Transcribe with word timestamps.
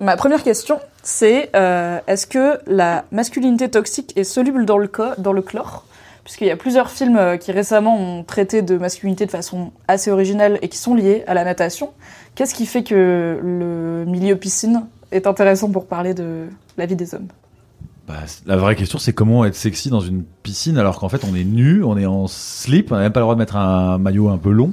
Ma 0.00 0.16
première 0.16 0.42
question, 0.42 0.80
c'est 1.02 1.50
euh, 1.54 1.98
est-ce 2.06 2.26
que 2.26 2.58
la 2.66 3.04
masculinité 3.12 3.68
toxique 3.68 4.14
est 4.16 4.24
soluble 4.24 4.64
dans 4.64 4.78
le, 4.78 4.88
chlore? 4.88 5.84
Puisqu'il 6.24 6.46
y 6.46 6.50
a 6.50 6.56
plusieurs 6.56 6.90
films 6.90 7.18
euh, 7.18 7.36
qui 7.36 7.52
récemment 7.52 7.98
ont 8.00 8.24
traité 8.24 8.62
de 8.62 8.78
masculinité 8.78 9.26
de 9.26 9.30
façon 9.30 9.72
assez 9.88 10.10
originale 10.10 10.58
et 10.62 10.70
qui 10.70 10.78
sont 10.78 10.94
liés 10.94 11.22
à 11.26 11.34
la 11.34 11.44
natation. 11.44 11.90
Qu'est-ce 12.34 12.54
qui 12.54 12.64
fait 12.64 12.82
que 12.82 13.38
le 13.42 14.06
milieu 14.06 14.36
piscine 14.36 14.86
est 15.12 15.26
intéressant 15.26 15.70
pour 15.70 15.84
parler 15.84 16.14
de 16.14 16.46
la 16.78 16.86
vie 16.86 16.96
des 16.96 17.14
hommes? 17.14 17.28
Bah, 18.08 18.20
la 18.46 18.56
vraie 18.56 18.76
question, 18.76 18.98
c'est 18.98 19.12
comment 19.12 19.44
être 19.44 19.54
sexy 19.54 19.90
dans 19.90 20.00
une 20.00 20.24
piscine 20.42 20.78
alors 20.78 20.98
qu'en 20.98 21.10
fait 21.10 21.24
on 21.30 21.34
est 21.36 21.44
nu, 21.44 21.84
on 21.84 21.98
est 21.98 22.06
en 22.06 22.26
slip, 22.26 22.90
on 22.90 22.96
n'a 22.96 23.02
même 23.02 23.12
pas 23.12 23.20
le 23.20 23.24
droit 23.24 23.34
de 23.34 23.38
mettre 23.38 23.56
un 23.56 23.98
maillot 23.98 24.30
un 24.30 24.38
peu 24.38 24.50
long. 24.50 24.72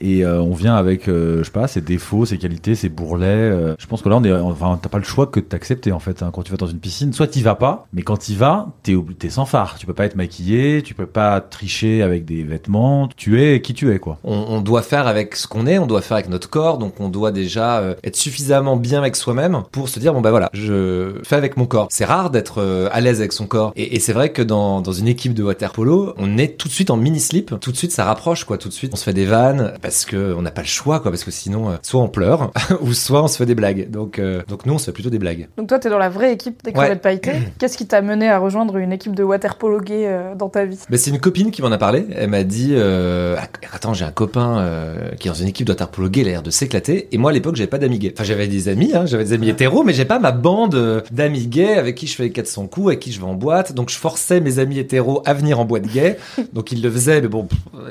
Et 0.00 0.24
euh, 0.24 0.40
on 0.40 0.54
vient 0.54 0.74
avec, 0.76 1.08
euh, 1.08 1.38
je 1.38 1.44
sais 1.44 1.50
pas, 1.50 1.68
ses 1.68 1.80
défauts, 1.80 2.26
ses 2.26 2.38
qualités, 2.38 2.74
ses 2.74 2.88
bourrelets. 2.88 3.26
euh. 3.26 3.74
je 3.78 3.86
pense 3.86 4.02
que 4.02 4.08
là, 4.08 4.16
on 4.16 4.24
est, 4.24 4.32
enfin, 4.32 4.78
t'as 4.80 4.88
pas 4.88 4.98
le 4.98 5.04
choix 5.04 5.26
que 5.26 5.40
de 5.40 5.44
t'accepter 5.44 5.92
en 5.92 5.98
fait. 6.00 6.22
hein, 6.22 6.30
quand 6.32 6.42
tu 6.42 6.50
vas 6.50 6.56
dans 6.58 6.66
une 6.66 6.78
piscine, 6.78 7.12
soit 7.12 7.26
t'y 7.28 7.42
vas 7.42 7.54
pas, 7.54 7.86
mais 7.92 8.02
quand 8.02 8.16
t'y 8.16 8.34
vas, 8.34 8.68
t'es 8.82 8.94
t'es 9.18 9.30
sans 9.30 9.46
phare. 9.46 9.76
Tu 9.78 9.86
peux 9.86 9.94
pas 9.94 10.04
être 10.04 10.16
maquillé, 10.16 10.82
tu 10.82 10.94
peux 10.94 11.06
pas 11.06 11.40
tricher 11.40 12.02
avec 12.02 12.24
des 12.24 12.42
vêtements. 12.42 13.08
Tu 13.16 13.42
es 13.42 13.60
qui 13.60 13.74
tu 13.74 13.92
es 13.92 13.98
quoi. 13.98 14.18
On, 14.24 14.34
on 14.34 14.60
doit 14.60 14.82
faire 14.82 15.06
avec 15.06 15.36
ce 15.36 15.46
qu'on 15.46 15.66
est, 15.66 15.78
on 15.78 15.86
doit 15.86 16.00
faire 16.02 16.16
avec 16.16 16.28
notre 16.28 16.48
corps, 16.50 16.78
donc 16.78 17.00
on 17.00 17.08
doit 17.08 17.32
déjà 17.32 17.78
euh, 17.78 17.94
être 18.04 18.16
suffisamment 18.16 18.76
bien 18.76 18.98
avec 18.98 19.16
soi-même 19.16 19.62
pour 19.72 19.88
se 19.88 19.98
dire 20.00 20.12
bon 20.12 20.20
bah 20.20 20.30
voilà, 20.30 20.50
je 20.52 21.20
fais 21.24 21.36
avec 21.36 21.56
mon 21.56 21.66
corps. 21.66 21.88
C'est 21.90 22.04
rare 22.04 22.30
d'être 22.30 22.58
euh, 22.58 22.88
à 22.92 23.00
l'aise 23.00 23.20
avec 23.20 23.32
son 23.32 23.46
corps, 23.46 23.72
et, 23.76 23.96
et 23.96 24.00
c'est 24.00 24.12
vrai 24.12 24.30
que 24.32 24.42
dans, 24.42 24.80
dans 24.80 24.92
une 24.92 25.08
équipe 25.08 25.34
de 25.34 25.42
water 25.42 25.72
polo, 25.72 26.14
on 26.18 26.38
est 26.38 26.56
tout 26.58 26.68
de 26.68 26.72
suite 26.72 26.90
en 26.90 26.96
mini 26.96 27.20
slip, 27.20 27.54
tout 27.60 27.72
de 27.72 27.76
suite 27.76 27.92
ça 27.92 28.04
rapproche 28.04 28.44
quoi, 28.44 28.58
tout 28.58 28.68
de 28.68 28.74
suite 28.74 28.92
on 28.92 28.96
se 28.96 29.04
fait 29.04 29.12
des 29.14 29.24
vannes 29.24 29.74
parce 29.86 30.04
que 30.04 30.34
on 30.34 30.42
n'a 30.42 30.50
pas 30.50 30.62
le 30.62 30.66
choix 30.66 30.98
quoi, 31.00 31.12
parce 31.12 31.22
que 31.22 31.30
sinon 31.30 31.70
euh, 31.70 31.76
soit 31.82 32.00
on 32.00 32.08
pleure 32.08 32.50
ou 32.80 32.92
soit 32.92 33.22
on 33.22 33.28
se 33.28 33.36
fait 33.36 33.46
des 33.46 33.54
blagues. 33.54 33.88
Donc 33.90 34.18
euh, 34.18 34.42
donc 34.48 34.66
nous 34.66 34.74
on 34.74 34.78
se 34.78 34.86
fait 34.86 34.92
plutôt 34.92 35.10
des 35.10 35.18
blagues. 35.18 35.48
Donc 35.56 35.68
toi, 35.68 35.78
t'es 35.78 35.90
dans 35.90 35.98
la 35.98 36.08
vraie 36.08 36.32
équipe 36.32 36.62
des 36.64 36.72
crevettes 36.72 37.02
pailletées. 37.02 37.32
Qu'est-ce 37.58 37.76
qui 37.76 37.86
t'a 37.86 38.02
mené 38.02 38.28
à 38.28 38.38
rejoindre 38.38 38.76
une 38.76 38.92
équipe 38.92 39.14
de 39.14 39.22
water 39.22 39.56
polo 39.56 39.80
gay 39.80 40.06
euh, 40.06 40.34
dans 40.34 40.48
ta 40.48 40.64
vie? 40.64 40.78
Mais 40.90 40.96
c'est 40.96 41.10
une 41.10 41.20
copine 41.20 41.50
qui 41.50 41.62
m'en 41.62 41.72
a 41.72 41.78
parlé. 41.78 42.06
Elle 42.14 42.30
m'a 42.30 42.42
dit 42.42 42.70
euh, 42.72 43.36
Ah, 43.38 43.48
Attends, 43.72 43.94
j'ai 43.94 44.04
un 44.04 44.10
copain 44.10 44.58
euh, 44.58 45.10
qui 45.18 45.28
est 45.28 45.30
dans 45.30 45.36
une 45.36 45.48
équipe 45.48 45.66
de 45.66 45.72
water 45.72 45.88
polo 45.88 46.08
gay, 46.08 46.22
il 46.22 46.28
a 46.28 46.30
l'air 46.30 46.42
de 46.42 46.50
s'éclater. 46.50 47.08
Et 47.12 47.18
moi, 47.18 47.30
à 47.30 47.34
l'époque, 47.34 47.56
j'avais 47.56 47.68
pas 47.68 47.78
d'amis 47.78 47.98
gays. 47.98 48.12
Enfin, 48.14 48.24
j'avais 48.24 48.48
des 48.48 48.68
amis, 48.68 48.92
hein, 48.94 49.06
j'avais 49.06 49.24
des 49.24 49.32
amis 49.32 49.48
hétéros, 49.48 49.84
mais 49.84 49.92
j'ai 49.92 50.04
pas 50.04 50.18
ma 50.18 50.32
bande 50.32 51.04
d'amis 51.10 51.46
gays 51.46 51.74
avec 51.74 51.94
qui 51.94 52.06
je 52.06 52.16
fais 52.16 52.24
les 52.24 52.32
400 52.32 52.66
coups, 52.66 52.88
avec 52.88 53.00
qui 53.00 53.12
je 53.12 53.20
vais 53.20 53.26
en 53.26 53.34
boîte. 53.34 53.72
Donc, 53.72 53.90
je 53.90 53.96
forçais 53.96 54.40
mes 54.40 54.58
amis 54.58 54.78
hétéros 54.78 55.22
à 55.24 55.34
venir 55.34 55.58
en 55.60 55.64
boîte 55.64 55.86
gay. 55.86 56.18
Donc, 56.52 56.72
ils 56.72 56.82
le 56.82 56.90
faisaient, 56.90 57.20
mais 57.20 57.28
bon, 57.28 57.48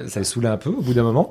ça 0.07 0.19
les 0.19 0.25
saoulait 0.25 0.49
un 0.49 0.57
peu 0.57 0.69
au 0.69 0.81
bout 0.81 0.93
d'un 0.93 1.03
moment. 1.03 1.29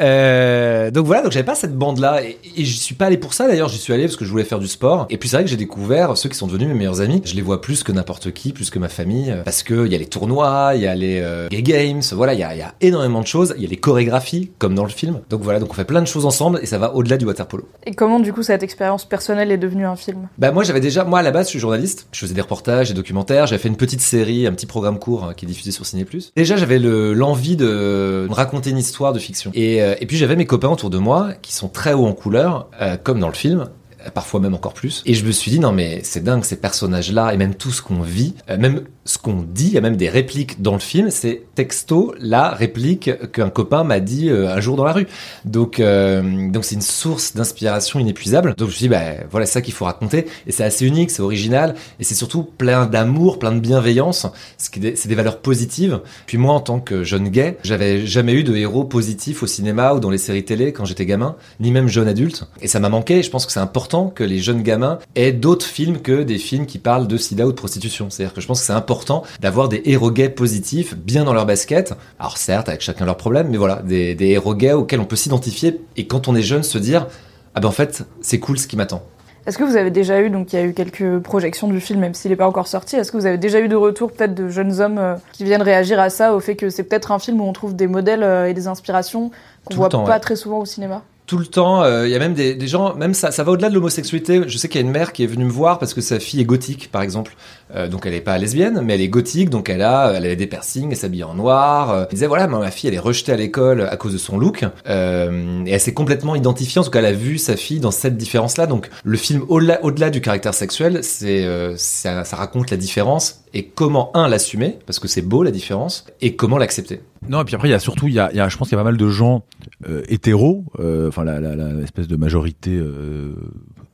Euh, 0.00 0.90
donc 0.90 1.06
voilà, 1.06 1.22
donc 1.22 1.32
j'avais 1.32 1.44
pas 1.44 1.54
cette 1.54 1.76
bande-là. 1.76 2.22
Et, 2.24 2.38
et 2.56 2.64
j'y 2.64 2.78
suis 2.78 2.94
pas 2.94 3.06
allé 3.06 3.16
pour 3.16 3.34
ça 3.34 3.46
d'ailleurs, 3.46 3.68
j'y 3.68 3.78
suis 3.78 3.92
allé 3.92 4.04
parce 4.04 4.16
que 4.16 4.24
je 4.24 4.30
voulais 4.30 4.44
faire 4.44 4.58
du 4.58 4.68
sport. 4.68 5.06
Et 5.10 5.16
puis 5.18 5.28
c'est 5.28 5.36
vrai 5.36 5.44
que 5.44 5.50
j'ai 5.50 5.56
découvert 5.56 6.16
ceux 6.16 6.28
qui 6.28 6.36
sont 6.36 6.46
devenus 6.46 6.68
mes 6.68 6.74
meilleurs 6.74 7.00
amis. 7.00 7.22
Je 7.24 7.34
les 7.34 7.42
vois 7.42 7.60
plus 7.60 7.82
que 7.82 7.92
n'importe 7.92 8.32
qui, 8.32 8.52
plus 8.52 8.70
que 8.70 8.78
ma 8.78 8.88
famille. 8.88 9.30
euh, 9.30 9.42
Parce 9.44 9.62
que 9.62 9.86
il 9.86 9.92
y 9.92 9.94
a 9.94 9.98
les 9.98 10.06
tournois, 10.06 10.72
il 10.74 10.82
y 10.82 10.86
a 10.86 10.94
les 10.94 11.20
euh, 11.22 11.48
gay 11.48 11.62
games, 11.62 12.00
voilà, 12.12 12.34
il 12.34 12.40
y 12.40 12.42
a, 12.42 12.54
il 12.54 12.58
y 12.58 12.62
a 12.62 12.74
énormément 12.80 13.20
de 13.20 13.26
choses. 13.26 13.54
Il 13.56 13.62
y 13.62 13.66
a 13.66 13.68
les 13.68 13.76
chorégraphies, 13.76 14.50
comme 14.58 14.74
dans 14.74 14.84
le 14.84 14.90
film. 14.90 15.20
Donc 15.30 15.42
voilà, 15.42 15.58
donc 15.60 15.70
on 15.70 15.74
fait 15.74 15.84
plein 15.84 16.02
de 16.02 16.06
choses 16.08 16.26
ensemble 16.26 16.60
et 16.62 16.66
ça 16.66 16.78
va 16.78 16.94
au-delà 16.94 17.16
du 17.16 17.24
water 17.26 17.46
polo. 17.46 17.68
Et 17.86 17.94
comment, 17.94 18.20
du 18.20 18.32
coup, 18.32 18.42
cette 18.42 18.62
expérience 18.62 19.04
personnelle 19.04 19.50
est 19.52 19.58
devenue 19.58 19.86
un 19.86 19.96
film? 19.96 20.28
Bah 20.38 20.50
moi 20.52 20.64
j'avais 20.64 20.80
déjà, 20.80 21.04
moi 21.04 21.18
à 21.18 21.22
la 21.22 21.30
base 21.30 21.46
je 21.46 21.50
suis 21.50 21.58
journaliste, 21.58 22.06
je 22.12 22.20
faisais 22.20 22.34
des 22.34 22.40
reportages, 22.40 22.88
des 22.88 22.94
documentaires, 22.94 23.46
j'avais 23.46 23.60
fait 23.60 23.68
une 23.68 23.76
petite 23.76 24.00
série, 24.00 24.46
un 24.46 24.52
petit 24.52 24.66
programme 24.66 24.98
court 24.98 25.24
hein, 25.24 25.34
qui 25.36 25.44
est 25.44 25.48
diffusé 25.48 25.70
sur 25.70 25.84
Ciné+. 25.86 26.06
Déjà 26.36 26.56
j'avais 26.56 26.78
le- 26.78 27.12
l'envie 27.12 27.56
de 27.56 28.26
me 28.28 28.34
raconter 28.34 28.70
une 28.70 28.78
histoire 28.78 29.12
de 29.12 29.18
fiction. 29.18 29.50
Et, 29.54 29.82
euh, 29.82 29.89
et 30.00 30.06
puis 30.06 30.16
j'avais 30.16 30.36
mes 30.36 30.46
copains 30.46 30.68
autour 30.68 30.90
de 30.90 30.98
moi 30.98 31.32
qui 31.42 31.52
sont 31.54 31.68
très 31.68 31.92
hauts 31.92 32.06
en 32.06 32.12
couleur, 32.12 32.68
euh, 32.80 32.96
comme 32.96 33.18
dans 33.20 33.28
le 33.28 33.34
film. 33.34 33.60
euh, 33.60 33.66
parfois 34.14 34.40
même 34.40 34.54
encore 34.54 34.74
plus. 34.74 35.02
Et 35.06 35.14
je 35.14 35.24
me 35.24 35.32
suis 35.32 35.50
dit, 35.50 35.60
non 35.60 35.72
mais 35.72 36.00
c'est 36.04 36.22
dingue 36.24 36.44
ces 36.44 36.56
personnages-là, 36.56 37.32
et 37.34 37.36
même 37.36 37.54
tout 37.54 37.70
ce 37.70 37.82
qu'on 37.82 38.00
vit, 38.00 38.34
euh, 38.48 38.56
même 38.58 38.82
ce 39.04 39.18
qu'on 39.18 39.42
dit, 39.42 39.66
il 39.68 39.72
y 39.72 39.78
a 39.78 39.80
même 39.80 39.96
des 39.96 40.08
répliques 40.08 40.62
dans 40.62 40.74
le 40.74 40.78
film, 40.78 41.10
c'est 41.10 41.42
texto 41.54 42.14
la 42.20 42.50
réplique 42.50 43.10
qu'un 43.32 43.50
copain 43.50 43.82
m'a 43.82 43.98
dit 44.00 44.28
euh, 44.28 44.54
un 44.54 44.60
jour 44.60 44.76
dans 44.76 44.84
la 44.84 44.92
rue. 44.92 45.06
Donc 45.44 45.80
euh, 45.80 46.50
donc 46.50 46.64
c'est 46.64 46.74
une 46.76 46.80
source 46.82 47.34
d'inspiration 47.34 47.98
inépuisable. 47.98 48.54
Donc 48.56 48.68
je 48.68 48.72
me 48.72 48.76
suis 48.76 48.84
dit, 48.84 48.88
bah, 48.88 49.00
voilà 49.30 49.46
c'est 49.46 49.54
ça 49.54 49.62
qu'il 49.62 49.74
faut 49.74 49.84
raconter, 49.84 50.26
et 50.46 50.52
c'est 50.52 50.64
assez 50.64 50.86
unique, 50.86 51.10
c'est 51.10 51.22
original, 51.22 51.74
et 51.98 52.04
c'est 52.04 52.14
surtout 52.14 52.42
plein 52.44 52.86
d'amour, 52.86 53.38
plein 53.38 53.52
de 53.52 53.60
bienveillance, 53.60 54.26
ce 54.58 54.70
qui 54.70 54.78
est 54.78 54.82
des- 54.82 54.96
c'est 54.96 55.08
des 55.08 55.14
valeurs 55.14 55.38
positives. 55.40 56.00
Puis 56.26 56.38
moi 56.38 56.54
en 56.54 56.60
tant 56.60 56.78
que 56.80 57.02
jeune 57.02 57.28
gay, 57.28 57.56
j'avais 57.64 58.06
jamais 58.06 58.32
eu 58.34 58.44
de 58.44 58.54
héros 58.56 58.84
positifs 58.84 59.42
au 59.42 59.46
cinéma 59.46 59.94
ou 59.94 60.00
dans 60.00 60.10
les 60.10 60.18
séries 60.18 60.44
télé 60.44 60.72
quand 60.72 60.84
j'étais 60.84 61.06
gamin, 61.06 61.36
ni 61.58 61.70
même 61.72 61.88
jeune 61.88 62.06
adulte, 62.08 62.44
et 62.62 62.68
ça 62.68 62.78
m'a 62.80 62.88
manqué. 62.88 63.18
et 63.18 63.22
Je 63.22 63.30
pense 63.30 63.46
que 63.46 63.52
c'est 63.52 63.60
important 63.60 63.89
que 63.90 64.24
les 64.24 64.38
jeunes 64.38 64.62
gamins 64.62 64.98
aient 65.16 65.32
d'autres 65.32 65.66
films 65.66 65.98
que 65.98 66.22
des 66.22 66.38
films 66.38 66.66
qui 66.66 66.78
parlent 66.78 67.08
de 67.08 67.16
sida 67.16 67.46
ou 67.46 67.50
de 67.50 67.56
prostitution. 67.56 68.08
C'est-à-dire 68.08 68.32
que 68.32 68.40
je 68.40 68.46
pense 68.46 68.60
que 68.60 68.66
c'est 68.66 68.72
important 68.72 69.24
d'avoir 69.40 69.68
des 69.68 69.82
héros 69.84 70.10
gays 70.10 70.28
positifs, 70.28 70.96
bien 70.96 71.24
dans 71.24 71.34
leur 71.34 71.46
basket. 71.46 71.94
Alors 72.18 72.38
certes, 72.38 72.68
avec 72.68 72.80
chacun 72.80 73.04
leurs 73.04 73.16
problèmes, 73.16 73.48
mais 73.48 73.58
voilà, 73.58 73.82
des, 73.82 74.14
des 74.14 74.28
héros 74.28 74.54
gays 74.54 74.72
auxquels 74.72 75.00
on 75.00 75.04
peut 75.04 75.16
s'identifier 75.16 75.80
et 75.96 76.06
quand 76.06 76.28
on 76.28 76.34
est 76.34 76.42
jeune 76.42 76.62
se 76.62 76.78
dire 76.78 77.06
ah 77.54 77.60
ben 77.60 77.68
en 77.68 77.72
fait 77.72 78.04
c'est 78.20 78.38
cool 78.38 78.58
ce 78.58 78.66
qui 78.66 78.76
m'attend. 78.76 79.02
Est-ce 79.46 79.56
que 79.56 79.64
vous 79.64 79.76
avez 79.76 79.90
déjà 79.90 80.20
eu, 80.20 80.28
donc 80.28 80.52
il 80.52 80.56
y 80.56 80.58
a 80.62 80.64
eu 80.64 80.74
quelques 80.74 81.18
projections 81.20 81.66
du 81.66 81.80
film, 81.80 81.98
même 82.00 82.12
s'il 82.12 82.30
n'est 82.30 82.36
pas 82.36 82.46
encore 82.46 82.68
sorti, 82.68 82.96
est-ce 82.96 83.10
que 83.10 83.16
vous 83.16 83.24
avez 83.24 83.38
déjà 83.38 83.58
eu 83.60 83.68
de 83.68 83.76
retour 83.76 84.12
peut-être 84.12 84.34
de 84.34 84.48
jeunes 84.48 84.80
hommes 84.80 84.98
euh, 84.98 85.14
qui 85.32 85.44
viennent 85.44 85.62
réagir 85.62 85.98
à 85.98 86.10
ça, 86.10 86.34
au 86.34 86.40
fait 86.40 86.56
que 86.56 86.68
c'est 86.68 86.82
peut-être 86.82 87.10
un 87.10 87.18
film 87.18 87.40
où 87.40 87.44
on 87.44 87.52
trouve 87.52 87.74
des 87.74 87.86
modèles 87.86 88.22
euh, 88.22 88.48
et 88.48 88.54
des 88.54 88.68
inspirations 88.68 89.30
qu'on 89.64 89.70
Tout 89.70 89.76
voit 89.78 89.88
temps, 89.88 90.04
pas 90.04 90.12
ouais. 90.12 90.20
très 90.20 90.36
souvent 90.36 90.58
au 90.58 90.66
cinéma? 90.66 91.02
Tout 91.30 91.38
le 91.38 91.46
temps. 91.46 91.84
euh, 91.84 92.08
Il 92.08 92.10
y 92.10 92.16
a 92.16 92.18
même 92.18 92.34
des, 92.34 92.54
des 92.56 92.66
gens, 92.66 92.94
même 92.96 93.14
ça, 93.14 93.30
ça 93.30 93.44
va 93.44 93.52
au-delà 93.52 93.68
de 93.68 93.74
l'homosexualité. 93.74 94.42
Je 94.48 94.58
sais 94.58 94.68
qu'il 94.68 94.80
y 94.80 94.84
a 94.84 94.86
une 94.86 94.92
mère 94.92 95.12
qui 95.12 95.22
est 95.22 95.28
venue 95.28 95.44
me 95.44 95.50
voir 95.50 95.78
parce 95.78 95.94
que 95.94 96.00
sa 96.00 96.18
fille 96.18 96.40
est 96.40 96.44
gothique, 96.44 96.90
par 96.90 97.02
exemple. 97.02 97.36
Euh, 97.74 97.88
donc 97.88 98.06
elle 98.06 98.14
est 98.14 98.20
pas 98.20 98.38
lesbienne, 98.38 98.80
mais 98.82 98.94
elle 98.94 99.00
est 99.00 99.08
gothique, 99.08 99.50
donc 99.50 99.68
elle 99.68 99.82
a, 99.82 100.12
elle 100.14 100.26
a 100.26 100.34
des 100.34 100.46
piercings, 100.46 100.90
elle 100.90 100.96
s'habille 100.96 101.24
en 101.24 101.34
noir. 101.34 101.90
Euh, 101.90 102.04
Elle 102.08 102.14
disait 102.14 102.26
voilà, 102.26 102.46
ma 102.46 102.70
fille, 102.70 102.88
elle 102.88 102.94
est 102.94 102.98
rejetée 102.98 103.32
à 103.32 103.36
l'école 103.36 103.82
à 103.82 103.96
cause 103.96 104.12
de 104.12 104.18
son 104.18 104.38
look, 104.38 104.64
euh, 104.88 105.64
et 105.66 105.70
elle 105.70 105.80
s'est 105.80 105.94
complètement 105.94 106.34
identifiée. 106.34 106.80
En 106.80 106.84
tout 106.84 106.90
cas, 106.90 107.00
elle 107.00 107.06
a 107.06 107.12
vu 107.12 107.38
sa 107.38 107.56
fille 107.56 107.80
dans 107.80 107.90
cette 107.90 108.16
différence-là. 108.16 108.66
Donc 108.66 108.90
le 109.04 109.16
film, 109.16 109.44
au-delà, 109.48 109.84
au-delà 109.84 110.10
du 110.10 110.20
caractère 110.20 110.54
sexuel, 110.54 111.00
c'est, 111.02 111.44
euh, 111.44 111.74
ça, 111.76 112.24
ça 112.24 112.36
raconte 112.36 112.70
la 112.70 112.76
différence 112.76 113.44
et 113.52 113.66
comment 113.66 114.10
un 114.16 114.28
l'assumer 114.28 114.78
parce 114.86 114.98
que 114.98 115.08
c'est 115.08 115.22
beau 115.22 115.42
la 115.42 115.50
différence 115.50 116.06
et 116.20 116.36
comment 116.36 116.58
l'accepter. 116.58 117.00
Non, 117.28 117.42
et 117.42 117.44
puis 117.44 117.54
après, 117.54 117.68
il 117.68 117.72
y 117.72 117.74
a 117.74 117.78
surtout, 117.78 118.08
il 118.08 118.14
y 118.14 118.18
a, 118.18 118.30
je 118.48 118.56
pense 118.56 118.68
qu'il 118.68 118.76
y 118.76 118.80
a 118.80 118.82
pas 118.82 118.90
mal 118.90 118.96
de 118.96 119.08
gens 119.08 119.44
euh, 119.88 120.02
hétéros, 120.08 120.64
euh, 120.78 121.08
enfin 121.08 121.24
la, 121.24 121.38
la, 121.40 121.80
espèce 121.82 122.08
de 122.08 122.16
majorité 122.16 122.74
euh, 122.74 123.34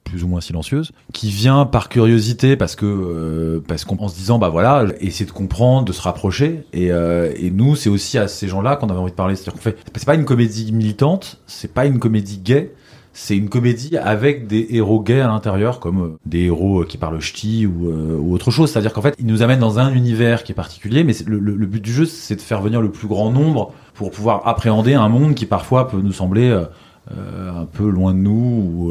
plus 0.07 0.25
ou 0.25 0.29
moins 0.29 0.41
silencieuse, 0.41 0.93
qui 1.13 1.31
vient 1.31 1.67
par 1.67 1.89
curiosité 1.89 2.57
parce 2.57 2.77
que 2.77 2.87
euh, 2.87 3.61
parce 3.67 3.85
qu'en 3.85 3.97
en 3.99 4.09
se 4.09 4.17
disant 4.17 4.39
bah 4.39 4.49
voilà, 4.49 4.87
essayer 5.01 5.27
de 5.27 5.33
comprendre, 5.33 5.85
de 5.85 5.93
se 5.93 6.01
rapprocher. 6.01 6.63
Et, 6.73 6.91
euh, 6.93 7.33
et 7.37 7.51
nous, 7.51 7.77
c'est 7.77 7.91
aussi 7.91 8.17
à 8.17 8.29
ces 8.29 8.49
gens-là 8.49 8.77
qu'on 8.77 8.89
avait 8.89 8.99
envie 9.01 9.11
de 9.11 9.17
parler. 9.17 9.35
C'est-à-dire 9.37 9.55
qu'on 9.55 9.59
fait, 9.61 9.77
c'est 9.95 10.07
pas 10.07 10.15
une 10.15 10.25
comédie 10.25 10.73
militante, 10.73 11.39
c'est 11.47 11.73
pas 11.75 11.85
une 11.87 11.99
comédie 11.99 12.39
gay. 12.39 12.73
C'est 13.19 13.35
une 13.35 13.49
comédie 13.49 13.97
avec 13.97 14.47
des 14.47 14.67
héros 14.73 15.01
gays 15.01 15.23
à 15.23 15.27
l'intérieur, 15.29 15.81
comme 15.81 16.03
euh, 16.03 16.19
des 16.27 16.41
héros 16.45 16.83
euh, 16.83 16.85
qui 16.85 16.99
parlent 16.99 17.19
ch'ti 17.19 17.65
ou, 17.65 17.89
euh, 17.89 18.19
ou 18.19 18.35
autre 18.35 18.51
chose. 18.51 18.71
C'est-à-dire 18.71 18.93
qu'en 18.93 19.01
fait, 19.01 19.15
ils 19.19 19.25
nous 19.25 19.41
amènent 19.41 19.59
dans 19.59 19.79
un 19.79 19.91
univers 19.95 20.45
qui 20.45 20.53
est 20.53 20.55
particulier, 20.55 21.03
mais 21.03 21.15
le, 21.27 21.39
le- 21.39 21.57
le 21.57 21.67
but 21.67 21.83
du 21.83 21.91
jeu, 21.95 22.05
c'est 22.05 22.37
de 22.37 22.43
faire 22.43 22.61
venir 22.61 22.83
le 22.83 22.91
plus 22.91 23.09
grand 23.09 23.31
nombre 23.31 23.73
pour 23.95 24.11
pouvoir 24.11 24.47
appréhender 24.47 24.93
un 24.93 25.09
monde 25.09 25.35
qui 25.35 25.47
parfois 25.47 25.89
peut 25.89 26.03
nous 26.03 26.13
sembler 26.13 26.51
euh, 26.51 27.63
un 27.63 27.65
peu 27.65 27.89
loin 27.89 28.13
de 28.13 28.19
nous 28.19 28.31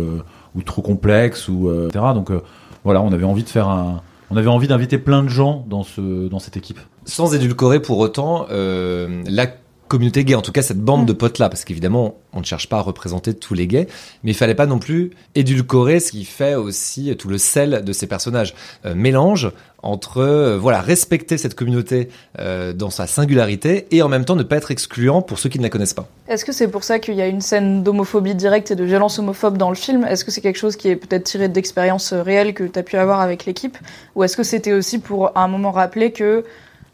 ou 0.54 0.62
trop 0.62 0.82
complexe 0.82 1.48
ou 1.48 1.68
euh, 1.68 1.88
etc. 1.88 2.06
Donc 2.14 2.30
euh, 2.30 2.42
voilà, 2.84 3.02
on 3.02 3.12
avait 3.12 3.24
envie 3.24 3.44
de 3.44 3.48
faire 3.48 3.68
un, 3.68 4.02
on 4.30 4.36
avait 4.36 4.48
envie 4.48 4.68
d'inviter 4.68 4.98
plein 4.98 5.22
de 5.22 5.28
gens 5.28 5.64
dans 5.68 5.82
ce 5.82 6.28
dans 6.28 6.38
cette 6.38 6.56
équipe. 6.56 6.80
Sans 7.04 7.34
édulcorer 7.34 7.80
pour 7.80 7.98
autant, 7.98 8.46
euh, 8.50 9.22
la 9.26 9.46
communauté 9.88 10.24
gay, 10.24 10.34
en 10.34 10.42
tout 10.42 10.52
cas 10.52 10.62
cette 10.62 10.80
bande 10.80 11.06
de 11.06 11.12
potes-là, 11.12 11.48
parce 11.48 11.64
qu'évidemment, 11.64 12.16
on 12.32 12.40
ne 12.40 12.44
cherche 12.44 12.68
pas 12.68 12.78
à 12.78 12.80
représenter 12.80 13.34
tous 13.34 13.54
les 13.54 13.66
gays, 13.66 13.86
mais 14.22 14.32
il 14.32 14.34
fallait 14.34 14.54
pas 14.54 14.66
non 14.66 14.78
plus 14.78 15.10
édulcorer 15.34 16.00
ce 16.00 16.12
qui 16.12 16.24
fait 16.24 16.54
aussi 16.54 17.14
tout 17.16 17.28
le 17.28 17.38
sel 17.38 17.84
de 17.84 17.92
ces 17.92 18.06
personnages. 18.06 18.54
Euh, 18.86 18.94
mélange 18.94 19.52
entre 19.84 20.18
euh, 20.18 20.58
voilà 20.58 20.80
respecter 20.80 21.38
cette 21.38 21.54
communauté 21.54 22.08
euh, 22.38 22.72
dans 22.72 22.90
sa 22.90 23.06
singularité 23.06 23.86
et 23.90 24.02
en 24.02 24.08
même 24.08 24.24
temps 24.24 24.34
ne 24.34 24.42
pas 24.42 24.56
être 24.56 24.70
excluant 24.70 25.22
pour 25.22 25.38
ceux 25.38 25.48
qui 25.48 25.58
ne 25.58 25.62
la 25.62 25.70
connaissent 25.70 25.94
pas. 25.94 26.08
Est-ce 26.28 26.44
que 26.44 26.52
c'est 26.52 26.68
pour 26.68 26.82
ça 26.82 26.98
qu'il 26.98 27.14
y 27.14 27.22
a 27.22 27.26
une 27.26 27.42
scène 27.42 27.82
d'homophobie 27.82 28.34
directe 28.34 28.70
et 28.70 28.76
de 28.76 28.84
violence 28.84 29.18
homophobe 29.18 29.58
dans 29.58 29.68
le 29.68 29.76
film? 29.76 30.04
Est-ce 30.04 30.24
que 30.24 30.30
c'est 30.30 30.40
quelque 30.40 30.58
chose 30.58 30.76
qui 30.76 30.88
est 30.88 30.96
peut-être 30.96 31.24
tiré 31.24 31.48
d'expériences 31.48 32.12
réelles 32.12 32.54
que 32.54 32.64
tu 32.64 32.78
as 32.78 32.82
pu 32.82 32.96
avoir 32.96 33.20
avec 33.20 33.44
l'équipe? 33.44 33.76
Ou 34.16 34.24
est-ce 34.24 34.36
que 34.36 34.42
c'était 34.42 34.72
aussi 34.72 34.98
pour 34.98 35.36
à 35.36 35.44
un 35.44 35.48
moment 35.48 35.70
rappeler 35.70 36.12
que 36.12 36.44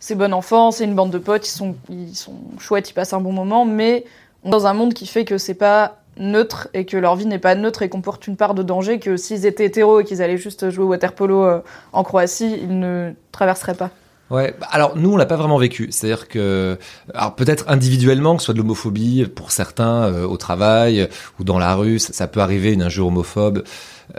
c'est 0.00 0.14
bon 0.14 0.32
enfant, 0.32 0.70
c'est 0.70 0.84
une 0.84 0.94
bande 0.94 1.10
de 1.10 1.18
potes, 1.18 1.46
ils 1.46 1.52
sont, 1.52 1.76
ils 1.90 2.16
sont 2.16 2.34
chouettes, 2.58 2.90
ils 2.90 2.94
passent 2.94 3.12
un 3.12 3.20
bon 3.20 3.32
moment, 3.32 3.64
mais 3.64 4.04
dans 4.44 4.66
un 4.66 4.72
monde 4.72 4.94
qui 4.94 5.06
fait 5.06 5.24
que 5.24 5.38
c'est 5.38 5.54
pas 5.54 5.99
neutre 6.20 6.68
et 6.74 6.84
que 6.84 6.96
leur 6.96 7.16
vie 7.16 7.26
n'est 7.26 7.38
pas 7.38 7.54
neutre 7.54 7.82
et 7.82 7.88
comporte 7.88 8.26
une 8.26 8.36
part 8.36 8.54
de 8.54 8.62
danger 8.62 9.00
que 9.00 9.16
s'ils 9.16 9.46
étaient 9.46 9.64
hétéros 9.64 10.00
et 10.00 10.04
qu'ils 10.04 10.22
allaient 10.22 10.36
juste 10.36 10.70
jouer 10.70 10.84
au 10.84 10.88
waterpolo 10.88 11.44
euh, 11.44 11.60
en 11.92 12.04
Croatie, 12.04 12.58
ils 12.62 12.78
ne 12.78 13.12
traverseraient 13.32 13.74
pas. 13.74 13.90
Ouais, 14.30 14.54
bah, 14.60 14.68
alors 14.70 14.96
nous 14.96 15.12
on 15.12 15.16
l'a 15.16 15.26
pas 15.26 15.36
vraiment 15.36 15.58
vécu, 15.58 15.88
c'est-à-dire 15.90 16.28
que 16.28 16.78
alors 17.12 17.34
peut-être 17.34 17.64
individuellement 17.66 18.36
que 18.36 18.42
ce 18.42 18.46
soit 18.46 18.54
de 18.54 18.60
l'homophobie 18.60 19.26
pour 19.26 19.50
certains 19.50 20.04
euh, 20.04 20.24
au 20.24 20.36
travail 20.36 21.08
ou 21.40 21.44
dans 21.44 21.58
la 21.58 21.74
rue, 21.74 21.98
ça, 21.98 22.12
ça 22.12 22.28
peut 22.28 22.40
arriver 22.40 22.72
une 22.72 22.82
injure 22.82 23.08
homophobe. 23.08 23.64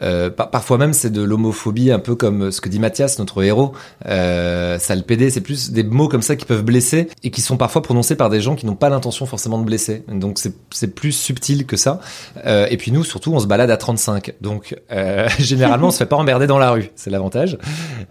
Euh, 0.01 0.29
parfois 0.29 0.77
même 0.77 0.93
c'est 0.93 1.09
de 1.09 1.21
l'homophobie, 1.21 1.91
un 1.91 1.99
peu 1.99 2.15
comme 2.15 2.51
ce 2.51 2.61
que 2.61 2.69
dit 2.69 2.79
Mathias, 2.79 3.19
notre 3.19 3.43
héros. 3.43 3.73
Euh, 4.07 4.79
sale 4.79 5.03
PD, 5.03 5.29
c'est 5.29 5.41
plus 5.41 5.71
des 5.71 5.83
mots 5.83 6.07
comme 6.07 6.21
ça 6.21 6.35
qui 6.35 6.45
peuvent 6.45 6.63
blesser 6.63 7.09
et 7.23 7.31
qui 7.31 7.41
sont 7.41 7.57
parfois 7.57 7.81
prononcés 7.81 8.15
par 8.15 8.29
des 8.29 8.41
gens 8.41 8.55
qui 8.55 8.65
n'ont 8.65 8.75
pas 8.75 8.89
l'intention 8.89 9.25
forcément 9.25 9.59
de 9.59 9.65
blesser. 9.65 10.03
Donc 10.07 10.39
c'est 10.71 10.95
plus 10.95 11.11
subtil 11.11 11.65
que 11.65 11.77
ça. 11.77 11.99
Euh, 12.45 12.67
et 12.69 12.77
puis 12.77 12.91
nous, 12.91 13.03
surtout, 13.03 13.33
on 13.33 13.39
se 13.39 13.47
balade 13.47 13.71
à 13.71 13.77
35. 13.77 14.33
Donc 14.41 14.75
euh, 14.91 15.27
généralement, 15.39 15.88
on 15.88 15.91
se 15.91 15.97
fait 15.97 16.05
pas 16.05 16.17
emmerder 16.17 16.47
dans 16.47 16.59
la 16.59 16.71
rue. 16.71 16.91
C'est 16.95 17.09
l'avantage. 17.09 17.57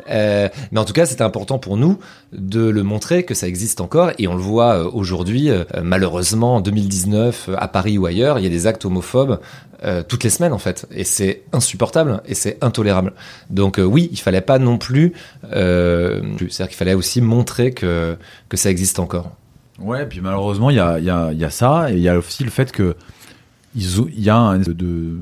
Mais 0.09 0.79
en 0.79 0.85
tout 0.85 0.93
cas, 0.93 1.07
c'était 1.07 1.23
important 1.23 1.59
pour 1.59 1.77
nous 1.77 1.99
de 2.33 2.69
le 2.69 2.83
montrer 2.83 3.25
que 3.25 3.35
ça 3.35 3.47
existe 3.47 3.81
encore. 3.81 4.11
Et 4.19 4.29
on 4.29 4.35
le 4.35 4.43
voit 4.43 4.95
aujourd'hui, 4.95 5.51
malheureusement, 5.83 6.57
en 6.57 6.61
2019, 6.61 7.51
à 7.57 7.69
Paris 7.69 7.99
ou 7.99 8.07
ailleurs, 8.07 8.39
il 8.39 8.43
y 8.43 8.47
a 8.47 8.51
des 8.51 8.67
actes 8.67 8.85
homophobes 8.85 9.39
euh, 9.83 10.03
toutes 10.07 10.25
les 10.25 10.31
semaines 10.31 10.53
en 10.53 10.59
fait. 10.59 10.87
Et 10.91 11.05
c'est 11.05 11.43
insupportable 11.55 12.21
et 12.27 12.35
c'est 12.35 12.63
intolérable. 12.63 13.15
Donc 13.49 13.79
euh, 13.79 13.83
oui 13.83 14.11
il 14.13 14.19
fallait 14.19 14.43
pas 14.43 14.59
non 14.59 14.77
plus 14.77 15.15
euh, 15.55 16.21
c'est-à-dire 16.39 16.69
qu'il 16.69 16.77
fallait 16.77 16.93
aussi 16.93 17.23
montrer 17.23 17.73
que 17.73 18.19
que 18.51 18.59
ça 18.59 18.69
existe 18.69 18.99
encore. 18.99 19.31
Ouais 19.79 20.05
puis 20.05 20.21
malheureusement 20.21 20.69
il 20.69 20.77
y 20.77 20.81
a, 20.81 20.99
y, 20.99 21.09
a, 21.09 21.51
ça. 21.51 21.91
Et 21.91 21.95
il 21.95 22.01
y 22.01 22.11
a 22.11 22.19
aussi 22.19 22.45
le 22.45 22.51
fait 22.51 22.73
que 22.73 22.95
il 23.75 24.21
y 24.21 24.29
a 24.29 24.37
un 24.37 24.59
de, 24.59 25.19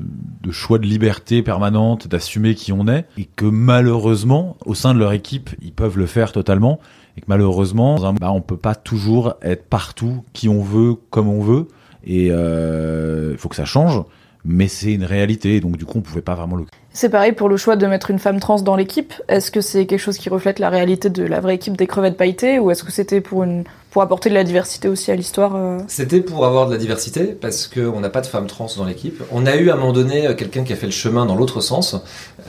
choix 0.51 0.77
de 0.77 0.85
liberté 0.85 1.41
permanente, 1.41 2.09
d'assumer 2.09 2.53
qui 2.53 2.73
on 2.73 2.87
est, 2.87 3.05
et 3.17 3.25
que 3.25 3.45
malheureusement, 3.45 4.57
au 4.65 4.73
sein 4.73 4.95
de 4.95 4.99
leur 4.99 5.13
équipe, 5.13 5.51
ils 5.61 5.71
peuvent 5.71 5.99
le 5.99 6.07
faire 6.07 6.31
totalement, 6.31 6.79
et 7.15 7.21
que 7.21 7.27
malheureusement, 7.27 8.11
bah, 8.13 8.31
on 8.31 8.41
peut 8.41 8.57
pas 8.57 8.73
toujours 8.73 9.35
être 9.43 9.65
partout 9.65 10.23
qui 10.33 10.49
on 10.49 10.63
veut, 10.63 10.95
comme 11.11 11.29
on 11.29 11.41
veut, 11.41 11.67
et 12.03 12.29
il 12.29 13.37
faut 13.37 13.49
que 13.49 13.55
ça 13.55 13.65
change 13.65 14.03
mais 14.45 14.67
c'est 14.67 14.93
une 14.93 15.03
réalité, 15.03 15.59
donc 15.59 15.77
du 15.77 15.85
coup 15.85 15.97
on 15.99 16.01
pouvait 16.01 16.21
pas 16.21 16.35
vraiment 16.35 16.55
le. 16.55 16.65
C'est 16.91 17.09
pareil 17.09 17.33
pour 17.33 17.49
le 17.49 17.57
choix 17.57 17.75
de 17.75 17.85
mettre 17.85 18.09
une 18.09 18.19
femme 18.19 18.39
trans 18.39 18.61
dans 18.61 18.75
l'équipe. 18.75 19.13
Est-ce 19.27 19.51
que 19.51 19.61
c'est 19.61 19.85
quelque 19.85 19.99
chose 19.99 20.17
qui 20.17 20.29
reflète 20.29 20.59
la 20.59 20.69
réalité 20.69 21.09
de 21.09 21.23
la 21.23 21.39
vraie 21.39 21.55
équipe 21.55 21.77
des 21.77 21.87
crevettes 21.87 22.17
pailletées, 22.17 22.59
ou 22.59 22.71
est-ce 22.71 22.83
que 22.83 22.91
c'était 22.91 23.21
pour 23.21 23.43
pour 23.91 24.03
apporter 24.03 24.29
de 24.29 24.35
la 24.35 24.43
diversité 24.43 24.87
aussi 24.87 25.11
à 25.11 25.15
l'histoire 25.15 25.55
euh? 25.55 25.79
C'était 25.87 26.21
pour 26.21 26.45
avoir 26.45 26.67
de 26.67 26.71
la 26.71 26.77
diversité, 26.77 27.23
parce 27.23 27.67
qu'on 27.67 27.99
n'a 27.99 28.09
pas 28.09 28.21
de 28.21 28.27
femmes 28.27 28.45
trans 28.47 28.67
dans 28.77 28.85
l'équipe. 28.85 29.23
On 29.31 29.45
a 29.45 29.55
eu 29.55 29.69
à 29.69 29.73
un 29.73 29.77
moment 29.77 29.93
donné 29.93 30.27
euh, 30.27 30.35
quelqu'un 30.35 30.63
qui 30.63 30.73
a 30.73 30.75
fait 30.75 30.85
le 30.85 30.91
chemin 30.91 31.25
dans 31.25 31.35
l'autre 31.35 31.61
sens, 31.61 31.95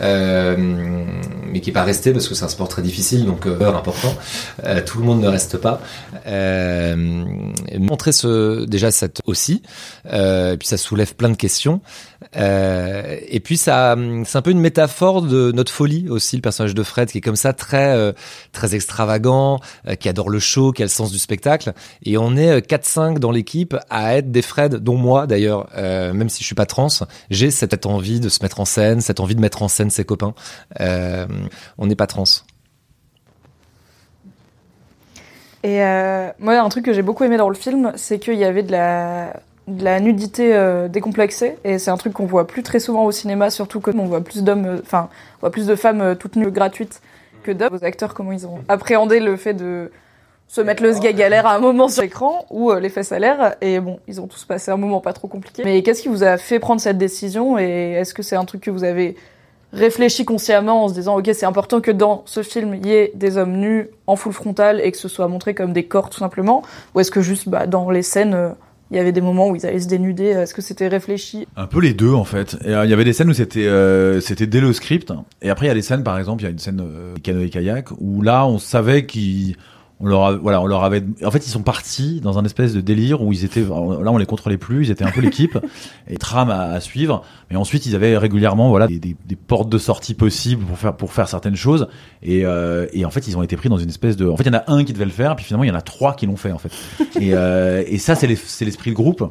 euh, 0.01 0.57
mais 0.59 1.61
qui 1.61 1.71
n'est 1.71 1.75
pas 1.75 1.83
resté 1.83 2.13
parce 2.13 2.29
que 2.29 2.35
c'est 2.35 2.45
un 2.45 2.49
sport 2.49 2.69
très 2.69 2.83
difficile, 2.83 3.25
donc 3.25 3.47
euh, 3.47 3.59
important. 3.71 4.15
Tout 4.85 4.99
le 4.99 5.05
monde 5.05 5.21
ne 5.21 5.29
reste 5.29 5.57
pas. 5.59 5.81
Montrer 7.79 8.13
ce, 8.13 8.67
déjà 8.67 8.91
cette 8.91 9.21
aussi, 9.27 9.63
puis 10.03 10.69
ça 10.69 10.77
soulève 10.77 11.15
plein 11.15 11.29
de 11.31 11.37
questions. 11.37 11.81
et 12.35 13.41
puis 13.43 13.57
ça, 13.57 13.97
c'est 14.31 14.39
un 14.39 14.43
peu 14.43 14.51
une 14.51 14.61
métaphore 14.61 15.23
de 15.23 15.53
notre 15.53 15.73
folie 15.73 16.09
aussi, 16.09 16.37
le 16.37 16.43
personnage 16.43 16.75
de 16.75 16.83
Fred 16.83 17.11
qui 17.11 17.19
est 17.19 17.21
comme 17.21 17.37
ça 17.37 17.53
très 17.53 18.15
très 18.53 18.75
extravagant, 18.75 19.61
qui 19.99 20.09
adore 20.09 20.31
le 20.31 20.39
show, 20.39 20.73
qui 20.73 20.83
a 20.83 20.85
le 20.85 20.91
sens 20.91 21.11
du 21.11 21.19
spectacle. 21.19 21.73
Et 22.05 22.17
on 22.17 22.37
est 22.37 22.61
4-5 22.67 23.19
dans 23.19 23.31
l'équipe 23.31 23.77
à 23.89 24.17
être 24.17 24.31
des 24.31 24.43
Fred, 24.43 24.77
dont 24.77 24.97
moi 24.97 25.27
d'ailleurs, 25.27 25.69
euh, 25.77 26.13
même 26.13 26.29
si 26.29 26.41
je 26.41 26.47
suis 26.47 26.55
pas 26.55 26.67
trans, 26.67 26.89
j'ai 27.31 27.51
cette 27.51 27.87
envie 27.87 28.21
de 28.21 28.29
se 28.29 28.43
mettre 28.43 28.61
en 28.61 28.65
scène, 28.65 29.01
cette 29.01 29.21
envie 29.21 29.35
de 29.35 29.41
mettre 29.41 29.63
en 29.63 29.69
scène 29.69 29.91
ses 29.91 30.05
copains. 30.05 30.35
Euh, 30.81 31.27
on 31.79 31.87
n'est 31.87 31.97
pas 31.97 32.07
trans. 32.07 32.25
Et 35.63 35.83
euh, 35.83 36.31
moi, 36.39 36.59
un 36.59 36.69
truc 36.71 36.87
que 36.87 36.93
j'ai 36.93 37.03
beaucoup 37.03 37.25
aimé 37.25 37.37
dans 37.37 37.51
le 37.51 37.55
film, 37.55 37.93
c'est 37.97 38.19
qu'il 38.19 38.39
y 38.39 38.45
avait 38.45 38.63
de 38.63 38.73
la, 38.73 39.41
de 39.69 39.85
la 39.85 40.01
nudité 40.01 40.55
euh, 40.55 40.89
décomplexée, 40.89 41.57
et 41.65 41.79
c'est 41.79 41.91
un 41.91 41.97
truc 41.97 42.13
qu'on 42.13 42.27
voit 42.27 42.47
plus 42.47 42.63
très 42.63 42.81
souvent 42.81 43.05
au 43.05 43.13
cinéma, 43.13 43.51
surtout 43.51 43.81
comme 43.81 44.01
on 44.01 44.07
voit 44.07 44.23
plus 44.23 44.43
d'hommes, 44.43 44.67
euh, 44.67 44.81
enfin, 44.83 45.09
on 45.39 45.41
voit 45.41 45.51
plus 45.51 45.67
de 45.67 45.75
femmes 45.75 46.01
euh, 46.01 46.15
toutes 46.15 46.37
nues 46.37 46.51
gratuites 46.51 47.01
que 47.43 47.53
d'hommes. 47.53 47.75
Aux 47.75 47.85
acteurs, 47.85 48.15
comment 48.15 48.33
ils 48.33 48.47
ont 48.47 48.59
appréhendé 48.69 49.21
le 49.21 49.37
fait 49.37 49.55
de 49.55 49.91
se 50.49 50.61
mettre 50.61 50.83
le 50.83 50.93
sgag 50.93 51.23
à 51.23 51.29
l'air 51.29 51.47
à 51.47 51.55
un 51.55 51.61
moment 51.61 51.89
sur 51.89 52.03
l'écran 52.03 52.45
ou 52.51 52.73
les 52.73 52.89
fesses 52.89 53.13
à 53.13 53.21
l'air. 53.21 53.55
Et 53.61 53.79
bon 53.79 54.01
ils 54.09 54.21
ont 54.21 54.27
tous 54.27 54.45
passé 54.45 54.73
un 54.73 54.77
moment 54.77 55.01
pas 55.01 55.13
trop 55.13 55.29
compliqué. 55.29 55.63
Mais 55.65 55.81
qu'est-ce 55.85 56.03
qui 56.03 56.09
vous 56.09 56.25
a 56.25 56.39
fait 56.39 56.59
prendre 56.59 56.81
cette 56.81 56.99
décision? 56.99 57.57
Et 57.57 57.93
est-ce 57.93 58.13
que 58.13 58.25
c'est 58.25 58.35
un 58.35 58.45
truc 58.45 58.63
que 58.63 58.71
vous 58.73 58.83
avez 58.83 59.15
réfléchi 59.73 60.25
consciemment 60.25 60.85
en 60.85 60.89
se 60.89 60.95
disant 60.95 61.17
ok 61.17 61.31
c'est 61.33 61.47
important 61.47 61.81
que 61.81 61.93
dans 61.93 62.23
ce 62.27 62.43
film 62.43 62.75
il 62.75 62.85
y 62.85 62.93
ait 62.93 63.13
des 63.15 63.37
hommes 63.37 63.59
nus 63.59 63.91
en 64.09 64.17
full 64.17 64.33
frontal 64.33 64.81
et 64.81 64.91
que 64.91 64.99
ce 64.99 65.07
soit 65.07 65.29
montré 65.29 65.55
comme 65.55 65.73
des 65.73 65.85
corps 65.85 66.11
tout 66.11 66.19
simplement? 66.19 66.63
Ou 66.97 67.01
est-ce 67.01 67.13
que 67.13 67.21
juste 67.21 67.49
bah, 67.49 67.69
dans 67.69 67.89
les 67.89 68.03
scènes 68.03 68.57
il 68.91 68.97
y 68.97 69.01
avait 69.01 69.13
des 69.13 69.21
moments 69.21 69.49
où 69.49 69.57
ils 69.57 69.65
allaient 69.67 69.81
se 69.81 69.89
dénuder. 69.89 70.27
Est-ce 70.27 70.55
que 70.55 70.63
c'était 70.63 70.89
réfléchi? 70.89 71.47
Un 71.57 71.67
peu 71.67 71.81
les 71.81 71.95
deux 71.95 72.13
en 72.13 72.25
fait. 72.25 72.57
Et, 72.65 72.75
euh, 72.75 72.85
il 72.85 72.91
y 72.91 72.93
avait 72.93 73.05
des 73.05 73.13
scènes 73.13 73.31
où 73.31 73.35
c'était 73.35 73.67
euh, 73.67 74.21
c'était 74.21 74.47
dès 74.47 74.61
le 74.61 74.73
script. 74.73 75.13
Et 75.43 75.51
après 75.51 75.67
il 75.67 75.69
y 75.69 75.73
a 75.73 75.75
des 75.75 75.83
scènes 75.83 76.03
par 76.03 76.19
exemple, 76.19 76.43
il 76.43 76.47
y 76.47 76.49
a 76.49 76.51
une 76.51 76.59
scène 76.59 76.81
euh, 76.81 77.15
canoë 77.23 77.51
kayak 77.51 77.91
où 77.99 78.23
là 78.23 78.47
on 78.47 78.59
savait 78.59 79.07
qu'ils 79.07 79.57
on 80.03 80.07
leur 80.07 80.25
a- 80.25 80.33
voilà 80.37 80.61
on 80.63 80.67
leur 80.67 80.83
avait 80.83 81.05
en 81.25 81.31
fait 81.31 81.47
ils 81.47 81.51
sont 81.51 81.63
partis 81.63 82.21
dans 82.23 82.39
un 82.39 82.45
espèce 82.45 82.73
de 82.73 82.81
délire 82.81 83.21
où 83.23 83.33
ils 83.33 83.45
étaient 83.45 83.61
là 83.61 83.69
on 83.71 84.17
les 84.17 84.25
contrôlait 84.27 84.57
plus 84.57 84.87
ils 84.87 84.91
étaient 84.91 85.05
un 85.05 85.11
peu 85.11 85.21
l'équipe 85.21 85.59
et 86.09 86.17
trame 86.17 86.51
à, 86.51 86.63
à 86.73 86.81
suivre. 86.81 87.23
Mais 87.51 87.57
ensuite 87.57 87.85
ils 87.87 87.95
avaient 87.95 88.17
régulièrement 88.17 88.71
voilà 88.71 88.87
des, 88.87 88.99
des- 88.99 89.17
des 89.27 89.37
portes 89.37 89.69
de 89.69 89.79
sortie 89.79 90.15
possibles 90.15 90.65
pour 90.65 90.79
faire 90.79 90.97
pour 90.97 91.13
faire 91.13 91.29
certaines 91.29 91.57
choses 91.57 91.89
et, 92.23 92.45
euh, 92.47 92.87
et 92.93 93.05
en 93.05 93.11
fait 93.11 93.29
ils 93.29 93.37
ont 93.37 93.43
été 93.43 93.57
pris 93.57 93.69
dans 93.69 93.79
une 93.79 93.89
espèce 93.91 94.17
de 94.17 94.27
en 94.29 94.37
fait 94.37 94.45
il 94.45 94.53
y 94.53 94.57
en 94.57 94.59
a 94.59 94.65
un 94.73 94.85
qui 94.85 94.93
devait 94.93 95.05
le 95.05 95.11
faire 95.11 95.37
puis 95.37 95.45
finalement 95.45 95.65
il 95.65 95.69
y 95.69 95.73
en 95.73 95.75
a 95.79 95.83
trois 95.83 96.15
qui 96.15 96.27
l'ont 96.27 96.37
fait 96.37 96.53
en 96.53 96.59
fait. 96.59 96.71
Et, 97.21 97.35
euh, 97.35 97.83
et 97.87 97.99
ça 97.99 98.15
c'est 98.15 98.27
les- 98.27 98.37
c'est 98.37 98.65
l'esprit 98.65 98.91
de 98.91 98.97
groupe 98.97 99.23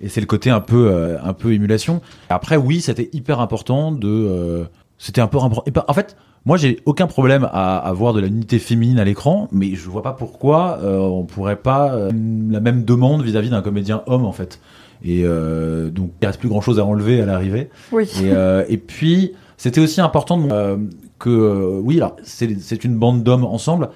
et 0.00 0.08
c'est 0.08 0.20
le 0.20 0.26
côté 0.26 0.50
un 0.50 0.60
peu 0.60 0.88
euh, 0.90 1.16
un 1.22 1.32
peu 1.34 1.52
émulation. 1.52 2.00
Après 2.30 2.56
oui 2.56 2.80
c'était 2.80 3.08
hyper 3.12 3.38
important 3.40 3.92
de 3.92 4.08
euh, 4.08 4.64
c'était 4.98 5.20
un 5.20 5.26
peu 5.28 5.38
impor- 5.38 5.62
et 5.66 5.70
pas- 5.70 5.84
en 5.88 5.92
fait 5.94 6.16
moi, 6.46 6.56
j'ai 6.56 6.80
aucun 6.84 7.06
problème 7.06 7.48
à 7.52 7.76
avoir 7.76 8.14
de 8.14 8.20
la 8.20 8.28
nudité 8.28 8.58
féminine 8.58 8.98
à 8.98 9.04
l'écran, 9.04 9.48
mais 9.52 9.74
je 9.74 9.88
vois 9.90 10.02
pas 10.02 10.12
pourquoi 10.12 10.78
euh, 10.82 10.98
on 10.98 11.24
pourrait 11.24 11.56
pas 11.56 11.92
euh, 11.92 12.10
la 12.50 12.60
même 12.60 12.84
demande 12.84 13.22
vis-à-vis 13.22 13.50
d'un 13.50 13.62
comédien 13.62 14.02
homme 14.06 14.24
en 14.24 14.32
fait. 14.32 14.60
Et 15.04 15.22
euh, 15.24 15.90
donc, 15.90 16.12
il 16.22 16.26
reste 16.26 16.40
plus 16.40 16.48
grand 16.48 16.60
chose 16.60 16.78
à 16.78 16.84
enlever 16.84 17.20
à 17.20 17.26
l'arrivée. 17.26 17.68
Oui. 17.92 18.04
Et, 18.22 18.30
euh, 18.30 18.64
et 18.68 18.78
puis, 18.78 19.32
c'était 19.56 19.80
aussi 19.80 20.00
important 20.00 20.38
de, 20.38 20.48
euh, 20.52 20.76
que 21.18 21.80
oui, 21.82 21.96
alors 21.96 22.16
c'est 22.22 22.60
c'est 22.60 22.84
une 22.84 22.96
bande 22.96 23.22
d'hommes 23.22 23.44
ensemble, 23.44 23.90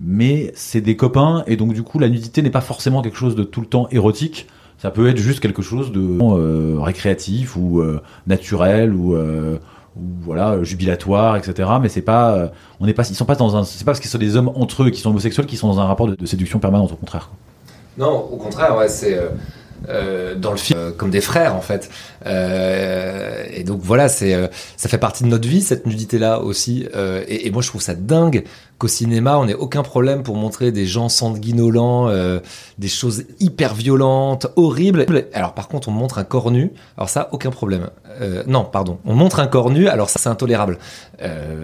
mais 0.00 0.52
c'est 0.54 0.80
des 0.80 0.96
copains 0.96 1.42
et 1.46 1.56
donc 1.56 1.72
du 1.72 1.82
coup, 1.82 1.98
la 1.98 2.08
nudité 2.08 2.42
n'est 2.42 2.50
pas 2.50 2.60
forcément 2.60 3.02
quelque 3.02 3.16
chose 3.16 3.34
de 3.34 3.44
tout 3.44 3.60
le 3.60 3.66
temps 3.66 3.88
érotique. 3.90 4.46
Ça 4.78 4.90
peut 4.92 5.08
être 5.08 5.18
juste 5.18 5.40
quelque 5.40 5.62
chose 5.62 5.90
de 5.90 6.00
euh, 6.00 6.76
récréatif 6.78 7.56
ou 7.56 7.80
euh, 7.80 8.00
naturel 8.28 8.94
ou 8.94 9.16
euh, 9.16 9.56
ou 9.56 9.58
voilà 10.20 10.62
jubilatoire 10.62 11.36
etc 11.36 11.68
mais 11.80 11.88
c'est 11.88 12.02
pas 12.02 12.32
euh, 12.32 12.48
on 12.80 12.86
n'est 12.86 12.94
pas 12.94 13.08
ils 13.08 13.14
sont 13.14 13.24
pas 13.24 13.34
dans 13.34 13.56
un 13.56 13.64
c'est 13.64 13.84
pas 13.84 13.92
parce 13.92 14.00
qu'ils 14.00 14.10
sont 14.10 14.18
des 14.18 14.36
hommes 14.36 14.50
entre 14.54 14.84
eux 14.84 14.90
qui 14.90 15.00
sont 15.00 15.10
homosexuels 15.10 15.46
qui 15.46 15.56
sont 15.56 15.68
dans 15.68 15.80
un 15.80 15.86
rapport 15.86 16.06
de, 16.06 16.14
de 16.14 16.26
séduction 16.26 16.58
permanente 16.58 16.92
au 16.92 16.96
contraire. 16.96 17.30
Non, 17.98 18.28
au 18.30 18.36
contraire, 18.36 18.76
ouais, 18.76 18.88
c'est. 18.88 19.18
Euh, 19.88 20.34
dans 20.34 20.50
le 20.50 20.56
film 20.56 20.78
euh, 20.78 20.90
comme 20.90 21.10
des 21.10 21.20
frères 21.20 21.54
en 21.54 21.60
fait. 21.60 21.88
Euh, 22.26 23.44
et 23.50 23.62
donc 23.62 23.80
voilà, 23.82 24.08
c'est 24.08 24.36
ça 24.76 24.88
fait 24.88 24.98
partie 24.98 25.22
de 25.22 25.28
notre 25.28 25.48
vie 25.48 25.60
cette 25.60 25.86
nudité 25.86 26.18
là 26.18 26.40
aussi. 26.40 26.86
Et, 27.28 27.50
moi 27.50 27.62
je 27.62 27.68
trouve 27.68 27.80
ça 27.80 27.94
dingue 27.94 28.44
qu'au 28.78 28.88
cinéma 28.88 29.38
on 29.38 29.48
ait 29.48 29.54
aucun 29.54 29.82
problème 29.82 30.22
pour 30.22 30.36
montrer 30.36 30.70
des 30.72 30.86
gens 30.86 31.08
sanguinolents, 31.08 32.10
des 32.78 32.88
choses 32.88 33.24
hyper 33.40 33.74
violentes, 33.74 34.46
horribles. 34.56 35.06
Alors 35.32 35.54
par 35.54 35.68
contre 35.68 35.88
on 35.88 35.92
montre 35.92 36.18
un 36.18 36.24
corps 36.24 36.50
nu, 36.50 36.72
alors 36.96 37.08
ça 37.08 37.28
aucun 37.32 37.50
problème. 37.50 37.88
Non 38.46 38.64
pardon, 38.64 38.98
on 39.04 39.14
montre 39.14 39.40
un 39.40 39.46
corps 39.46 39.70
nu, 39.70 39.88
alors 39.88 40.10
ça 40.10 40.18
c'est 40.18 40.28
intolérable. 40.28 40.78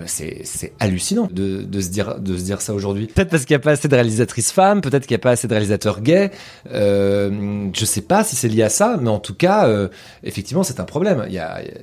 C'est 0.06 0.72
hallucinant 0.80 1.28
de, 1.30 1.66
se 1.80 1.88
dire 1.88 2.18
de 2.18 2.36
se 2.36 2.42
dire 2.42 2.60
ça 2.60 2.74
aujourd'hui. 2.74 3.08
Peut-être 3.08 3.30
parce 3.30 3.44
qu'il 3.44 3.54
n'y 3.54 3.60
a 3.60 3.64
pas 3.64 3.72
assez 3.72 3.88
de 3.88 3.94
réalisatrices 3.94 4.52
femmes, 4.52 4.80
peut-être 4.80 5.06
qu'il 5.06 5.14
n'y 5.14 5.20
a 5.20 5.22
pas 5.22 5.32
assez 5.32 5.48
de 5.48 5.52
réalisateurs 5.52 6.00
gays. 6.00 6.30
Je 6.72 7.84
sais 7.84 8.03
pas 8.06 8.24
si 8.24 8.36
c'est 8.36 8.48
lié 8.48 8.62
à 8.62 8.68
ça, 8.68 8.96
mais 9.00 9.10
en 9.10 9.18
tout 9.18 9.34
cas, 9.34 9.66
euh, 9.66 9.88
effectivement, 10.22 10.62
c'est 10.62 10.80
un 10.80 10.84
problème. 10.84 11.24
Il 11.26 11.32
y 11.34 11.38
a, 11.38 11.62
il 11.62 11.68
y 11.68 11.70
a- 11.70 11.74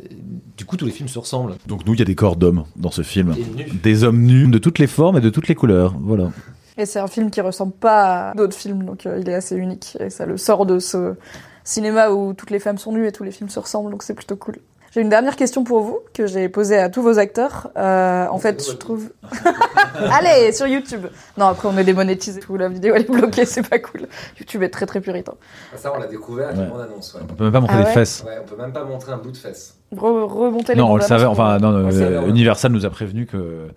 du 0.57 0.65
coup, 0.65 0.77
tous 0.77 0.85
les 0.85 0.91
films 0.91 1.09
se 1.09 1.19
ressemblent. 1.19 1.55
Donc 1.67 1.85
nous, 1.85 1.93
il 1.93 1.99
y 1.99 2.03
a 2.03 2.05
des 2.05 2.15
corps 2.15 2.35
d'hommes 2.35 2.65
dans 2.75 2.91
ce 2.91 3.01
film. 3.01 3.35
Des 3.83 4.03
hommes 4.03 4.21
nus 4.21 4.47
de 4.47 4.57
toutes 4.57 4.79
les 4.79 4.87
formes 4.87 5.17
et 5.17 5.21
de 5.21 5.29
toutes 5.29 5.47
les 5.47 5.55
couleurs. 5.55 5.95
Voilà. 5.99 6.31
Et 6.77 6.85
c'est 6.85 6.99
un 6.99 7.07
film 7.07 7.29
qui 7.31 7.41
ressemble 7.41 7.73
pas 7.73 8.29
à 8.29 8.33
d'autres 8.33 8.55
films, 8.55 8.83
donc 8.85 9.05
euh, 9.05 9.19
il 9.19 9.27
est 9.29 9.33
assez 9.33 9.55
unique. 9.55 9.97
Et 9.99 10.09
ça 10.09 10.25
le 10.25 10.37
sort 10.37 10.65
de 10.65 10.79
ce 10.79 11.15
cinéma 11.63 12.09
où 12.11 12.33
toutes 12.33 12.49
les 12.51 12.59
femmes 12.59 12.77
sont 12.77 12.91
nues 12.91 13.07
et 13.07 13.11
tous 13.11 13.23
les 13.23 13.31
films 13.31 13.49
se 13.49 13.59
ressemblent, 13.59 13.91
donc 13.91 14.03
c'est 14.03 14.13
plutôt 14.15 14.35
cool. 14.37 14.55
J'ai 14.93 14.99
une 15.01 15.09
dernière 15.09 15.37
question 15.37 15.63
pour 15.63 15.81
vous 15.83 15.99
que 16.13 16.27
j'ai 16.27 16.49
posée 16.49 16.77
à 16.77 16.89
tous 16.89 17.01
vos 17.01 17.17
acteurs. 17.17 17.69
Euh, 17.77 18.27
en 18.27 18.37
fait, 18.39 18.61
je 18.69 18.75
trouve. 18.75 19.09
Allez, 20.11 20.51
sur 20.51 20.67
YouTube. 20.67 21.05
Non, 21.37 21.45
après 21.47 21.69
on 21.69 21.77
est 21.77 21.83
démonétisé. 21.85 22.41
Tout 22.41 22.57
la 22.57 22.67
vidéo 22.67 22.93
elle 22.95 23.03
est 23.03 23.09
bloquée, 23.11 23.45
c'est 23.45 23.67
pas 23.67 23.79
cool. 23.79 24.07
YouTube 24.37 24.63
est 24.63 24.69
très 24.69 24.85
très 24.85 24.99
puritain. 24.99 25.33
Ça, 25.77 25.93
on 25.95 25.99
l'a 25.99 26.07
découvert 26.07 26.47
avec 26.49 26.57
une 26.57 26.63
Ouais. 26.63 26.69
bande-annonce. 26.69 27.17
On 27.21 27.33
peut 27.35 27.43
même 27.45 27.53
pas 27.53 27.61
montrer 27.61 27.75
Ah 27.77 27.81
les 27.81 27.85
ouais 27.87 27.93
fesses. 27.93 28.23
Ouais, 28.27 28.37
on 28.41 28.45
peut 28.45 28.61
même 28.61 28.73
pas 28.73 28.83
montrer 28.83 29.13
un 29.13 29.17
bout 29.17 29.31
de 29.31 29.37
fesse. 29.37 29.75
Re 29.95 30.01
remontez 30.27 30.73
les 30.73 30.79
Non, 30.81 30.91
on 30.91 30.95
le 30.97 31.01
savait. 31.01 31.25
Enfin, 31.25 31.57
non, 31.59 31.69
On 31.69 31.85
le 31.85 31.91
savait, 31.91 32.15
euh, 32.15 32.21
ouais. 32.23 32.29
Universal 32.29 32.71
nous 32.73 32.85
a 32.85 32.89
prévenu 32.89 33.25
que, 33.25 33.67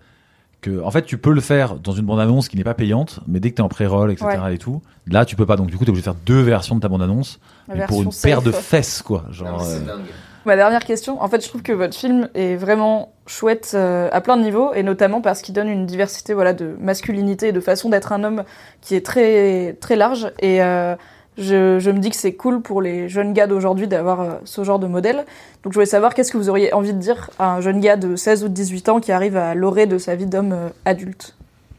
que, 0.61 0.81
en 0.83 0.91
fait, 0.91 1.03
tu 1.03 1.17
peux 1.17 1.31
le 1.31 1.41
faire 1.41 1.75
dans 1.75 1.93
une 1.93 2.05
bande-annonce 2.05 2.49
qui 2.49 2.57
n'est 2.57 2.63
pas 2.65 2.73
payante, 2.73 3.21
mais 3.27 3.39
dès 3.39 3.51
que 3.51 3.55
t'es 3.55 3.61
en 3.61 3.69
pré-roll, 3.69 4.11
etc. 4.11 4.27
et 4.51 4.57
tout, 4.57 4.81
là, 5.07 5.23
tu 5.25 5.35
peux 5.37 5.45
pas. 5.45 5.55
Donc, 5.55 5.67
du 5.67 5.77
coup, 5.77 5.85
t'es 5.85 5.91
obligé 5.91 6.01
de 6.01 6.11
faire 6.11 6.21
deux 6.25 6.41
versions 6.41 6.75
de 6.75 6.81
ta 6.81 6.89
bande-annonce, 6.89 7.39
mais 7.69 7.85
pour 7.85 8.01
une 8.03 8.09
paire 8.21 8.41
de 8.41 8.51
fesses, 8.51 9.01
quoi. 9.01 9.23
Non, 9.27 9.31
Genre, 9.33 9.63
euh, 9.65 9.79
dingue. 9.79 9.99
Ma 10.45 10.55
dernière 10.55 10.85
question, 10.85 11.21
en 11.23 11.27
fait, 11.27 11.43
je 11.43 11.49
trouve 11.49 11.63
que 11.63 11.71
votre 11.71 11.95
film 11.97 12.29
est 12.35 12.55
vraiment 12.55 13.13
chouette 13.25 13.71
euh, 13.73 14.09
à 14.11 14.21
plein 14.21 14.37
de 14.37 14.43
niveaux, 14.43 14.73
et 14.75 14.83
notamment 14.83 15.19
parce 15.19 15.41
qu'il 15.41 15.55
donne 15.55 15.69
une 15.69 15.87
diversité, 15.87 16.35
voilà, 16.35 16.53
de 16.53 16.75
masculinité 16.79 17.47
et 17.47 17.51
de 17.51 17.59
façon 17.59 17.89
d'être 17.89 18.11
un 18.11 18.23
homme 18.23 18.43
qui 18.81 18.93
est 18.93 19.03
très 19.03 19.73
très 19.73 19.95
large. 19.95 20.31
Et 20.39 20.61
euh, 20.61 20.95
je, 21.39 21.89
me 21.89 21.97
dis 21.97 22.11
que 22.11 22.15
c'est 22.15 22.35
cool 22.35 22.61
pour 22.61 22.83
les 22.83 23.09
jeunes 23.09 23.33
gars 23.33 23.47
d'aujourd'hui 23.47 23.87
d'avoir 23.87 24.21
euh, 24.21 24.33
ce 24.43 24.63
genre 24.63 24.77
de 24.77 24.85
modèle. 24.85 25.25
Donc, 25.63 25.73
je 25.73 25.77
voulais 25.77 25.87
savoir 25.87 26.13
qu'est-ce 26.13 26.31
que 26.31 26.37
vous 26.37 26.49
auriez 26.49 26.71
envie 26.73 26.93
de 26.93 26.99
dire 26.99 27.31
à 27.39 27.55
un 27.55 27.61
jeune 27.61 27.79
gars 27.79 27.97
de 27.97 28.15
16 28.15 28.43
ou 28.43 28.47
de 28.47 28.53
18 28.53 28.89
ans 28.89 28.99
qui 28.99 29.11
arrive 29.11 29.37
à 29.37 29.55
l'orée 29.55 29.87
de 29.87 29.97
sa 29.97 30.15
vie 30.15 30.27
d'homme 30.27 30.55
adulte? 30.85 31.35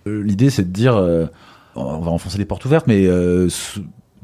L'idée, 0.07 0.51
c'est 0.51 0.63
de 0.63 0.73
dire, 0.73 0.97
on 1.77 1.99
va 1.99 2.11
enfoncer 2.11 2.39
les 2.39 2.45
portes 2.45 2.65
ouvertes, 2.65 2.87
mais 2.89 3.07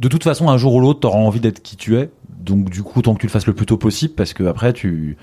de 0.02 0.08
toute 0.08 0.24
façon, 0.24 0.48
un 0.48 0.56
jour 0.56 0.74
ou 0.74 0.80
l'autre, 0.80 1.00
t'auras 1.00 1.18
envie 1.18 1.40
d'être 1.40 1.62
qui 1.62 1.76
tu 1.76 1.96
es. 1.96 2.10
Donc, 2.44 2.70
du 2.70 2.82
coup, 2.82 3.02
tant 3.02 3.14
que 3.14 3.20
tu 3.20 3.26
le 3.26 3.32
fasses 3.32 3.46
le 3.46 3.54
plus 3.54 3.66
tôt 3.66 3.76
possible, 3.76 4.14
parce 4.14 4.32
que 4.32 4.44
après, 4.44 4.72
tu, 4.72 5.16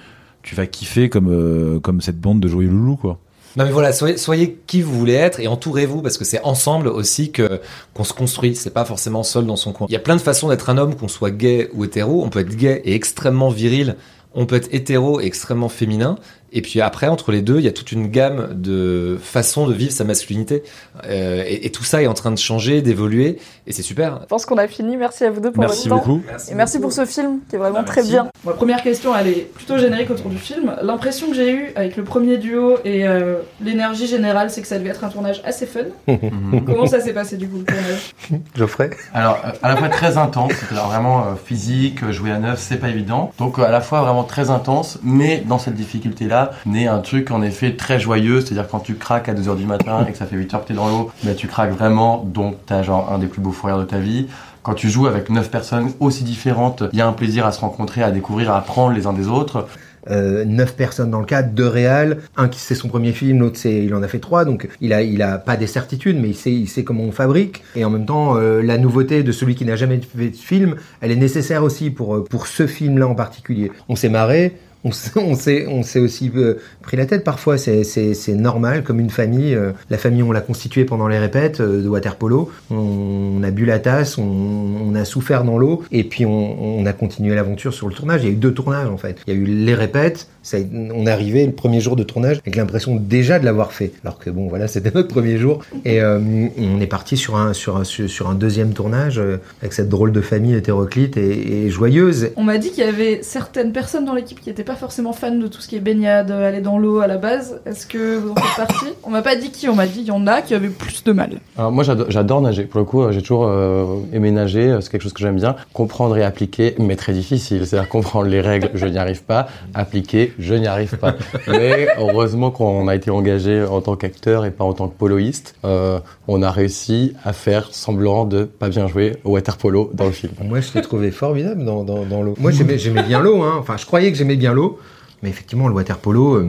tu 0.44 0.56
vas 0.56 0.66
kiffer 0.66 1.10
comme, 1.10 1.30
euh, 1.30 1.80
comme 1.80 2.02
cette 2.02 2.20
bande 2.20 2.40
de 2.40 2.48
joyeux 2.48 2.70
loulous, 2.70 2.98
quoi. 2.98 3.20
Non 3.56 3.66
mais 3.66 3.72
voilà, 3.72 3.92
soyez, 3.92 4.18
soyez 4.18 4.60
qui 4.68 4.82
vous 4.82 4.94
voulez 4.94 5.14
être 5.14 5.40
et 5.40 5.48
entourez-vous 5.48 6.04
parce 6.04 6.20
que 6.20 6.24
c'est 6.24 6.42
ensemble 6.44 6.88
aussi 6.88 7.32
que 7.32 7.60
qu'on 7.96 8.04
se 8.04 8.14
construit. 8.14 8.56
C'est 8.56 8.70
pas 8.70 8.86
forcément 8.86 9.24
seul 9.24 9.46
dans 9.48 9.56
son 9.56 9.74
coin. 9.74 9.88
Il 9.90 9.94
y 9.94 9.96
a 9.96 10.00
plein 10.00 10.16
de 10.16 10.22
façons 10.22 10.50
d'être 10.50 10.70
un 10.70 10.78
homme, 10.78 10.96
qu'on 10.96 11.08
soit 11.08 11.32
gay 11.32 11.70
ou 11.74 11.84
hétéro. 11.84 12.24
On 12.24 12.30
peut 12.30 12.40
être 12.40 12.56
gay 12.56 12.82
et 12.86 12.94
extrêmement 12.94 13.50
viril. 13.50 13.96
On 14.36 14.46
peut 14.46 14.56
être 14.56 14.72
hétéro 14.72 15.20
et 15.20 15.26
extrêmement 15.26 15.70
féminin. 15.70 16.18
Et 16.52 16.62
puis 16.62 16.82
après, 16.82 17.08
entre 17.08 17.32
les 17.32 17.42
deux, 17.42 17.58
il 17.60 17.66
y 17.66 17.68
a 17.68 17.72
toute 17.72 17.92
une 17.92 18.08
gamme 18.08 18.50
de 18.54 19.18
façons 19.22 19.68
de 19.68 19.74
vivre 19.74 19.92
sa 19.92 20.04
masculinité. 20.04 20.64
Euh, 21.06 21.44
et, 21.48 21.66
et 21.66 21.72
tout 21.72 21.84
ça 21.84 22.02
est 22.02 22.08
en 22.08 22.14
train 22.14 22.32
de 22.32 22.38
changer, 22.38 22.82
d'évoluer. 22.82 23.38
Et 23.68 23.72
c'est 23.74 23.82
super. 23.84 24.20
Je 24.22 24.26
pense 24.28 24.46
qu'on 24.46 24.58
a 24.58 24.68
fini. 24.68 24.98
Merci 24.98 25.26
à 25.26 25.32
vous 25.32 25.42
deux 25.42 25.52
pour 25.52 25.62
Merci 25.62 25.90
votre 25.90 26.04
temps. 26.04 26.08
beaucoup. 26.14 26.24
Et 26.52 26.56
merci 26.56 26.80
pour 26.80 26.92
ce 26.92 27.06
film 27.06 27.40
qui 27.50 27.56
est 27.56 27.60
vraiment 27.60 27.80
Bah, 27.80 27.84
très 27.84 28.02
merci. 28.02 28.12
bien. 28.12 28.28
Ma 28.46 28.54
première 28.54 28.82
question, 28.82 29.16
elle 29.16 29.28
est 29.28 29.52
plutôt 29.54 29.78
générique 29.78 30.10
autour 30.10 30.30
du 30.30 30.38
film. 30.38 30.76
L'impression 30.82 31.28
que 31.30 31.36
j'ai 31.36 31.52
eue 31.52 31.72
avec 31.76 31.96
le 31.98 32.04
premier 32.04 32.38
duo 32.38 32.78
et 32.86 33.08
euh, 33.08 33.36
l'énergie 33.64 34.08
générale, 34.08 34.50
c'est 34.50 34.62
que 34.62 34.68
ça 34.68 34.78
devait 34.80 34.90
être 34.90 35.04
un 35.04 35.10
tournage 35.10 35.42
assez 35.46 35.66
fun. 35.66 35.82
Comment 36.66 36.88
ça 36.88 37.00
s'est 37.00 37.14
passé 37.14 37.38
du 37.38 37.48
coup 37.48 37.58
le 37.60 37.66
tournage? 37.66 38.14
Geoffrey? 38.56 38.90
Alors, 39.14 39.38
euh, 39.46 39.52
à 39.62 39.70
la 39.70 39.76
fois 39.78 39.90
très 39.90 40.18
intense, 40.18 40.52
c'est-à-dire 40.54 40.88
vraiment 40.88 41.20
euh, 41.22 41.36
physique, 41.44 42.10
jouer 42.12 42.32
à 42.32 42.40
neuf, 42.40 42.60
c'est 42.60 42.78
pas 42.78 42.90
évident. 42.90 43.32
Donc, 43.38 43.60
euh, 43.60 43.64
à 43.64 43.72
la 43.72 43.82
fois 43.82 44.02
vraiment 44.02 44.24
très 44.24 44.50
intense, 44.50 45.00
mais 45.04 45.44
dans 45.48 45.60
cette 45.60 45.76
difficulté-là, 45.76 46.39
naît 46.66 46.88
un 46.88 47.00
truc 47.00 47.32
en 47.32 47.42
effet 47.42 47.76
très 47.76 48.00
joyeux, 48.00 48.42
c'est-à-dire 48.42 48.68
quand 48.68 48.80
tu 48.80 48.96
craques 48.96 49.30
à 49.30 49.34
2h 49.34 49.56
du 49.56 49.66
matin 49.66 50.06
et 50.08 50.12
que 50.12 50.18
ça 50.18 50.26
fait 50.26 50.36
8 50.36 50.54
heures 50.54 50.64
que 50.64 50.68
t'es 50.70 50.74
dans 50.74 50.88
l'eau, 50.88 51.12
bah, 51.24 51.34
tu 51.36 51.48
craques 51.48 51.72
vraiment, 51.72 52.24
donc 52.26 52.56
t'as 52.66 52.82
genre 52.84 53.12
un 53.14 53.20
des 53.20 53.28
plus 53.28 53.42
beaux 53.42 53.52
fous 53.52 53.68
rires 53.68 53.80
de 53.80 53.86
ta 53.86 54.00
vie. 54.00 54.28
Quand 54.64 54.74
tu 54.74 54.90
joues 54.90 55.08
avec 55.08 55.30
neuf 55.30 55.50
personnes 55.50 55.92
aussi 56.00 56.24
différentes, 56.24 56.84
il 56.92 57.00
y 57.00 57.02
a 57.02 57.08
un 57.08 57.14
plaisir 57.14 57.46
à 57.46 57.52
se 57.52 57.62
rencontrer, 57.62 58.04
à 58.04 58.12
découvrir, 58.12 58.52
à 58.52 58.58
apprendre 58.58 58.94
les 58.94 59.08
uns 59.08 59.14
des 59.14 59.28
autres. 59.28 59.68
euh, 60.10 60.46
neuf 60.46 60.76
personnes 60.76 61.12
dans 61.12 61.20
le 61.20 61.26
cadre, 61.26 61.50
deux 61.52 61.68
réals, 61.68 62.20
un 62.38 62.48
qui 62.48 62.60
c'est 62.60 62.76
son 62.76 62.88
premier 62.88 63.12
film, 63.12 63.40
l'autre 63.40 63.60
il 63.66 63.94
en 63.94 64.04
a 64.04 64.08
fait 64.08 64.20
trois, 64.20 64.46
donc 64.46 64.68
il 64.82 64.94
a 64.94 65.02
il 65.02 65.22
a 65.22 65.38
pas 65.38 65.58
des 65.58 65.68
certitudes, 65.68 66.18
mais 66.20 66.30
il 66.30 66.36
sait 66.36 66.52
il 66.52 66.68
sait 66.68 66.84
comment 66.84 67.04
on 67.04 67.12
fabrique, 67.12 67.64
et 67.76 67.86
en 67.86 67.90
même 67.90 68.06
temps 68.06 68.36
euh, 68.38 68.62
la 68.62 68.78
nouveauté 68.78 69.24
de 69.24 69.32
celui 69.32 69.56
qui 69.56 69.66
n'a 69.66 69.76
jamais 69.76 70.00
fait 70.00 70.30
de 70.30 70.36
film, 70.36 70.76
elle 71.02 71.12
est 71.12 71.16
nécessaire 71.16 71.64
aussi 71.64 71.90
pour 71.90 72.16
euh, 72.16 72.24
pour 72.24 72.48
ce 72.48 72.68
film-là 72.68 73.08
en 73.08 73.16
particulier. 73.16 73.72
On 73.88 73.96
s'est 73.96 74.10
marré. 74.10 74.58
On 74.86 74.92
s'est, 74.92 75.68
on 75.68 75.84
s'est, 75.84 76.00
aussi 76.00 76.32
euh, 76.36 76.56
pris 76.82 76.96
la 76.96 77.06
tête 77.06 77.26
parfois, 77.26 77.58
c'est, 77.58 77.84
normal, 78.30 78.84
comme 78.84 79.00
une 79.02 79.10
famille. 79.10 79.54
euh, 79.54 79.74
la 79.90 79.98
famille, 79.98 80.24
on 80.24 80.32
l'a 80.32 80.40
constituée 80.40 80.86
pendant 80.86 81.10
les 81.10 81.20
répètes 81.20 81.60
euh, 81.60 81.84
de 81.84 81.90
water 81.90 82.16
polo. 82.16 82.50
On, 82.72 83.42
a 83.44 83.52
bu 83.52 83.66
la 83.66 83.80
tasse, 83.80 84.18
on, 84.18 84.96
a 84.96 85.04
souffert 85.04 85.44
dans 85.44 85.58
l'eau, 85.58 85.84
et 85.92 86.04
puis 86.04 86.26
on 86.26 86.86
a 86.86 86.94
continué 86.94 87.36
l'aventure 87.36 87.74
sur 87.74 87.88
le 87.88 87.94
tournage. 87.94 88.24
Il 88.24 88.28
y 88.28 88.30
a 88.30 88.34
eu 88.34 88.38
deux 88.38 88.54
tournages 88.54 88.90
en 88.90 88.98
fait. 88.98 89.18
Il 89.28 89.34
y 89.34 89.38
a 89.38 89.40
eu 89.40 89.46
les 89.46 89.76
répètes. 89.76 90.28
Ça, 90.50 90.58
on 90.74 91.06
est 91.06 91.12
arrivé 91.12 91.46
le 91.46 91.52
premier 91.52 91.80
jour 91.80 91.96
de 91.96 92.04
tournage 92.04 92.38
avec 92.40 92.56
l'impression 92.56 92.96
déjà 92.96 93.38
de 93.40 93.46
l'avoir 93.46 93.72
fait. 93.72 93.92
Alors 94.04 94.18
que 94.18 94.30
bon, 94.32 94.48
voilà, 94.48 94.68
c'était 94.68 94.92
notre 94.96 95.08
premier 95.10 95.38
jour, 95.38 95.60
et 95.86 96.02
euh, 96.02 96.20
on 96.58 96.82
est 96.82 96.88
parti 96.88 97.18
sur 97.18 97.36
un 97.38 97.54
sur 97.54 97.78
un 97.78 97.84
sur, 97.84 98.30
un 98.30 98.34
deuxième 98.36 98.74
tournage 98.74 99.20
euh, 99.20 99.38
avec 99.62 99.74
cette 99.74 99.90
drôle 99.90 100.12
de 100.12 100.22
famille 100.22 100.56
hétéroclite 100.56 101.18
et, 101.18 101.66
et 101.66 101.70
joyeuse. 101.70 102.30
On 102.36 102.44
m'a 102.44 102.58
dit 102.58 102.72
qu'il 102.72 102.84
y 102.84 102.88
avait 102.88 103.20
certaines 103.22 103.72
personnes 103.74 104.06
dans 104.06 104.16
l'équipe 104.16 104.40
qui 104.42 104.50
n'étaient 104.50 104.64
pas 104.64 104.76
forcément 104.76 105.14
fans 105.14 105.36
de 105.36 105.48
tout 105.48 105.62
ce 105.62 105.68
qui 105.68 105.76
est 105.76 105.80
baignade, 105.82 106.32
aller 106.32 106.62
dans 106.62 106.80
l'eau 106.80 107.00
à 107.00 107.08
la 107.08 107.18
base. 107.18 107.62
Est-ce 107.66 107.86
que 107.86 108.18
vous 108.18 108.32
en 108.32 108.36
faites 108.36 108.68
partie? 108.68 108.86
On 109.04 109.10
m'a 109.12 109.22
pas 109.22 109.36
dit 109.36 109.52
qui, 109.52 109.70
on 109.70 109.76
m'a 109.76 109.86
dit 109.88 110.00
il 110.02 110.08
y 110.08 110.12
en 110.12 110.26
a 110.28 110.42
qui 110.42 110.54
avaient 110.56 110.70
plus 110.70 111.04
de 111.04 111.12
mal. 111.12 111.32
Alors 111.58 111.72
moi 111.72 111.84
j'ado- 111.84 112.06
j'adore 112.10 112.42
nager. 112.42 112.64
Pour 112.64 112.80
le 112.80 112.86
coup, 112.86 113.04
euh, 113.04 113.12
j'ai 113.12 113.22
toujours 113.22 113.46
euh, 113.48 113.86
aimé 114.14 114.32
nager. 114.32 114.64
euh, 114.70 114.82
C'est 114.82 114.90
quelque 114.92 115.04
chose 115.04 115.14
que 115.14 115.20
j'aime 115.22 115.36
bien. 115.36 115.56
Comprendre 115.74 116.18
et 116.18 116.24
appliquer, 116.24 116.76
mais 116.80 116.96
très 116.96 117.14
difficile. 117.14 117.66
C'est-à-dire 117.68 117.90
comprendre 117.98 118.28
les 118.28 118.42
règles, 118.42 118.72
je 118.74 118.86
n'y 118.88 118.98
arrive 118.98 119.24
pas. 119.24 119.48
Appliquer, 119.74 120.34
je 120.40 120.54
n'y 120.56 120.68
arrive 120.68 120.98
pas. 120.98 121.16
Mais 121.48 121.88
heureusement 122.00 122.50
qu'on 122.50 122.88
a 122.88 122.96
été 122.96 123.12
engagé 123.12 123.64
en 123.64 123.82
tant 123.82 123.96
qu'acteur 123.96 124.46
et 124.46 124.52
pas 124.52 124.64
en 124.64 124.74
tant 124.74 124.88
que 124.88 124.98
poloïste, 124.98 125.56
euh, 125.66 126.00
on 126.28 126.42
a 126.42 126.50
réussi 126.50 127.14
à 127.24 127.34
faire 127.34 127.68
semblant 127.72 128.26
de 128.26 128.46
pas 128.46 128.70
bien 128.70 128.88
jouer 128.88 129.18
au 129.24 129.32
water 129.32 129.58
polo 129.58 129.92
dans 129.94 130.06
le 130.06 130.12
film. 130.12 130.34
Moi, 130.44 130.62
je 130.62 130.74
l'ai 130.74 130.82
trouvé 130.82 131.12
formidable 131.12 131.64
dans, 131.64 131.84
dans, 131.84 132.06
dans 132.06 132.24
l'eau. 132.24 132.36
Moi, 132.40 132.52
j'aimais, 132.52 132.78
bien 133.04 133.20
l'eau. 133.20 133.44
Hein. 133.44 133.58
Enfin, 133.60 133.78
je 133.78 133.86
croyais 133.86 134.12
que 134.12 134.18
j'aimais 134.18 134.38
bien 134.38 134.54
l'eau. 134.54 134.80
Mais 135.22 135.30
effectivement, 135.30 135.68
le 135.68 135.74
water 135.74 135.98
polo, 135.98 136.36
euh, 136.36 136.46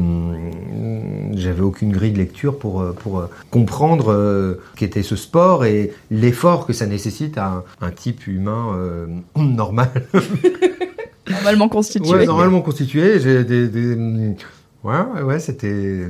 j'avais 1.34 1.60
aucune 1.60 1.90
grille 1.90 2.12
de 2.12 2.18
lecture 2.18 2.56
pour, 2.56 2.80
euh, 2.80 2.92
pour 2.92 3.18
euh, 3.18 3.26
comprendre 3.50 4.12
euh, 4.12 4.60
qu'était 4.76 5.02
ce 5.02 5.16
sport 5.16 5.64
et 5.64 5.92
l'effort 6.12 6.66
que 6.66 6.72
ça 6.72 6.86
nécessite 6.86 7.36
à 7.36 7.46
un, 7.46 7.64
un 7.80 7.90
type 7.90 8.28
humain 8.28 8.72
euh, 8.76 9.06
normal. 9.36 9.90
Normalement 11.28 11.68
constitué. 11.68 12.10
Ouais, 12.10 12.26
normalement 12.26 12.60
constitué. 12.62 13.20
J'ai 13.20 13.44
des, 13.44 13.68
des- 13.68 14.34
Ouais, 14.82 14.94
ouais, 15.22 15.38
c'était. 15.38 16.08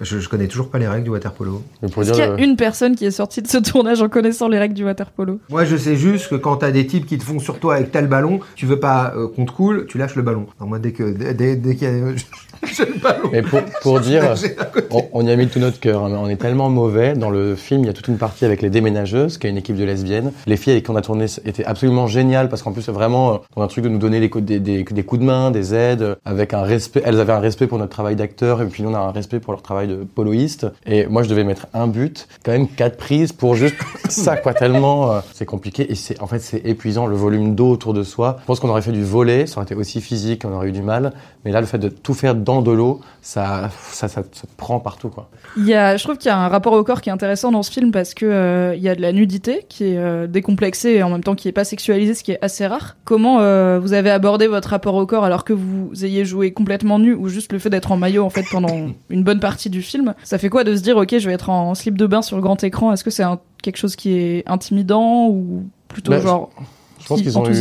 Je, 0.00 0.20
je 0.20 0.28
connais 0.28 0.46
toujours 0.46 0.70
pas 0.70 0.78
les 0.78 0.86
règles 0.86 1.02
du 1.02 1.10
water 1.10 1.32
polo. 1.32 1.64
Mais 1.82 1.88
pour 1.88 2.02
Est-ce 2.04 2.12
dire, 2.12 2.22
qu'il 2.22 2.32
y 2.34 2.36
a 2.36 2.40
euh, 2.40 2.44
une 2.48 2.54
personne 2.54 2.94
qui 2.94 3.04
est 3.04 3.10
sortie 3.10 3.42
de 3.42 3.48
ce 3.48 3.58
tournage 3.70 4.00
en 4.00 4.08
connaissant 4.08 4.46
les 4.46 4.58
règles 4.60 4.74
du 4.74 4.84
water 4.84 5.10
polo? 5.10 5.40
Moi, 5.50 5.64
je 5.64 5.76
sais 5.76 5.96
juste 5.96 6.28
que 6.28 6.36
quand 6.36 6.58
t'as 6.58 6.70
des 6.70 6.86
types 6.86 7.04
qui 7.04 7.18
te 7.18 7.24
font 7.24 7.40
sur 7.40 7.58
toi 7.58 7.74
avec 7.74 7.90
tel 7.90 8.06
ballon, 8.06 8.38
tu 8.54 8.64
veux 8.64 8.78
pas 8.78 9.12
euh, 9.16 9.26
qu'on 9.26 9.44
te 9.44 9.50
coule, 9.50 9.86
tu 9.88 9.98
lâches 9.98 10.14
le 10.14 10.22
ballon. 10.22 10.46
Alors 10.60 10.68
moi, 10.68 10.78
dès 10.78 10.92
que 10.92 11.02
dès, 11.32 11.56
dès 11.56 11.74
qu'il 11.74 11.88
y 11.88 11.90
a- 11.90 12.14
toucher 12.60 12.84
le 12.86 12.98
ballon. 13.00 13.28
Mais 13.32 13.42
pour, 13.42 13.60
pour 13.82 14.00
dire, 14.06 14.34
J'ai 14.36 14.56
on, 14.90 15.04
on 15.12 15.26
y 15.26 15.30
a 15.30 15.36
mis 15.36 15.48
tout 15.48 15.58
notre 15.58 15.80
cœur. 15.80 16.04
hein, 16.04 16.08
mais 16.10 16.18
on 16.18 16.28
est 16.28 16.36
tellement 16.36 16.68
mauvais. 16.68 17.14
Dans 17.14 17.30
le 17.30 17.54
film, 17.56 17.82
il 17.82 17.86
y 17.86 17.90
a 17.90 17.92
toute 17.92 18.08
une 18.08 18.18
partie 18.18 18.44
avec 18.44 18.62
les 18.62 18.70
déménageuses, 18.70 19.38
qui 19.38 19.46
est 19.46 19.50
une 19.50 19.56
équipe 19.56 19.76
de 19.76 19.84
lesbiennes. 19.84 20.32
Les 20.46 20.56
filles 20.56 20.72
avec 20.72 20.84
qui 20.84 20.90
on 20.90 20.96
a 20.96 21.02
tourné 21.02 21.26
étaient 21.44 21.64
absolument 21.64 22.06
géniales 22.06 22.48
parce 22.48 22.62
qu'en 22.62 22.72
plus, 22.72 22.82
c'est 22.82 22.92
vraiment 22.92 23.34
euh, 23.34 23.36
dans 23.56 23.62
un 23.62 23.66
truc 23.68 23.84
de 23.84 23.88
nous 23.88 23.98
donner 23.98 24.20
les 24.20 24.30
coups- 24.30 24.44
des, 24.44 24.60
des, 24.60 24.84
des 24.84 25.02
coups 25.02 25.20
de 25.20 25.26
main, 25.26 25.50
des 25.50 25.74
aides, 25.74 26.16
avec 26.24 26.54
un 26.54 26.62
respect. 26.62 27.02
Elles 27.04 27.20
avaient 27.20 27.32
un 27.32 27.40
respect 27.40 27.66
pour 27.66 27.78
notre 27.78 27.90
travail 27.92 28.16
d'acteur 28.16 28.62
et 28.62 28.66
puis 28.66 28.82
nous, 28.82 28.90
on 28.90 28.94
a 28.94 28.98
un 28.98 29.10
respect 29.12 29.40
pour 29.40 29.52
leur 29.52 29.62
travail 29.62 29.88
de 29.88 29.96
poloïste. 29.96 30.66
Et 30.86 31.06
moi, 31.06 31.22
je 31.22 31.28
devais 31.28 31.44
mettre 31.44 31.66
un 31.74 31.86
but, 31.86 32.28
quand 32.44 32.52
même 32.52 32.68
quatre 32.68 32.96
prises 32.96 33.32
pour 33.32 33.54
juste 33.54 33.76
ça, 34.08 34.36
quoi. 34.36 34.54
Tellement 34.54 35.12
euh, 35.12 35.20
c'est 35.34 35.44
compliqué 35.46 35.90
et 35.90 35.94
c'est 35.94 36.20
en 36.22 36.26
fait 36.26 36.38
c'est 36.38 36.64
épuisant 36.64 37.06
le 37.06 37.16
volume 37.16 37.54
d'eau 37.54 37.70
autour 37.70 37.92
de 37.94 38.02
soi. 38.02 38.36
Je 38.40 38.46
pense 38.46 38.60
qu'on 38.60 38.68
aurait 38.68 38.82
fait 38.82 38.92
du 38.92 39.04
volet, 39.04 39.46
ça 39.46 39.56
aurait 39.58 39.64
été 39.64 39.74
aussi 39.74 40.00
physique, 40.00 40.42
on 40.44 40.52
aurait 40.52 40.68
eu 40.68 40.72
du 40.72 40.82
mal. 40.82 41.12
Mais 41.44 41.52
là, 41.52 41.60
le 41.60 41.66
fait 41.66 41.78
de 41.78 41.88
tout 41.88 42.14
faire 42.14 42.34
dans 42.34 42.55
de 42.62 42.70
l'eau, 42.70 43.00
ça, 43.22 43.70
ça, 43.90 44.08
ça, 44.08 44.22
ça 44.30 44.46
te 44.46 44.56
prend 44.56 44.80
partout, 44.80 45.08
quoi. 45.08 45.28
Il 45.56 45.66
y 45.66 45.74
a, 45.74 45.96
je 45.96 46.04
trouve 46.04 46.16
qu'il 46.16 46.28
y 46.28 46.32
a 46.32 46.38
un 46.38 46.48
rapport 46.48 46.72
au 46.72 46.84
corps 46.84 47.00
qui 47.00 47.08
est 47.08 47.12
intéressant 47.12 47.50
dans 47.50 47.62
ce 47.62 47.70
film 47.70 47.90
parce 47.90 48.14
que 48.14 48.26
euh, 48.26 48.74
il 48.74 48.82
y 48.82 48.88
a 48.88 48.94
de 48.94 49.02
la 49.02 49.12
nudité 49.12 49.64
qui 49.68 49.84
est 49.84 49.98
euh, 49.98 50.26
décomplexée 50.26 50.90
et 50.90 51.02
en 51.02 51.10
même 51.10 51.22
temps 51.22 51.34
qui 51.34 51.48
est 51.48 51.52
pas 51.52 51.64
sexualisée, 51.64 52.14
ce 52.14 52.22
qui 52.22 52.32
est 52.32 52.38
assez 52.42 52.66
rare. 52.66 52.96
Comment 53.04 53.40
euh, 53.40 53.78
vous 53.80 53.92
avez 53.92 54.10
abordé 54.10 54.46
votre 54.46 54.68
rapport 54.68 54.94
au 54.94 55.06
corps 55.06 55.24
alors 55.24 55.44
que 55.44 55.52
vous 55.52 55.90
ayez 56.04 56.24
joué 56.24 56.52
complètement 56.52 56.98
nu 56.98 57.14
ou 57.14 57.28
juste 57.28 57.52
le 57.52 57.58
fait 57.58 57.70
d'être 57.70 57.92
en 57.92 57.96
maillot 57.96 58.24
en 58.24 58.30
fait 58.30 58.44
pendant 58.50 58.88
une 59.10 59.22
bonne 59.22 59.40
partie 59.40 59.70
du 59.70 59.82
film? 59.82 60.14
Ça 60.24 60.38
fait 60.38 60.48
quoi 60.48 60.64
de 60.64 60.76
se 60.76 60.82
dire 60.82 60.96
ok 60.96 61.18
je 61.18 61.26
vais 61.26 61.34
être 61.34 61.50
en 61.50 61.74
slip 61.74 61.96
de 61.96 62.06
bain 62.06 62.22
sur 62.22 62.36
le 62.36 62.42
grand 62.42 62.62
écran? 62.62 62.92
Est-ce 62.92 63.04
que 63.04 63.10
c'est 63.10 63.24
quelque 63.62 63.78
chose 63.78 63.96
qui 63.96 64.12
est 64.12 64.44
intimidant 64.46 65.28
ou 65.28 65.64
plutôt 65.88 66.12
Bah, 66.12 66.20
genre 66.20 66.50
Je 66.58 66.64
pense 67.08 67.18
qui- 67.18 67.24
qu'ils 67.24 67.38
ont 67.38 67.42
eu, 67.50 67.54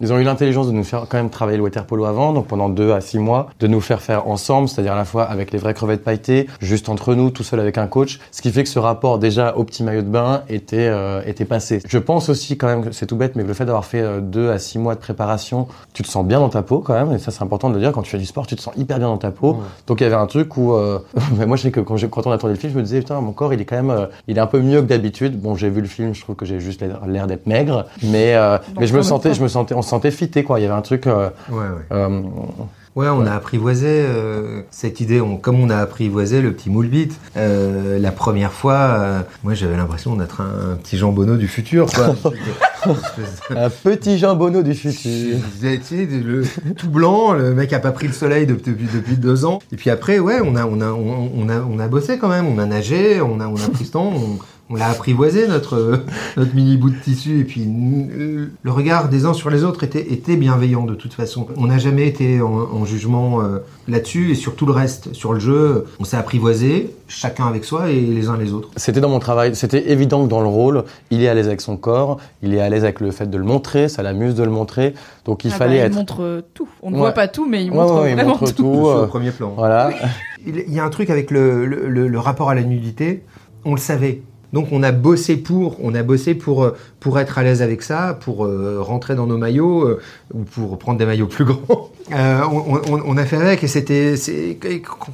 ils 0.00 0.12
ont 0.12 0.18
eu 0.18 0.22
l'intelligence 0.24 0.66
de 0.66 0.72
nous 0.72 0.84
faire 0.84 1.06
quand 1.08 1.16
même 1.16 1.30
travailler 1.30 1.56
le 1.58 1.62
water 1.62 1.84
polo 1.86 2.04
avant, 2.04 2.32
donc 2.32 2.46
pendant 2.46 2.68
deux 2.68 2.92
à 2.92 3.00
six 3.00 3.18
mois, 3.18 3.48
de 3.60 3.66
nous 3.66 3.80
faire 3.80 4.00
faire 4.02 4.28
ensemble, 4.28 4.68
c'est-à-dire 4.68 4.92
à 4.92 4.96
la 4.96 5.04
fois 5.04 5.24
avec 5.24 5.52
les 5.52 5.58
vraies 5.58 5.74
crevettes 5.74 6.04
pailletées, 6.04 6.46
juste 6.60 6.88
entre 6.88 7.14
nous, 7.14 7.30
tout 7.30 7.42
seul 7.42 7.60
avec 7.60 7.78
un 7.78 7.86
coach, 7.86 8.18
ce 8.32 8.42
qui 8.42 8.50
fait 8.50 8.62
que 8.62 8.68
ce 8.68 8.78
rapport 8.78 9.18
déjà 9.18 9.54
au 9.56 9.64
petit 9.64 9.82
maillot 9.82 10.02
de 10.02 10.08
bain 10.08 10.42
était 10.48 10.88
euh, 10.88 11.22
était 11.26 11.44
passé. 11.44 11.80
Je 11.86 11.98
pense 11.98 12.28
aussi 12.28 12.56
quand 12.58 12.66
même 12.66 12.84
que 12.84 12.92
c'est 12.92 13.06
tout 13.06 13.16
bête, 13.16 13.36
mais 13.36 13.42
le 13.44 13.54
fait 13.54 13.64
d'avoir 13.64 13.84
fait 13.84 14.00
euh, 14.00 14.20
deux 14.20 14.50
à 14.50 14.58
six 14.58 14.78
mois 14.78 14.94
de 14.94 15.00
préparation, 15.00 15.66
tu 15.92 16.02
te 16.02 16.08
sens 16.08 16.24
bien 16.24 16.40
dans 16.40 16.48
ta 16.48 16.62
peau 16.62 16.80
quand 16.80 16.94
même, 16.94 17.12
et 17.12 17.18
ça 17.18 17.30
c'est 17.30 17.42
important 17.42 17.68
de 17.70 17.74
le 17.74 17.80
dire. 17.80 17.92
Quand 17.92 18.02
tu 18.02 18.10
fais 18.10 18.18
du 18.18 18.26
sport, 18.26 18.46
tu 18.46 18.56
te 18.56 18.60
sens 18.60 18.74
hyper 18.76 18.98
bien 18.98 19.08
dans 19.08 19.18
ta 19.18 19.30
peau. 19.30 19.58
Donc 19.86 20.00
il 20.00 20.04
y 20.04 20.06
avait 20.06 20.16
un 20.16 20.26
truc 20.26 20.56
où, 20.56 20.74
euh, 20.74 20.98
moi 21.46 21.56
je 21.56 21.62
sais 21.62 21.70
que 21.70 21.80
quand, 21.80 21.96
on 22.26 22.30
a 22.32 22.38
tourné 22.38 22.54
le 22.54 22.60
film, 22.60 22.72
je 22.72 22.78
me 22.78 22.82
disais 22.82 22.98
putain 23.00 23.20
mon 23.20 23.32
corps 23.32 23.52
il 23.54 23.60
est 23.60 23.64
quand 23.64 23.76
même, 23.76 23.90
euh, 23.90 24.06
il 24.28 24.36
est 24.36 24.40
un 24.40 24.46
peu 24.46 24.60
mieux 24.60 24.80
que 24.82 24.86
d'habitude. 24.86 25.40
Bon 25.40 25.54
j'ai 25.54 25.68
vu 25.70 25.80
le 25.80 25.86
film, 25.86 26.14
je 26.14 26.20
trouve 26.22 26.36
que 26.36 26.44
j'ai 26.46 26.60
juste 26.60 26.80
l'air- 26.82 27.00
l'air 27.06 27.26
d'être 27.26 27.46
maigre, 27.46 27.86
mais 28.02 28.34
euh, 28.34 28.58
mais 28.80 28.86
je 28.86 28.96
me 28.96 29.02
sentais, 29.02 29.34
je 29.34 29.42
me 29.42 29.48
sentais, 29.48 29.74
on 29.74 29.82
se 29.82 29.88
sentait 29.90 30.10
fité 30.10 30.42
quoi. 30.42 30.58
Il 30.58 30.62
y 30.62 30.66
avait 30.66 30.74
un 30.74 30.82
truc. 30.82 31.06
euh, 31.06 31.28
Ouais, 31.50 31.58
ouais. 31.58 31.64
euh, 31.92 32.20
Ouais, 32.96 33.06
on 33.06 33.24
a 33.24 33.30
apprivoisé 33.30 33.86
euh, 33.88 34.62
cette 34.72 35.00
idée, 35.00 35.20
on, 35.20 35.36
comme 35.36 35.60
on 35.60 35.70
a 35.70 35.76
apprivoisé 35.76 36.40
le 36.42 36.52
petit 36.52 36.70
moule 36.70 36.88
bite. 36.88 37.20
La 37.36 38.10
première 38.10 38.52
fois, 38.52 39.24
moi 39.44 39.54
j'avais 39.54 39.76
l'impression 39.76 40.16
d'être 40.16 40.40
un, 40.40 40.72
un 40.72 40.74
petit 40.76 40.98
jambonneau 40.98 41.36
du 41.36 41.46
futur, 41.46 41.86
quoi. 41.86 42.16
Un 43.50 43.68
petit 43.68 44.18
jambonneau 44.18 44.62
du 44.62 44.74
futur. 44.74 45.36
Tu 45.60 45.80
sais, 45.82 46.06
le, 46.06 46.44
tout 46.76 46.88
blanc, 46.88 47.32
le 47.34 47.54
mec 47.54 47.72
a 47.72 47.78
pas 47.78 47.92
pris 47.92 48.06
le 48.06 48.12
soleil 48.12 48.46
de- 48.46 48.54
depuis, 48.54 48.88
depuis 48.92 49.16
deux 49.16 49.44
ans. 49.44 49.58
Et 49.72 49.76
puis 49.76 49.90
après, 49.90 50.18
ouais, 50.18 50.40
on 50.42 50.56
a, 50.56 50.64
on 50.64 50.80
a, 50.80 50.86
on, 50.90 51.30
on 51.36 51.48
a, 51.48 51.60
on 51.60 51.78
a 51.78 51.88
bossé 51.88 52.18
quand 52.18 52.28
même, 52.28 52.46
on 52.46 52.58
a 52.58 52.64
nagé, 52.66 53.20
on 53.20 53.38
a, 53.40 53.46
on 53.48 53.56
a 53.56 53.68
pris 53.72 53.84
ce 53.84 53.92
temps, 53.92 54.10
on, 54.14 54.38
on 54.70 54.76
l'a 54.76 54.88
apprivoisé 54.88 55.48
notre, 55.48 56.04
notre 56.36 56.54
mini 56.54 56.76
bout 56.76 56.90
de 56.90 56.96
tissu. 56.96 57.40
Et 57.40 57.44
puis 57.44 57.64
euh, 57.66 58.46
le 58.62 58.70
regard 58.70 59.08
des 59.08 59.24
uns 59.26 59.32
sur 59.34 59.50
les 59.50 59.64
autres 59.64 59.82
était, 59.84 60.12
était 60.12 60.36
bienveillant 60.36 60.84
de 60.84 60.94
toute 60.94 61.12
façon. 61.12 61.46
On 61.56 61.66
n'a 61.66 61.78
jamais 61.78 62.06
été 62.06 62.40
en, 62.40 62.48
en 62.50 62.84
jugement 62.84 63.40
euh, 63.42 63.58
là-dessus 63.88 64.30
et 64.30 64.34
sur 64.34 64.54
tout 64.56 64.66
le 64.66 64.72
reste, 64.72 65.12
sur 65.12 65.32
le 65.32 65.40
jeu, 65.40 65.84
on 65.98 66.04
s'est 66.04 66.16
apprivoisé, 66.16 66.90
chacun 67.08 67.46
avec 67.46 67.64
soi 67.64 67.90
et 67.90 68.00
les 68.00 68.28
uns 68.28 68.36
les 68.36 68.52
autres. 68.52 68.70
C'était 68.76 69.00
dans 69.00 69.08
mon 69.08 69.18
travail, 69.18 69.54
c'était 69.56 69.90
évident 69.90 70.24
que 70.24 70.30
dans 70.30 70.40
le 70.40 70.46
rôle, 70.48 70.84
il 71.10 71.22
est 71.22 71.28
à 71.28 71.34
l'aise 71.34 71.48
avec 71.48 71.60
son 71.60 71.76
corps, 71.76 72.18
il 72.42 72.54
est 72.54 72.60
à 72.60 72.68
l'aise 72.68 72.84
avec 72.84 73.00
le 73.00 73.10
fait 73.10 73.28
de 73.28 73.36
le 73.36 73.44
montrer, 73.44 73.88
ça 73.88 74.02
l'amuse 74.04 74.34
de 74.36 74.44
le 74.44 74.50
montrer, 74.50 74.94
donc 75.24 75.44
il 75.44 75.50
Ah 75.52 75.56
fallait 75.56 75.78
bah, 75.80 75.84
être. 75.86 75.92
il 75.94 75.98
montre 75.98 76.22
euh, 76.22 76.40
tout. 76.54 76.68
On 76.82 76.90
ne 76.90 76.94
Ouais. 76.94 77.00
voit 77.00 77.12
pas 77.12 77.26
tout, 77.28 77.46
mais 77.48 77.64
il 77.64 77.70
Ouais, 77.70 77.76
montre 77.76 78.02
ouais, 78.02 78.10
il 78.10 78.14
vraiment 78.14 78.30
montre 78.30 78.54
tout. 78.54 78.62
tout. 78.62 78.74
Sur 78.74 78.88
euh, 78.88 79.00
le 79.02 79.08
premier 79.08 79.30
plan. 79.32 79.52
voilà. 79.56 79.90
Il 80.46 80.64
il 80.68 80.72
y 80.72 80.78
a 80.80 80.84
un 80.84 80.88
truc 80.88 81.10
avec 81.10 81.30
le, 81.30 81.66
le- 81.66 81.86
le- 81.88 82.08
le 82.08 82.18
rapport 82.18 82.48
à 82.48 82.54
la 82.54 82.62
nudité, 82.62 83.24
on 83.66 83.72
le 83.74 83.80
savait. 83.80 84.22
Donc 84.52 84.68
on 84.72 84.82
a 84.82 84.90
bossé 84.92 85.36
pour, 85.36 85.76
on 85.82 85.94
a 85.94 86.02
bossé 86.02 86.34
pour, 86.34 86.64
euh, 86.64 86.76
pour 86.98 87.18
être 87.20 87.38
à 87.38 87.42
l'aise 87.44 87.62
avec 87.62 87.82
ça, 87.82 88.18
pour 88.20 88.44
euh, 88.44 88.78
rentrer 88.80 89.14
dans 89.14 89.26
nos 89.26 89.38
maillots 89.38 89.84
euh, 89.86 90.00
ou 90.34 90.40
pour 90.40 90.78
prendre 90.78 90.98
des 90.98 91.06
maillots 91.06 91.26
plus 91.28 91.44
grands. 91.46 91.90
Euh, 92.12 92.40
on, 92.50 92.76
on- 92.92 93.02
on 93.06 93.16
a 93.16 93.24
fait 93.24 93.36
avec 93.36 93.62
et 93.62 93.68
c'était, 93.68 94.14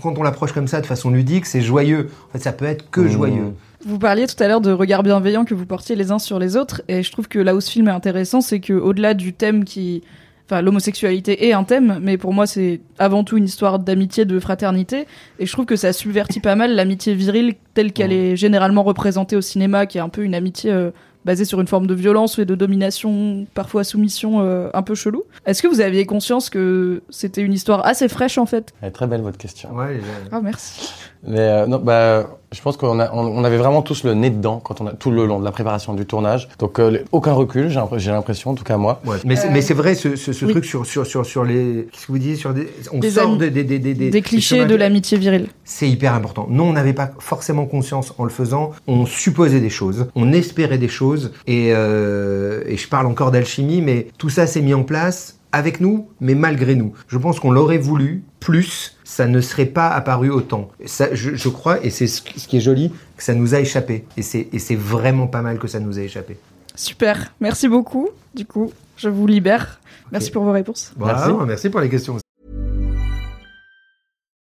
quand 0.02 0.14
on 0.18 0.22
l'approche 0.22 0.52
comme 0.52 0.68
ça 0.68 0.80
de 0.80 0.86
façon 0.86 1.10
ludique, 1.10 1.46
c'est 1.46 1.60
joyeux. 1.60 2.08
En 2.28 2.32
fait, 2.32 2.42
ça 2.44 2.52
peut 2.52 2.64
être 2.64 2.90
que 2.90 3.02
Mmh. 3.02 3.08
joyeux. 3.08 3.52
Vous 3.86 3.98
parliez 3.98 4.26
tout 4.26 4.42
à 4.42 4.48
l'heure 4.48 4.60
de 4.60 4.72
regard 4.72 5.02
bienveillant 5.04 5.44
que 5.44 5.54
vous 5.54 5.66
portiez 5.66 5.94
les 5.94 6.10
uns 6.10 6.18
sur 6.18 6.38
les 6.40 6.56
autres, 6.56 6.82
et 6.88 7.02
je 7.04 7.12
trouve 7.12 7.28
que 7.28 7.38
là 7.38 7.54
où 7.54 7.60
ce 7.60 7.70
film 7.70 7.86
est 7.86 7.92
intéressant, 7.92 8.40
c'est 8.40 8.58
que 8.58 8.72
au-delà 8.72 9.14
du 9.14 9.32
thème 9.32 9.64
qui, 9.64 10.02
enfin, 10.46 10.62
l'homosexualité 10.62 11.48
est 11.48 11.52
un 11.52 11.64
thème, 11.64 11.98
mais 12.02 12.16
pour 12.18 12.32
moi 12.32 12.46
c'est 12.46 12.80
avant 12.98 13.24
tout 13.24 13.36
une 13.36 13.44
histoire 13.44 13.78
d'amitié, 13.78 14.24
de 14.24 14.38
fraternité, 14.40 15.06
et 15.38 15.46
je 15.46 15.52
trouve 15.52 15.66
que 15.66 15.76
ça 15.76 15.92
subvertit 15.92 16.40
pas 16.40 16.54
mal 16.54 16.74
l'amitié 16.74 17.14
virile 17.14 17.54
telle 17.74 17.92
qu'elle 17.92 18.12
est 18.12 18.36
généralement 18.36 18.82
représentée 18.82 19.36
au 19.36 19.40
cinéma, 19.40 19.86
qui 19.86 19.98
est 19.98 20.00
un 20.00 20.08
peu 20.08 20.22
une 20.22 20.34
amitié 20.34 20.72
euh, 20.72 20.90
basée 21.26 21.44
sur 21.44 21.60
une 21.60 21.66
forme 21.66 21.88
de 21.88 21.94
violence 21.94 22.38
et 22.38 22.44
de 22.44 22.54
domination, 22.54 23.46
parfois 23.52 23.82
soumission, 23.82 24.40
euh, 24.40 24.70
un 24.72 24.82
peu 24.82 24.94
chelou. 24.94 25.24
Est-ce 25.44 25.60
que 25.60 25.66
vous 25.66 25.80
aviez 25.80 26.06
conscience 26.06 26.48
que 26.48 27.02
c'était 27.10 27.42
une 27.42 27.52
histoire 27.52 27.84
assez 27.84 28.08
fraîche 28.08 28.38
en 28.38 28.46
fait? 28.46 28.72
Elle 28.80 28.88
est 28.88 28.92
très 28.92 29.08
belle 29.08 29.22
votre 29.22 29.36
question. 29.36 29.74
Ouais, 29.74 30.00
Ah 30.30 30.40
merci. 30.40 30.92
Mais 31.26 31.40
euh, 31.40 31.66
non, 31.66 31.78
bah, 31.78 32.38
je 32.52 32.60
pense 32.62 32.76
qu'on 32.76 33.00
a, 33.00 33.10
on, 33.12 33.20
on 33.26 33.44
avait 33.44 33.56
vraiment 33.56 33.82
tous 33.82 34.04
le 34.04 34.14
nez 34.14 34.30
dedans 34.30 34.60
quand 34.62 34.80
on 34.80 34.86
a 34.86 34.92
tout 34.92 35.10
le 35.10 35.26
long 35.26 35.38
de 35.40 35.44
la 35.44 35.50
préparation 35.52 35.94
du 35.94 36.06
tournage. 36.06 36.48
Donc 36.58 36.78
euh, 36.78 36.98
aucun 37.12 37.32
recul, 37.32 37.68
j'ai 37.68 38.10
l'impression- 38.10 38.50
en 38.52 38.54
tout 38.54 38.64
cas 38.64 38.76
moi. 38.76 39.00
ouais. 39.04 39.16
Mais, 39.24 39.36
c'est- 39.36 39.74
vrai, 39.74 39.94
ce, 39.94 40.16
ce- 40.16 40.32
ce 40.32 40.44
oui. 40.44 40.52
truc 40.52 40.64
sur, 40.64 40.86
sur, 40.86 41.06
sur, 41.06 41.26
sur 41.26 41.44
les. 41.44 41.88
Qu'est-ce 41.92 42.06
que 42.06 42.12
vous 42.12 42.18
disiez 42.18 42.36
sur 42.36 42.54
des, 42.54 42.68
On 42.92 42.98
Des 42.98 43.10
sort 43.10 43.36
des, 43.36 43.50
des, 43.50 43.64
des, 43.64 43.78
des, 43.78 43.94
Des, 43.94 44.10
des 44.10 44.22
clichés 44.22 44.64
de 44.64 44.74
l'amitié 44.74 45.18
virile. 45.18 45.48
C'est 45.64 45.88
hyper 45.88 46.14
important. 46.14 46.46
Nous, 46.48 46.62
on 46.62 46.72
n'avait 46.72 46.92
pas 46.92 47.10
forcément 47.18 47.66
conscience 47.66 48.14
en 48.18 48.24
le 48.24 48.30
faisant. 48.30 48.70
On 48.86 49.06
supposait 49.06 49.60
des 49.60 49.70
choses, 49.70 50.06
on 50.14 50.32
espérait 50.32 50.78
des 50.78 50.88
choses. 50.88 51.32
Et, 51.46 51.72
euh, 51.72 52.62
et 52.66 52.76
je 52.76 52.88
parle 52.88 53.06
encore 53.06 53.30
d'alchimie, 53.30 53.82
mais 53.82 54.06
tout 54.18 54.28
ça 54.28 54.46
s'est 54.46 54.62
mis 54.62 54.74
en 54.74 54.82
place 54.84 55.38
avec 55.52 55.80
nous, 55.80 56.08
mais 56.20 56.34
malgré 56.34 56.74
nous. 56.74 56.92
Je 57.08 57.16
pense 57.18 57.40
qu'on 57.40 57.50
l'aurait 57.50 57.78
voulu 57.78 58.24
plus, 58.40 58.95
ça 59.06 59.26
ne 59.28 59.40
serait 59.40 59.66
pas 59.66 59.88
apparu 59.88 60.30
autant. 60.30 60.68
Ça, 60.84 61.14
je, 61.14 61.36
je 61.36 61.48
crois, 61.48 61.82
et 61.84 61.90
c'est 61.90 62.08
ce, 62.08 62.22
ce 62.36 62.48
qui 62.48 62.56
est 62.56 62.60
joli, 62.60 62.92
que 63.16 63.22
ça 63.22 63.34
nous 63.34 63.54
a 63.54 63.60
échappé. 63.60 64.04
Et 64.16 64.22
c'est 64.22 64.74
vraiment 64.74 65.28
pas 65.28 65.42
mal 65.42 65.60
que 65.60 65.68
ça 65.68 65.78
nous 65.78 65.98
ait 65.98 66.06
échappé. 66.06 66.36
Super, 66.74 67.32
merci 67.40 67.68
beaucoup. 67.68 68.08
Du 68.34 68.44
coup, 68.44 68.72
je 68.96 69.08
vous 69.08 69.28
libère. 69.28 69.80
Merci 70.10 70.30
pour 70.32 70.42
vos 70.42 70.50
réponses. 70.52 70.92
Voilà, 70.96 71.18
Merci. 71.26 71.46
merci 71.46 71.70
pour 71.70 71.80
les 71.80 71.88
questions. 71.88 72.18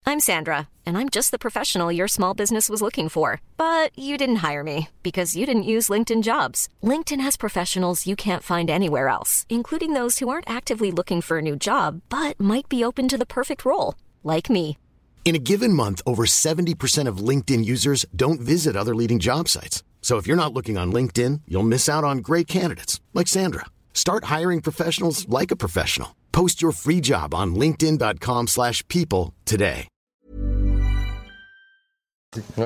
I'm 0.06 0.20
Sandra, 0.20 0.68
and 0.88 0.98
I'm 0.98 1.10
just 1.10 1.30
the 1.30 1.38
professional 1.38 1.92
your 1.92 2.08
small 2.08 2.34
business 2.34 2.68
was 2.68 2.82
looking 2.82 3.10
for. 3.10 3.42
But 3.58 3.92
you 3.96 4.18
didn't 4.18 4.38
hire 4.38 4.64
me 4.64 4.88
because 5.04 5.36
you 5.36 5.46
didn't 5.46 5.70
use 5.76 5.90
LinkedIn 5.90 6.24
jobs. 6.24 6.68
LinkedIn 6.84 7.22
has 7.22 7.38
professionals 7.38 8.08
you 8.08 8.16
can't 8.16 8.42
find 8.42 8.70
anywhere 8.72 9.08
else, 9.10 9.46
including 9.50 9.94
those 9.94 10.18
who 10.18 10.28
aren't 10.30 10.50
actively 10.50 10.92
looking 10.92 11.22
for 11.22 11.38
a 11.38 11.44
new 11.44 11.56
job 11.56 12.02
but 12.10 12.40
might 12.40 12.68
be 12.68 12.84
open 12.84 13.08
to 13.08 13.18
the 13.20 13.26
perfect 13.26 13.64
role, 13.64 13.94
like 14.24 14.50
me. 14.50 14.80
In 15.24 15.36
a 15.36 15.46
given 15.52 15.74
month, 15.74 16.02
over 16.08 16.26
70% 16.26 17.08
of 17.08 17.18
LinkedIn 17.18 17.64
users 17.64 18.04
don't 18.16 18.42
visit 18.42 18.76
other 18.76 18.96
leading 18.96 19.20
job 19.20 19.48
sites. 19.48 19.84
So 20.02 20.18
if 20.18 20.26
you're 20.26 20.44
not 20.44 20.54
looking 20.54 20.76
on 20.76 20.92
LinkedIn, 20.92 21.42
you'll 21.48 21.62
miss 21.62 21.88
out 21.88 22.04
on 22.04 22.24
great 22.24 22.48
candidates 22.48 23.00
like 23.14 23.28
Sandra. 23.28 23.66
Start 23.94 24.24
hiring 24.24 24.62
professionals 24.62 25.30
like 25.30 25.52
a 25.52 25.56
professional. 25.56 26.16
Post 26.32 26.64
your 26.64 26.72
free 26.72 27.00
job 27.00 27.36
on 27.36 27.54
linkedin.com/people 27.54 29.34
today. 29.46 29.88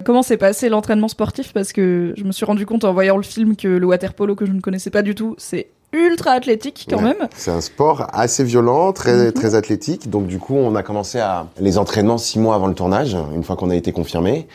Comment 0.04 0.24
s'est 0.24 0.38
passé 0.38 0.68
l'entraînement 0.68 1.08
sportif? 1.08 1.54
Parce 1.54 1.72
que 1.72 2.14
je 2.18 2.24
me 2.24 2.32
suis 2.32 2.46
rendu 2.46 2.66
compte 2.66 2.84
en 2.84 2.94
voyant 2.94 3.16
le 3.16 3.24
film 3.24 3.56
que 3.56 3.68
le 3.68 3.86
water 3.86 4.14
polo 4.14 4.36
que 4.36 4.46
je 4.46 4.52
ne 4.52 4.60
connaissais 4.60 4.90
pas 4.90 5.02
du 5.02 5.16
tout, 5.16 5.36
c'est 5.38 5.70
ultra 5.94 6.32
athlétique 6.32 6.88
quand 6.90 6.98
Ouais. 6.98 7.04
même. 7.04 7.30
C'est 7.36 7.52
un 7.52 7.62
sport 7.62 8.08
assez 8.14 8.44
violent, 8.44 8.92
très, 8.94 9.28
Mhm. 9.28 9.32
très 9.34 9.56
athlétique. 9.56 10.10
Donc 10.10 10.28
du 10.28 10.40
coup, 10.40 10.56
on 10.56 10.76
a 10.76 10.84
commencé 10.84 11.20
à 11.20 11.48
les 11.60 11.78
entraînements 11.78 12.18
six 12.18 12.40
mois 12.40 12.56
avant 12.56 12.68
le 12.68 12.74
tournage, 12.74 13.16
une 13.34 13.44
fois 13.44 13.56
qu'on 13.56 13.70
a 13.70 13.76
été 13.76 13.92
confirmé. 13.92 14.48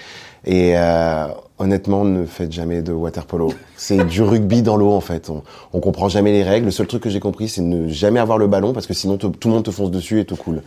Et 0.45 0.73
euh, 0.77 1.27
honnêtement, 1.59 2.05
ne 2.05 2.25
faites 2.25 2.53
jamais 2.53 2.83
de 2.83 2.93
water 2.93 3.27
polo. 3.27 3.53
C'est 3.77 4.05
du 4.07 4.23
rugby 4.23 4.63
dans 4.63 4.77
l'eau 4.77 4.93
en 4.93 5.01
fait. 5.01 5.31
On, 5.31 5.43
on 5.73 5.81
comprend 5.81 6.09
jamais 6.09 6.33
les 6.33 6.43
règles. 6.43 6.67
Le 6.67 6.71
seul 6.71 6.87
truc 6.87 7.03
que 7.03 7.11
j'ai 7.11 7.21
compris, 7.21 7.49
c'est 7.49 7.63
ne 7.63 7.89
jamais 7.89 8.21
avoir 8.21 8.39
le 8.39 8.47
ballon 8.47 8.73
parce 8.73 8.87
que 8.87 8.95
sinon 8.95 9.17
tout 9.17 9.33
le 9.45 9.51
monde 9.51 9.65
te 9.65 9.71
fonce 9.71 9.91
dessus 9.91 10.21
et 10.21 10.25
tout 10.25 10.37
cool. 10.37 10.63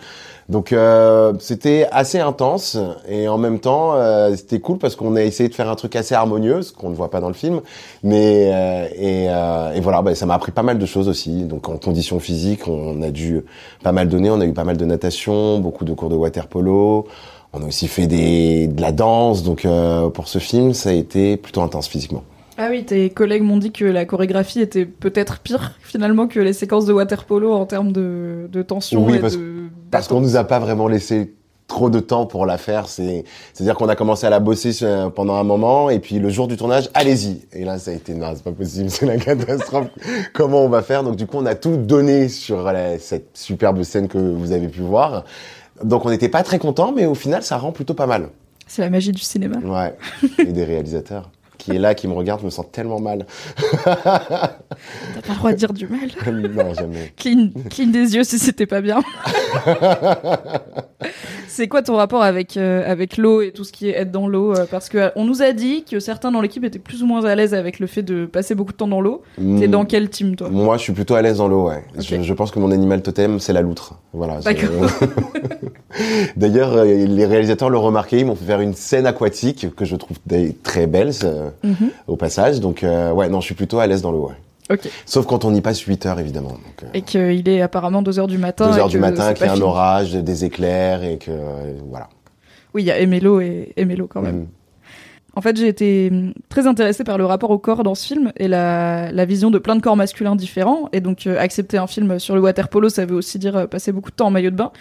Donc 0.49 0.73
euh, 0.73 1.33
c'était 1.39 1.87
assez 1.91 2.19
intense 2.19 2.77
et 3.07 3.29
en 3.29 3.37
même 3.37 3.59
temps 3.59 3.93
euh, 3.93 4.35
c'était 4.35 4.59
cool 4.59 4.79
parce 4.79 4.95
qu'on 4.95 5.15
a 5.15 5.21
essayé 5.21 5.47
de 5.47 5.53
faire 5.53 5.69
un 5.69 5.75
truc 5.75 5.95
assez 5.95 6.13
harmonieux, 6.13 6.61
ce 6.61 6.73
qu'on 6.73 6.89
ne 6.89 6.95
voit 6.95 7.09
pas 7.09 7.21
dans 7.21 7.29
le 7.29 7.33
film. 7.33 7.61
Mais 8.03 8.51
euh, 8.51 8.87
et, 8.95 9.27
euh, 9.29 9.73
et 9.73 9.79
voilà, 9.79 10.01
bah, 10.01 10.13
ça 10.15 10.25
m'a 10.25 10.33
appris 10.33 10.51
pas 10.51 10.63
mal 10.63 10.77
de 10.77 10.85
choses 10.85 11.07
aussi. 11.07 11.43
Donc 11.43 11.69
en 11.69 11.77
conditions 11.77 12.19
physiques, 12.19 12.67
on 12.67 13.01
a 13.01 13.11
dû 13.11 13.41
pas 13.83 13.91
mal 13.91 14.09
donner. 14.09 14.29
On 14.29 14.41
a 14.41 14.45
eu 14.45 14.53
pas 14.53 14.65
mal 14.65 14.77
de 14.77 14.85
natation, 14.85 15.59
beaucoup 15.59 15.85
de 15.85 15.93
cours 15.93 16.09
de 16.09 16.15
water 16.15 16.47
polo. 16.47 17.07
On 17.53 17.61
a 17.63 17.65
aussi 17.67 17.87
fait 17.87 18.07
des, 18.07 18.67
de 18.67 18.81
la 18.81 18.91
danse. 18.91 19.43
Donc 19.43 19.65
euh, 19.65 20.09
pour 20.09 20.27
ce 20.27 20.39
film, 20.39 20.73
ça 20.73 20.89
a 20.89 20.93
été 20.93 21.37
plutôt 21.37 21.61
intense 21.61 21.87
physiquement. 21.87 22.23
Ah 22.57 22.67
oui, 22.69 22.83
tes 22.85 23.09
collègues 23.09 23.43
m'ont 23.43 23.57
dit 23.57 23.71
que 23.71 23.85
la 23.85 24.05
chorégraphie 24.05 24.61
était 24.61 24.85
peut-être 24.85 25.39
pire 25.39 25.73
finalement 25.81 26.27
que 26.27 26.39
les 26.39 26.53
séquences 26.53 26.85
de 26.85 26.93
water 26.93 27.25
polo 27.25 27.53
en 27.53 27.65
termes 27.65 27.91
de, 27.91 28.47
de 28.51 28.61
tension 28.61 29.03
Oui, 29.05 29.15
et 29.15 29.19
parce- 29.19 29.37
de. 29.37 29.63
Parce 29.89 30.07
qu'on 30.07 30.21
nous 30.21 30.35
a 30.37 30.43
pas 30.43 30.59
vraiment 30.59 30.87
laissé 30.87 31.33
trop 31.67 31.89
de 31.89 31.99
temps 32.01 32.25
pour 32.25 32.45
la 32.45 32.57
faire. 32.57 32.87
C'est, 32.89 33.23
c'est-à-dire 33.53 33.75
qu'on 33.75 33.87
a 33.89 33.95
commencé 33.95 34.27
à 34.27 34.29
la 34.29 34.39
bosser 34.41 34.71
euh, 34.83 35.09
pendant 35.09 35.35
un 35.35 35.43
moment 35.43 35.89
et 35.89 35.99
puis 35.99 36.19
le 36.19 36.29
jour 36.29 36.47
du 36.49 36.57
tournage, 36.57 36.89
allez-y. 36.93 37.41
Et 37.53 37.63
là, 37.65 37.79
ça 37.79 37.91
a 37.91 37.93
été 37.93 38.13
non, 38.13 38.27
c'est 38.35 38.43
pas 38.43 38.51
possible, 38.51 38.89
c'est 38.91 39.05
la 39.05 39.17
catastrophe. 39.17 39.87
Comment 40.33 40.63
on 40.63 40.69
va 40.69 40.81
faire? 40.81 41.03
Donc 41.03 41.15
du 41.15 41.25
coup, 41.27 41.37
on 41.39 41.45
a 41.45 41.55
tout 41.55 41.77
donné 41.77 42.27
sur 42.29 42.63
la- 42.63 42.99
cette 42.99 43.29
superbe 43.37 43.81
scène 43.83 44.07
que 44.07 44.17
vous 44.17 44.51
avez 44.51 44.67
pu 44.67 44.81
voir. 44.81 45.23
Donc 45.83 46.05
on 46.05 46.09
n'était 46.09 46.29
pas 46.29 46.43
très 46.43 46.59
content, 46.59 46.91
mais 46.91 47.05
au 47.05 47.15
final, 47.15 47.43
ça 47.43 47.57
rend 47.57 47.71
plutôt 47.71 47.93
pas 47.93 48.07
mal. 48.07 48.29
C'est 48.67 48.81
la 48.81 48.89
magie 48.89 49.11
du 49.11 49.21
cinéma. 49.21 49.57
Ouais. 49.57 49.95
Et 50.39 50.51
des 50.51 50.63
réalisateurs 50.63 51.29
qui 51.61 51.71
est 51.75 51.79
là, 51.79 51.93
qui 51.93 52.07
me 52.07 52.13
regarde, 52.13 52.41
je 52.41 52.45
me 52.45 52.49
sens 52.49 52.65
tellement 52.71 52.99
mal. 52.99 53.25
T'as 53.83 54.01
pas 54.07 55.29
le 55.29 55.35
droit 55.37 55.51
de 55.51 55.57
dire 55.57 55.73
du 55.73 55.87
mal. 55.87 56.09
non, 56.55 56.73
jamais. 56.73 57.13
Clean, 57.17 57.49
clean 57.69 57.87
des 57.87 58.15
yeux 58.15 58.23
si 58.23 58.39
c'était 58.39 58.65
pas 58.65 58.81
bien. 58.81 59.01
c'est 61.47 61.67
quoi 61.67 61.81
ton 61.83 61.95
rapport 61.97 62.23
avec, 62.23 62.57
euh, 62.57 62.83
avec 62.89 63.17
l'eau 63.17 63.41
et 63.41 63.51
tout 63.51 63.63
ce 63.63 63.71
qui 63.71 63.89
est 63.89 63.97
être 63.97 64.11
dans 64.11 64.27
l'eau 64.27 64.53
euh, 64.55 64.65
Parce 64.69 64.89
que 64.89 64.97
euh, 64.97 65.09
on 65.15 65.25
nous 65.25 65.41
a 65.43 65.51
dit 65.51 65.83
que 65.83 65.99
certains 65.99 66.31
dans 66.31 66.41
l'équipe 66.41 66.63
étaient 66.63 66.79
plus 66.79 67.03
ou 67.03 67.05
moins 67.05 67.25
à 67.25 67.35
l'aise 67.35 67.53
avec 67.53 67.79
le 67.79 67.87
fait 67.87 68.01
de 68.01 68.25
passer 68.25 68.55
beaucoup 68.55 68.71
de 68.71 68.77
temps 68.77 68.87
dans 68.87 69.01
l'eau. 69.01 69.21
T'es 69.35 69.67
Mm. 69.67 69.71
dans 69.71 69.85
quel 69.85 70.09
team 70.09 70.35
toi? 70.35 70.49
Moi, 70.49 70.77
je 70.77 70.83
suis 70.83 70.93
plutôt 70.93 71.13
à 71.15 71.21
l'aise 71.21 71.37
dans 71.37 71.47
l'eau, 71.47 71.67
ouais. 71.67 71.83
Je, 71.99 72.21
je 72.21 72.33
pense 72.33 72.51
que 72.51 72.59
mon 72.59 72.71
animal 72.71 73.01
totem, 73.01 73.39
c'est 73.39 73.53
la 73.53 73.61
loutre. 73.61 73.95
Voilà. 74.13 74.39
D'accord. 74.39 74.69
D'ailleurs, 76.35 76.83
les 76.85 77.25
réalisateurs 77.25 77.69
l'ont 77.69 77.81
remarqué, 77.81 78.19
ils 78.19 78.25
m'ont 78.25 78.35
fait 78.35 78.45
faire 78.45 78.61
une 78.61 78.73
scène 78.73 79.05
aquatique 79.05 79.67
que 79.75 79.85
je 79.85 79.95
trouve 79.95 80.17
très 80.63 80.87
belle 80.87 81.11
euh, 81.65 81.73
au 82.07 82.15
passage. 82.15 82.59
Donc, 82.59 82.83
euh, 82.83 83.11
ouais, 83.11 83.29
non, 83.29 83.41
je 83.41 83.45
suis 83.45 83.55
plutôt 83.55 83.79
à 83.79 83.87
l'aise 83.87 84.01
dans 84.01 84.11
l'eau, 84.11 84.27
ouais. 84.29 84.35
Sauf 85.05 85.25
quand 85.25 85.45
on 85.45 85.53
y 85.53 85.61
passe 85.61 85.79
8 85.79 86.05
heures, 86.05 86.19
évidemment. 86.19 86.49
Donc, 86.49 86.83
euh, 86.83 86.87
Et 86.93 87.01
qu'il 87.01 87.47
est 87.47 87.61
apparemment 87.61 88.01
2h 88.01 88.27
du 88.27 88.37
matin. 88.37 88.69
2 88.69 88.77
et 88.77 88.79
heures 88.79 88.87
du 88.87 88.99
matin, 88.99 89.33
qu'il 89.33 89.45
y 89.45 89.49
a 89.49 89.53
un 89.53 89.61
orage, 89.61 90.13
des 90.13 90.45
éclairs 90.45 91.03
et 91.03 91.17
que, 91.17 91.31
euh, 91.31 91.73
voilà. 91.89 92.09
Oui, 92.73 92.83
il 92.83 92.85
y 92.85 92.91
a 92.91 93.05
l'eau 93.19 93.41
et 93.41 93.73
l'eau 93.77 94.07
quand 94.07 94.21
même. 94.21 94.35
Mhm. 94.35 94.47
En 95.33 95.39
fait, 95.39 95.55
j'ai 95.55 95.69
été 95.69 96.09
hum, 96.11 96.33
très 96.49 96.67
intéressée 96.67 97.05
par 97.05 97.17
le 97.17 97.25
rapport 97.25 97.51
au 97.51 97.57
corps 97.57 97.83
dans 97.83 97.95
ce 97.95 98.05
film 98.05 98.33
et 98.35 98.49
la, 98.49 99.13
la 99.13 99.25
vision 99.25 99.49
de 99.49 99.59
plein 99.59 99.77
de 99.77 99.81
corps 99.81 99.95
masculins 99.95 100.35
différents. 100.35 100.89
Et 100.91 100.99
donc, 100.99 101.25
euh, 101.25 101.39
accepter 101.39 101.77
un 101.77 101.87
film 101.87 102.19
sur 102.19 102.35
le 102.35 102.41
water 102.41 102.67
polo, 102.67 102.89
ça 102.89 103.05
veut 103.05 103.15
aussi 103.15 103.39
dire 103.39 103.67
passer 103.69 103.93
beaucoup 103.93 104.11
de 104.11 104.15
temps 104.15 104.27
en 104.27 104.31
maillot 104.31 104.51
de 104.51 104.57
bain. 104.57 104.71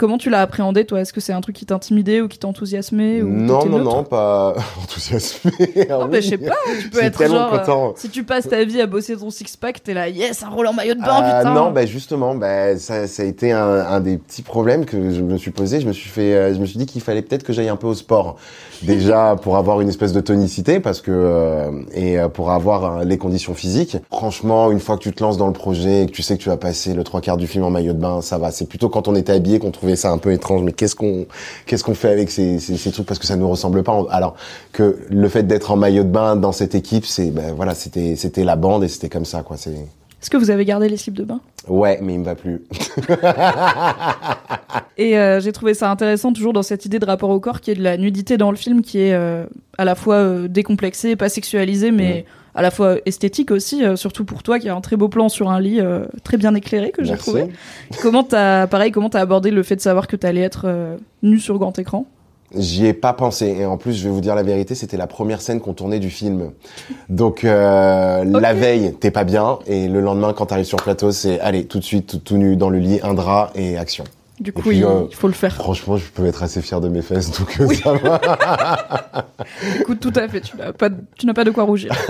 Comment 0.00 0.16
tu 0.16 0.30
l'as 0.30 0.40
appréhendé, 0.40 0.86
toi? 0.86 1.02
Est-ce 1.02 1.12
que 1.12 1.20
c'est 1.20 1.34
un 1.34 1.42
truc 1.42 1.54
qui 1.54 1.66
t'intimidait 1.66 2.22
ou 2.22 2.28
qui 2.28 2.38
t'enthousiasmait 2.38 3.20
ou 3.20 3.28
Non, 3.28 3.66
non, 3.66 3.80
non, 3.80 4.02
pas 4.02 4.54
enthousiasmé. 4.82 5.50
Ah 5.90 5.98
oui. 5.98 6.06
mais 6.10 6.22
je 6.22 6.28
sais 6.30 6.38
pas, 6.38 6.54
tu 6.80 6.88
peux 6.90 7.02
être 7.02 7.22
genre. 7.28 7.52
euh, 7.52 7.58
content. 7.58 7.92
si 7.96 8.08
tu 8.08 8.24
passes 8.24 8.48
ta 8.48 8.64
vie 8.64 8.80
à 8.80 8.86
bosser 8.86 9.14
ton 9.14 9.28
six-pack, 9.28 9.82
t'es 9.82 9.92
là, 9.92 10.08
yes, 10.08 10.42
un 10.42 10.48
rôle 10.48 10.68
en 10.68 10.72
maillot 10.72 10.94
de 10.94 11.00
bain, 11.00 11.06
Ah, 11.10 11.40
putain 11.40 11.52
non, 11.52 11.70
bah 11.70 11.84
justement, 11.84 12.34
bah, 12.34 12.78
ça, 12.78 13.06
ça 13.06 13.24
a 13.24 13.26
été 13.26 13.52
un, 13.52 13.60
un 13.62 14.00
des 14.00 14.16
petits 14.16 14.40
problèmes 14.40 14.86
que 14.86 15.10
je 15.10 15.20
me 15.20 15.36
suis 15.36 15.50
posé. 15.50 15.80
Je 15.80 15.86
me 15.86 15.92
suis 15.92 16.08
fait, 16.08 16.32
euh, 16.34 16.54
je 16.54 16.60
me 16.60 16.64
suis 16.64 16.78
dit 16.78 16.86
qu'il 16.86 17.02
fallait 17.02 17.20
peut-être 17.20 17.42
que 17.42 17.52
j'aille 17.52 17.68
un 17.68 17.76
peu 17.76 17.86
au 17.88 17.94
sport, 17.94 18.36
déjà 18.82 19.36
pour 19.42 19.58
avoir 19.58 19.82
une 19.82 19.90
espèce 19.90 20.14
de 20.14 20.20
tonicité, 20.22 20.80
parce 20.80 21.02
que 21.02 21.10
euh, 21.10 21.70
et 21.92 22.18
euh, 22.18 22.28
pour 22.28 22.52
avoir 22.52 23.00
euh, 23.00 23.04
les 23.04 23.18
conditions 23.18 23.52
physiques. 23.52 23.98
Franchement, 24.10 24.70
une 24.70 24.80
fois 24.80 24.96
que 24.96 25.02
tu 25.02 25.12
te 25.12 25.22
lances 25.22 25.36
dans 25.36 25.46
le 25.46 25.52
projet 25.52 26.04
et 26.04 26.06
que 26.06 26.12
tu 26.12 26.22
sais 26.22 26.38
que 26.38 26.42
tu 26.42 26.48
vas 26.48 26.56
passer 26.56 26.94
le 26.94 27.04
trois 27.04 27.20
quarts 27.20 27.36
du 27.36 27.46
film 27.46 27.64
en 27.64 27.70
maillot 27.70 27.92
de 27.92 27.98
bain, 27.98 28.22
ça 28.22 28.38
va. 28.38 28.50
C'est 28.50 28.66
plutôt 28.66 28.88
quand 28.88 29.06
on 29.06 29.14
était 29.14 29.32
habillé 29.32 29.58
qu'on 29.58 29.70
trouvait 29.70 29.89
ça 29.96 30.10
un 30.10 30.18
peu 30.18 30.32
étrange. 30.32 30.62
Mais 30.62 30.72
qu'est-ce 30.72 30.94
qu'on, 30.94 31.26
qu'est-ce 31.66 31.84
qu'on 31.84 31.94
fait 31.94 32.10
avec 32.10 32.30
ces, 32.30 32.58
ces, 32.58 32.76
ces 32.76 32.92
trucs? 32.92 33.06
Parce 33.06 33.18
que 33.18 33.26
ça 33.26 33.36
nous 33.36 33.48
ressemble 33.48 33.82
pas. 33.82 34.04
Alors 34.10 34.36
que 34.72 34.98
le 35.10 35.28
fait 35.28 35.44
d'être 35.44 35.70
en 35.70 35.76
maillot 35.76 36.04
de 36.04 36.08
bain 36.08 36.36
dans 36.36 36.52
cette 36.52 36.74
équipe, 36.74 37.06
c'est, 37.06 37.30
ben 37.30 37.52
voilà, 37.54 37.74
c'était, 37.74 38.16
c'était 38.16 38.44
la 38.44 38.56
bande 38.56 38.84
et 38.84 38.88
c'était 38.88 39.08
comme 39.08 39.24
ça, 39.24 39.42
quoi. 39.42 39.56
C'est 39.56 39.70
Est-ce 39.70 40.30
que 40.30 40.36
vous 40.36 40.50
avez 40.50 40.64
gardé 40.64 40.88
les 40.88 40.96
slips 40.96 41.14
de 41.14 41.24
bain? 41.24 41.40
Ouais, 41.68 41.98
mais 42.02 42.14
il 42.14 42.20
me 42.20 42.24
va 42.24 42.34
plus. 42.34 42.62
Et 44.96 45.18
euh, 45.18 45.40
j'ai 45.40 45.52
trouvé 45.52 45.74
ça 45.74 45.90
intéressant 45.90 46.32
toujours 46.32 46.52
dans 46.52 46.62
cette 46.62 46.84
idée 46.84 46.98
de 46.98 47.06
rapport 47.06 47.30
au 47.30 47.40
corps 47.40 47.60
qui 47.60 47.70
est 47.70 47.74
de 47.74 47.82
la 47.82 47.96
nudité 47.96 48.36
dans 48.36 48.50
le 48.50 48.56
film 48.56 48.82
qui 48.82 48.98
est 48.98 49.14
euh, 49.14 49.46
à 49.78 49.84
la 49.84 49.94
fois 49.94 50.16
euh, 50.16 50.48
décomplexée, 50.48 51.16
pas 51.16 51.28
sexualisée, 51.28 51.90
mais 51.90 52.26
à 52.54 52.62
la 52.62 52.70
fois 52.70 52.96
esthétique 53.06 53.50
aussi, 53.50 53.84
euh, 53.84 53.96
surtout 53.96 54.24
pour 54.24 54.42
toi 54.42 54.58
qui 54.58 54.68
a 54.68 54.74
un 54.74 54.80
très 54.80 54.96
beau 54.96 55.08
plan 55.08 55.28
sur 55.28 55.50
un 55.50 55.60
lit 55.60 55.80
euh, 55.80 56.04
très 56.24 56.36
bien 56.36 56.54
éclairé 56.54 56.90
que 56.90 57.04
j'ai 57.04 57.16
trouvé. 57.16 57.48
Comment 58.02 58.24
t'as, 58.24 58.66
pareil, 58.66 58.90
comment 58.90 59.10
t'as 59.10 59.20
abordé 59.20 59.50
le 59.50 59.62
fait 59.62 59.76
de 59.76 59.80
savoir 59.80 60.06
que 60.06 60.16
t'allais 60.16 60.40
être 60.40 60.64
euh, 60.66 60.96
nu 61.22 61.38
sur 61.38 61.58
grand 61.58 61.78
écran? 61.78 62.06
J'y 62.56 62.86
ai 62.86 62.92
pas 62.92 63.12
pensé. 63.12 63.46
Et 63.46 63.64
en 63.64 63.76
plus, 63.76 63.92
je 63.92 64.02
vais 64.02 64.10
vous 64.10 64.20
dire 64.20 64.34
la 64.34 64.42
vérité, 64.42 64.74
c'était 64.74 64.96
la 64.96 65.06
première 65.06 65.40
scène 65.40 65.60
qu'on 65.60 65.72
tournait 65.72 66.00
du 66.00 66.10
film. 66.10 66.50
Donc, 67.08 67.42
la 67.44 68.52
veille, 68.54 68.92
t'es 68.98 69.12
pas 69.12 69.22
bien. 69.22 69.60
Et 69.68 69.86
le 69.86 70.00
lendemain, 70.00 70.32
quand 70.32 70.46
t'arrives 70.46 70.64
sur 70.64 70.78
plateau, 70.78 71.12
c'est 71.12 71.38
allez, 71.38 71.66
tout 71.66 71.78
de 71.78 71.84
suite, 71.84 72.08
tout, 72.08 72.18
tout 72.18 72.36
nu 72.38 72.56
dans 72.56 72.68
le 72.68 72.78
lit, 72.78 72.98
un 73.04 73.14
drap 73.14 73.52
et 73.54 73.78
action. 73.78 74.02
Du 74.40 74.52
coup, 74.54 74.62
puis, 74.62 74.78
il, 74.78 74.84
euh, 74.84 75.06
faut 75.10 75.26
le 75.28 75.34
faire. 75.34 75.54
Franchement, 75.54 75.98
je 75.98 76.06
peux 76.06 76.24
être 76.24 76.42
assez 76.42 76.62
fier 76.62 76.80
de 76.80 76.88
mes 76.88 77.02
fesses, 77.02 77.38
donc 77.38 77.60
euh, 77.60 77.68
ça 77.74 77.92
va. 77.92 79.28
Écoute, 79.80 80.00
tout 80.00 80.12
à 80.16 80.26
fait, 80.28 80.40
tu 80.40 80.56
n'as 80.56 80.72
pas, 80.72 80.88
de- 80.88 81.04
tu 81.18 81.26
n'as 81.26 81.34
pas 81.34 81.44
de 81.44 81.50
quoi 81.50 81.64
rougir. 81.64 81.92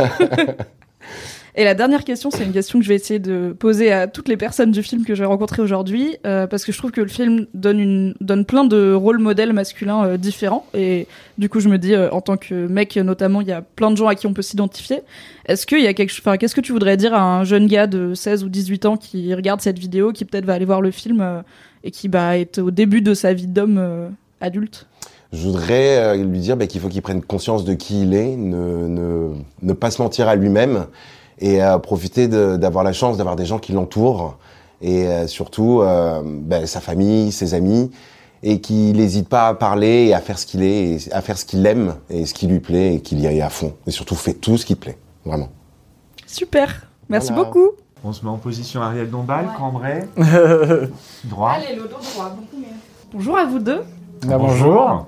Et 1.56 1.64
la 1.64 1.74
dernière 1.74 2.04
question, 2.04 2.30
c'est 2.30 2.44
une 2.44 2.52
question 2.52 2.78
que 2.78 2.84
je 2.84 2.88
vais 2.88 2.94
essayer 2.94 3.18
de 3.18 3.54
poser 3.58 3.90
à 3.90 4.06
toutes 4.06 4.28
les 4.28 4.36
personnes 4.36 4.70
du 4.70 4.82
film 4.82 5.04
que 5.04 5.14
j'ai 5.14 5.24
rencontrées 5.24 5.62
aujourd'hui, 5.62 6.16
euh, 6.24 6.46
parce 6.46 6.64
que 6.64 6.70
je 6.70 6.78
trouve 6.78 6.92
que 6.92 7.00
le 7.00 7.08
film 7.08 7.46
donne, 7.54 7.80
une, 7.80 8.14
donne 8.20 8.44
plein 8.44 8.64
de 8.64 8.92
rôles 8.92 9.18
modèles 9.18 9.52
masculins 9.52 10.04
euh, 10.04 10.16
différents. 10.16 10.64
Et 10.74 11.08
du 11.38 11.48
coup, 11.48 11.58
je 11.58 11.68
me 11.68 11.78
dis, 11.78 11.94
euh, 11.94 12.08
en 12.10 12.20
tant 12.20 12.36
que 12.36 12.66
mec 12.68 12.96
notamment, 12.96 13.40
il 13.40 13.48
y 13.48 13.52
a 13.52 13.62
plein 13.62 13.90
de 13.90 13.96
gens 13.96 14.06
à 14.06 14.14
qui 14.14 14.28
on 14.28 14.32
peut 14.32 14.42
s'identifier. 14.42 15.00
Est-ce 15.46 15.66
qu'il 15.66 15.80
y 15.80 15.88
a 15.88 15.94
quelque 15.94 16.12
enfin, 16.20 16.36
qu'est-ce 16.36 16.54
que 16.54 16.60
tu 16.60 16.72
voudrais 16.72 16.96
dire 16.96 17.14
à 17.14 17.22
un 17.22 17.44
jeune 17.44 17.66
gars 17.66 17.88
de 17.88 18.14
16 18.14 18.44
ou 18.44 18.48
18 18.48 18.86
ans 18.86 18.96
qui 18.96 19.34
regarde 19.34 19.60
cette 19.60 19.78
vidéo, 19.78 20.12
qui 20.12 20.24
peut-être 20.24 20.44
va 20.44 20.54
aller 20.54 20.64
voir 20.64 20.80
le 20.80 20.92
film 20.92 21.42
et 21.82 21.90
qui 21.90 22.08
bah, 22.08 22.38
est 22.38 22.58
au 22.58 22.70
début 22.70 23.02
de 23.02 23.14
sa 23.14 23.32
vie 23.32 23.48
d'homme 23.48 24.10
adulte? 24.40 24.86
Je 25.32 25.42
voudrais 25.42 26.16
lui 26.18 26.38
dire 26.38 26.56
bah, 26.56 26.66
qu'il 26.66 26.80
faut 26.80 26.88
qu'il 26.88 27.02
prenne 27.02 27.22
conscience 27.22 27.64
de 27.64 27.74
qui 27.74 28.02
il 28.02 28.14
est, 28.14 28.36
ne, 28.36 28.86
ne, 28.86 29.32
ne 29.62 29.72
pas 29.72 29.90
se 29.90 30.00
mentir 30.00 30.28
à 30.28 30.36
lui-même 30.36 30.86
et 31.40 31.62
euh, 31.62 31.79
profiter 31.79 32.29
d'avoir 32.29 32.85
la 32.85 32.92
chance 32.92 33.16
d'avoir 33.16 33.37
des 33.37 33.46
gens 33.46 33.59
qui 33.59 33.72
l'entourent 33.72 34.37
et 34.83 35.07
euh, 35.07 35.26
surtout 35.26 35.81
euh, 35.81 36.22
bah, 36.24 36.66
sa 36.66 36.81
famille, 36.81 37.33
ses 37.33 37.55
amis 37.55 37.90
et 38.42 38.61
qu'il 38.61 38.96
n'hésite 38.96 39.29
pas 39.29 39.48
à 39.48 39.55
parler 39.55 40.07
et 40.07 40.14
à 40.14 40.20
faire 40.20 40.38
ce 40.38 40.46
qu'il 40.46 40.62
est, 40.62 40.92
et 40.92 41.12
à 41.12 41.20
faire 41.20 41.37
ce 41.37 41.44
qu'il 41.44 41.64
aime 41.66 41.96
et 42.09 42.24
ce 42.24 42.33
qui 42.33 42.46
lui 42.46 42.61
plaît 42.61 42.94
et 42.94 43.00
qu'il 43.00 43.20
y 43.20 43.26
aille 43.26 43.42
à 43.42 43.50
fond. 43.50 43.74
Et 43.87 43.90
surtout, 43.90 44.14
fait 44.14 44.33
tout 44.33 44.57
ce 44.57 44.64
qui 44.64 44.76
te 44.76 44.81
plaît, 44.81 44.96
vraiment. 45.26 45.48
Super, 46.26 46.87
merci 47.11 47.33
Voilà. 47.33 47.44
beaucoup. 47.44 47.70
On 48.03 48.14
se 48.14 48.24
met 48.24 48.31
en 48.31 48.38
position 48.38 48.81
Ariel 48.81 49.11
Dombal, 49.11 49.50
cambrai, 49.59 50.07
droit. 51.24 51.50
Allez, 51.50 51.76
le 51.76 51.83
dos 51.83 51.88
droit. 52.14 52.35
Bonjour 53.12 53.37
à 53.37 53.44
vous 53.44 53.59
deux. 53.59 53.83
Ah, 54.31 54.38
bonjour. 54.38 55.07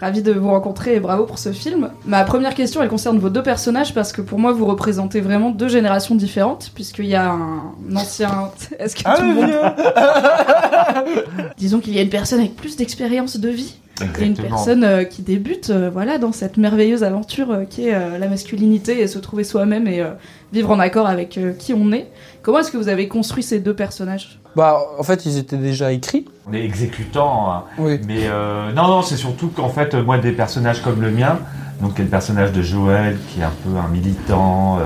Ravi 0.00 0.22
de 0.22 0.32
vous 0.32 0.48
rencontrer 0.50 0.94
et 0.94 1.00
bravo 1.00 1.24
pour 1.24 1.38
ce 1.38 1.52
film. 1.52 1.90
Ma 2.06 2.22
première 2.24 2.54
question, 2.54 2.82
elle 2.82 2.88
concerne 2.88 3.18
vos 3.18 3.30
deux 3.30 3.42
personnages 3.42 3.92
parce 3.94 4.12
que 4.12 4.22
pour 4.22 4.38
moi, 4.38 4.52
vous 4.52 4.64
représentez 4.64 5.20
vraiment 5.20 5.50
deux 5.50 5.68
générations 5.68 6.14
différentes, 6.14 6.70
puisqu'il 6.74 7.06
y 7.06 7.16
a 7.16 7.32
un 7.32 7.72
ancien. 7.96 8.50
Est-ce 8.78 8.94
que 8.94 9.02
Ah, 9.04 9.16
tout 9.16 9.22
le 9.24 9.34
monde- 9.34 9.50
Disons 11.58 11.80
qu'il 11.80 11.94
y 11.94 11.98
a 11.98 12.02
une 12.02 12.08
personne 12.10 12.38
avec 12.40 12.54
plus 12.56 12.76
d'expérience 12.76 13.38
de 13.38 13.48
vie 13.48 13.74
et 14.00 14.04
une 14.04 14.30
Exactement. 14.32 14.48
personne 14.48 14.84
euh, 14.84 15.04
qui 15.04 15.22
débute, 15.22 15.70
euh, 15.70 15.90
voilà, 15.92 16.18
dans 16.18 16.32
cette 16.32 16.56
merveilleuse 16.56 17.02
aventure 17.04 17.50
euh, 17.50 17.64
qui 17.64 17.88
est 17.88 17.94
euh, 17.94 18.18
la 18.18 18.28
masculinité 18.28 19.00
et 19.00 19.06
se 19.06 19.18
trouver 19.18 19.44
soi-même 19.44 19.86
et 19.86 20.00
euh, 20.00 20.10
vivre 20.52 20.70
en 20.70 20.78
accord 20.78 21.06
avec 21.06 21.36
euh, 21.38 21.52
qui 21.52 21.74
on 21.74 21.92
est. 21.92 22.08
Comment 22.42 22.60
est-ce 22.60 22.70
que 22.70 22.76
vous 22.76 22.88
avez 22.88 23.08
construit 23.08 23.42
ces 23.42 23.58
deux 23.60 23.74
personnages? 23.74 24.38
Bah, 24.56 24.78
en 24.98 25.02
fait, 25.02 25.26
ils 25.26 25.38
étaient 25.38 25.56
déjà 25.56 25.92
écrits. 25.92 26.26
On 26.48 26.52
est 26.52 26.64
exécutant, 26.64 27.52
hein. 27.52 27.64
Oui. 27.78 28.00
mais 28.06 28.22
euh, 28.24 28.72
non, 28.72 28.88
non, 28.88 29.02
c'est 29.02 29.16
surtout 29.16 29.48
qu'en 29.48 29.68
fait, 29.68 29.94
moi, 29.94 30.18
des 30.18 30.32
personnages 30.32 30.82
comme 30.82 31.00
le 31.00 31.10
mien, 31.10 31.38
donc 31.80 31.94
qui 31.94 32.00
est 32.00 32.04
le 32.04 32.10
personnage 32.10 32.52
de 32.52 32.62
Joël, 32.62 33.16
qui 33.28 33.40
est 33.40 33.44
un 33.44 33.52
peu 33.64 33.70
un 33.78 33.88
militant 33.88 34.78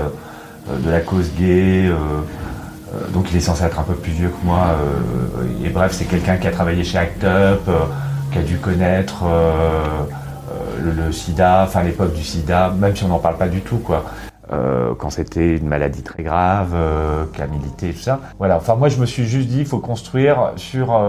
de 0.69 0.89
la 0.89 0.99
cause 0.99 1.31
gay, 1.39 1.89
donc 3.13 3.31
il 3.31 3.37
est 3.37 3.41
censé 3.41 3.63
être 3.63 3.79
un 3.79 3.83
peu 3.83 3.95
plus 3.95 4.11
vieux 4.11 4.29
que 4.29 4.45
moi, 4.45 4.77
euh, 4.77 5.65
et 5.65 5.69
bref, 5.69 5.93
c'est 5.93 6.05
quelqu'un 6.05 6.37
qui 6.37 6.47
a 6.47 6.51
travaillé 6.51 6.83
chez 6.83 6.97
Act 6.99 7.23
Up, 7.23 7.61
euh, 7.67 7.79
qui 8.33 8.39
a 8.39 8.41
dû 8.41 8.57
connaître 8.57 9.23
euh, 9.25 9.83
euh, 10.51 10.93
le, 10.95 11.11
sida, 11.11 11.63
enfin 11.63 11.83
l'époque 11.83 12.13
du 12.13 12.23
sida, 12.23 12.73
même 12.77 12.95
si 12.95 13.03
on 13.03 13.09
n'en 13.09 13.19
parle 13.19 13.37
pas 13.37 13.47
du 13.47 13.61
tout, 13.61 13.77
quoi. 13.77 14.05
Euh, 14.51 14.93
quand 14.97 15.09
c'était 15.09 15.55
une 15.57 15.67
maladie 15.67 16.01
très 16.01 16.23
grave, 16.23 16.71
euh, 16.73 17.25
qui 17.31 17.41
a 17.41 17.47
milité, 17.47 17.93
tout 17.93 18.01
ça. 18.01 18.19
Voilà, 18.39 18.57
enfin 18.57 18.75
moi 18.75 18.89
je 18.89 18.99
me 18.99 19.05
suis 19.05 19.25
juste 19.25 19.47
dit, 19.47 19.59
il 19.59 19.65
faut 19.65 19.79
construire 19.79 20.53
sur 20.57 20.99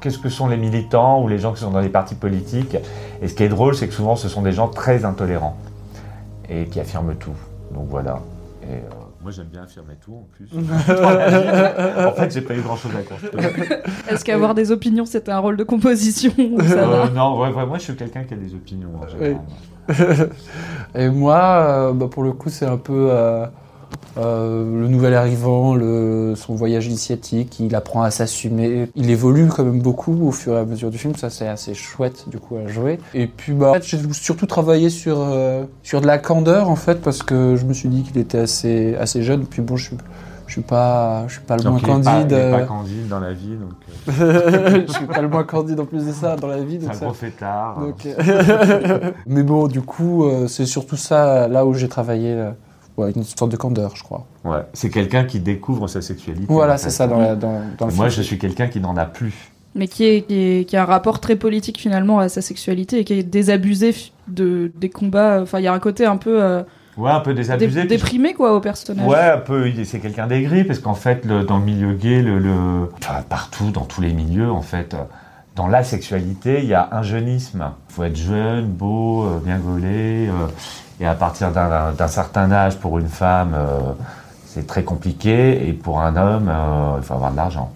qu'est-ce 0.00 0.18
que 0.18 0.28
sont 0.28 0.46
les 0.46 0.56
militants 0.56 1.20
ou 1.22 1.28
les 1.28 1.38
gens 1.38 1.52
qui 1.52 1.60
sont 1.60 1.72
dans 1.72 1.80
les 1.80 1.88
partis 1.88 2.14
politiques. 2.14 2.76
Et 3.20 3.28
ce 3.28 3.34
qui 3.34 3.42
est 3.42 3.48
drôle, 3.48 3.74
c'est 3.74 3.88
que 3.88 3.94
souvent 3.94 4.14
ce 4.14 4.28
sont 4.28 4.42
des 4.42 4.52
gens 4.52 4.68
très 4.68 5.04
intolérants 5.04 5.56
et 6.48 6.66
qui 6.66 6.78
affirment 6.78 7.16
tout. 7.16 7.36
Donc 7.74 7.86
voilà. 7.90 8.20
Moi 9.22 9.32
j'aime 9.32 9.46
bien 9.46 9.62
affirmer 9.62 9.94
tout 10.00 10.14
en 10.14 10.28
plus. 10.32 10.48
en 10.56 12.12
fait, 12.12 12.32
j'ai 12.32 12.40
pas 12.40 12.54
eu 12.54 12.60
grand 12.60 12.76
chose 12.76 12.92
à 12.96 13.02
construire. 13.02 13.82
Est-ce 14.08 14.24
qu'avoir 14.24 14.54
des 14.54 14.70
opinions, 14.70 15.06
c'était 15.06 15.32
un 15.32 15.38
rôle 15.38 15.56
de 15.56 15.64
composition 15.64 16.32
ou 16.38 16.60
ça 16.62 16.86
va 16.86 17.06
Euh, 17.06 17.10
non, 17.10 17.40
ouais, 17.40 17.52
ouais, 17.52 17.66
moi 17.66 17.78
je 17.78 17.84
suis 17.84 17.96
quelqu'un 17.96 18.24
qui 18.24 18.34
a 18.34 18.36
des 18.36 18.54
opinions 18.54 18.90
en 19.02 19.08
général. 19.08 19.40
Et 20.94 21.08
moi, 21.08 21.38
euh, 21.38 21.92
bah, 21.92 22.08
pour 22.10 22.22
le 22.22 22.32
coup, 22.32 22.50
c'est 22.50 22.66
un 22.66 22.76
peu 22.76 23.08
euh, 23.10 23.46
euh, 24.18 24.64
le 24.80 24.88
nouvel 24.88 25.14
arrivant, 25.14 25.74
le, 25.74 26.34
son 26.36 26.54
voyage 26.54 26.86
initiatique. 26.86 27.60
Il 27.60 27.74
apprend 27.74 28.02
à 28.02 28.10
s'assumer. 28.10 28.90
Il 28.96 29.10
évolue 29.10 29.46
quand 29.48 29.64
même 29.64 29.80
beaucoup 29.80 30.26
au 30.26 30.32
fur 30.32 30.54
et 30.54 30.58
à 30.58 30.64
mesure 30.64 30.90
du 30.90 30.98
film. 30.98 31.14
Ça, 31.16 31.30
c'est 31.30 31.46
assez 31.48 31.74
chouette 31.74 32.24
du 32.28 32.38
coup 32.38 32.56
à 32.56 32.66
jouer. 32.68 32.98
Et 33.14 33.26
puis, 33.26 33.52
bah, 33.52 33.70
en 33.70 33.74
fait, 33.74 33.84
j'ai 33.84 33.98
surtout 34.12 34.46
travaillé 34.46 34.90
sur 34.90 35.18
euh, 35.20 35.64
sur 35.82 36.00
de 36.00 36.06
la 36.06 36.18
candeur 36.18 36.68
en 36.70 36.76
fait 36.76 37.00
parce 37.00 37.22
que 37.22 37.56
je 37.56 37.64
me 37.64 37.72
suis 37.72 37.88
dit 37.88 38.02
qu'il 38.02 38.18
était 38.18 38.38
assez 38.38 38.96
assez 38.96 39.22
jeune. 39.22 39.44
Puis 39.46 39.62
bon, 39.62 39.76
je 39.76 39.84
suis 39.88 39.96
je 40.46 40.52
suis 40.54 40.62
pas 40.62 41.24
je 41.28 41.34
suis 41.34 41.42
pas 41.42 41.56
le 41.56 41.62
Donc, 41.62 41.82
moins 41.86 41.96
il 41.98 42.00
est 42.00 42.04
pas- 42.04 42.10
candide. 42.12 42.30
il 42.32 42.50
pas 42.50 42.58
euh, 42.60 42.64
candide 42.64 43.08
dans 43.08 43.20
la 43.20 43.32
vie, 43.34 43.56
donc 43.56 43.70
je 44.88 44.92
suis 44.92 45.06
pas 45.06 45.20
le 45.20 45.28
moins 45.28 45.44
candide 45.44 45.78
en 45.78 45.84
plus 45.84 46.06
de 46.06 46.12
ça 46.12 46.36
dans 46.36 46.46
la 46.46 46.58
vie. 46.62 46.78
c'est 46.80 46.86
Donc 46.86 46.90
un 46.90 46.98
ça- 46.98 47.04
gros 47.04 47.14
fêtard. 47.14 47.78
donc, 47.80 48.06
euh, 48.06 49.10
Mais 49.26 49.42
bon, 49.42 49.66
du 49.68 49.82
coup, 49.82 50.24
c'est 50.48 50.64
surtout 50.66 50.96
ça 50.96 51.48
là 51.48 51.66
où 51.66 51.74
j'ai 51.74 51.88
travaillé. 51.88 52.34
Ouais, 52.98 53.12
une 53.12 53.24
sorte 53.24 53.50
de 53.50 53.56
candeur, 53.56 53.96
je 53.96 54.02
crois. 54.02 54.26
Ouais, 54.44 54.60
c'est 54.74 54.90
quelqu'un 54.90 55.24
qui 55.24 55.40
découvre 55.40 55.88
sa 55.88 56.02
sexualité. 56.02 56.46
Voilà, 56.48 56.74
en 56.74 56.78
c'est 56.78 56.90
ça 56.90 57.06
dans, 57.06 57.18
la, 57.18 57.34
dans, 57.36 57.62
dans 57.78 57.86
le 57.86 57.92
Moi, 57.94 58.10
film. 58.10 58.16
je 58.16 58.22
suis 58.22 58.38
quelqu'un 58.38 58.66
qui 58.68 58.80
n'en 58.80 58.96
a 58.96 59.04
plus. 59.06 59.50
Mais 59.74 59.86
qui, 59.86 60.04
est, 60.04 60.22
qui, 60.22 60.34
est- 60.34 60.64
qui 60.68 60.76
a 60.76 60.82
un 60.82 60.86
rapport 60.86 61.20
très 61.20 61.36
politique 61.36 61.78
finalement 61.78 62.18
à 62.18 62.28
sa 62.28 62.40
sexualité 62.42 62.98
et 63.00 63.04
qui 63.04 63.12
est 63.14 63.22
désabusé 63.22 63.94
de, 64.26 64.72
des 64.76 64.88
combats. 64.90 65.40
Enfin, 65.42 65.58
il 65.60 65.64
y 65.64 65.68
a 65.68 65.72
un 65.72 65.78
côté 65.78 66.04
un 66.04 66.16
peu 66.16 66.42
euh, 66.42 66.62
Ouais, 66.96 67.10
un 67.10 67.20
peu 67.20 67.32
dé- 67.32 67.42
désabusé. 67.42 67.84
déprimé 67.84 68.34
quoi 68.34 68.54
au 68.54 68.60
personnage. 68.60 69.06
Ouais, 69.06 69.18
un 69.18 69.38
peu. 69.38 69.70
C'est 69.84 70.00
quelqu'un 70.00 70.26
d'aigri 70.26 70.64
parce 70.64 70.80
qu'en 70.80 70.94
fait, 70.94 71.24
le- 71.24 71.44
dans 71.44 71.58
le 71.58 71.64
milieu 71.64 71.92
gay, 71.92 72.22
le, 72.22 72.38
le- 72.40 72.90
enfin, 73.00 73.22
partout, 73.28 73.70
dans 73.70 73.84
tous 73.84 74.00
les 74.00 74.12
milieux, 74.12 74.50
en 74.50 74.62
fait, 74.62 74.94
euh, 74.94 74.98
dans 75.58 75.66
la 75.66 75.82
sexualité, 75.82 76.60
il 76.62 76.68
y 76.68 76.74
a 76.74 76.88
un 76.92 77.02
jeunisme. 77.02 77.72
Il 77.90 77.92
faut 77.92 78.04
être 78.04 78.16
jeune, 78.16 78.66
beau, 78.66 79.24
euh, 79.24 79.40
bien 79.44 79.58
gaulé. 79.58 80.28
euh, 80.28 80.46
et 81.00 81.06
à 81.06 81.14
partir 81.14 81.50
d'un 81.50 82.08
certain 82.08 82.50
âge, 82.52 82.76
pour 82.78 82.98
une 82.98 83.08
femme, 83.08 83.54
euh, 83.54 83.92
c'est 84.46 84.68
très 84.68 84.84
compliqué. 84.84 85.68
Et 85.68 85.72
pour 85.72 86.00
un 86.00 86.16
homme, 86.16 86.52
il 86.96 87.02
faut 87.02 87.14
avoir 87.14 87.32
de 87.32 87.36
l'argent. 87.36 87.72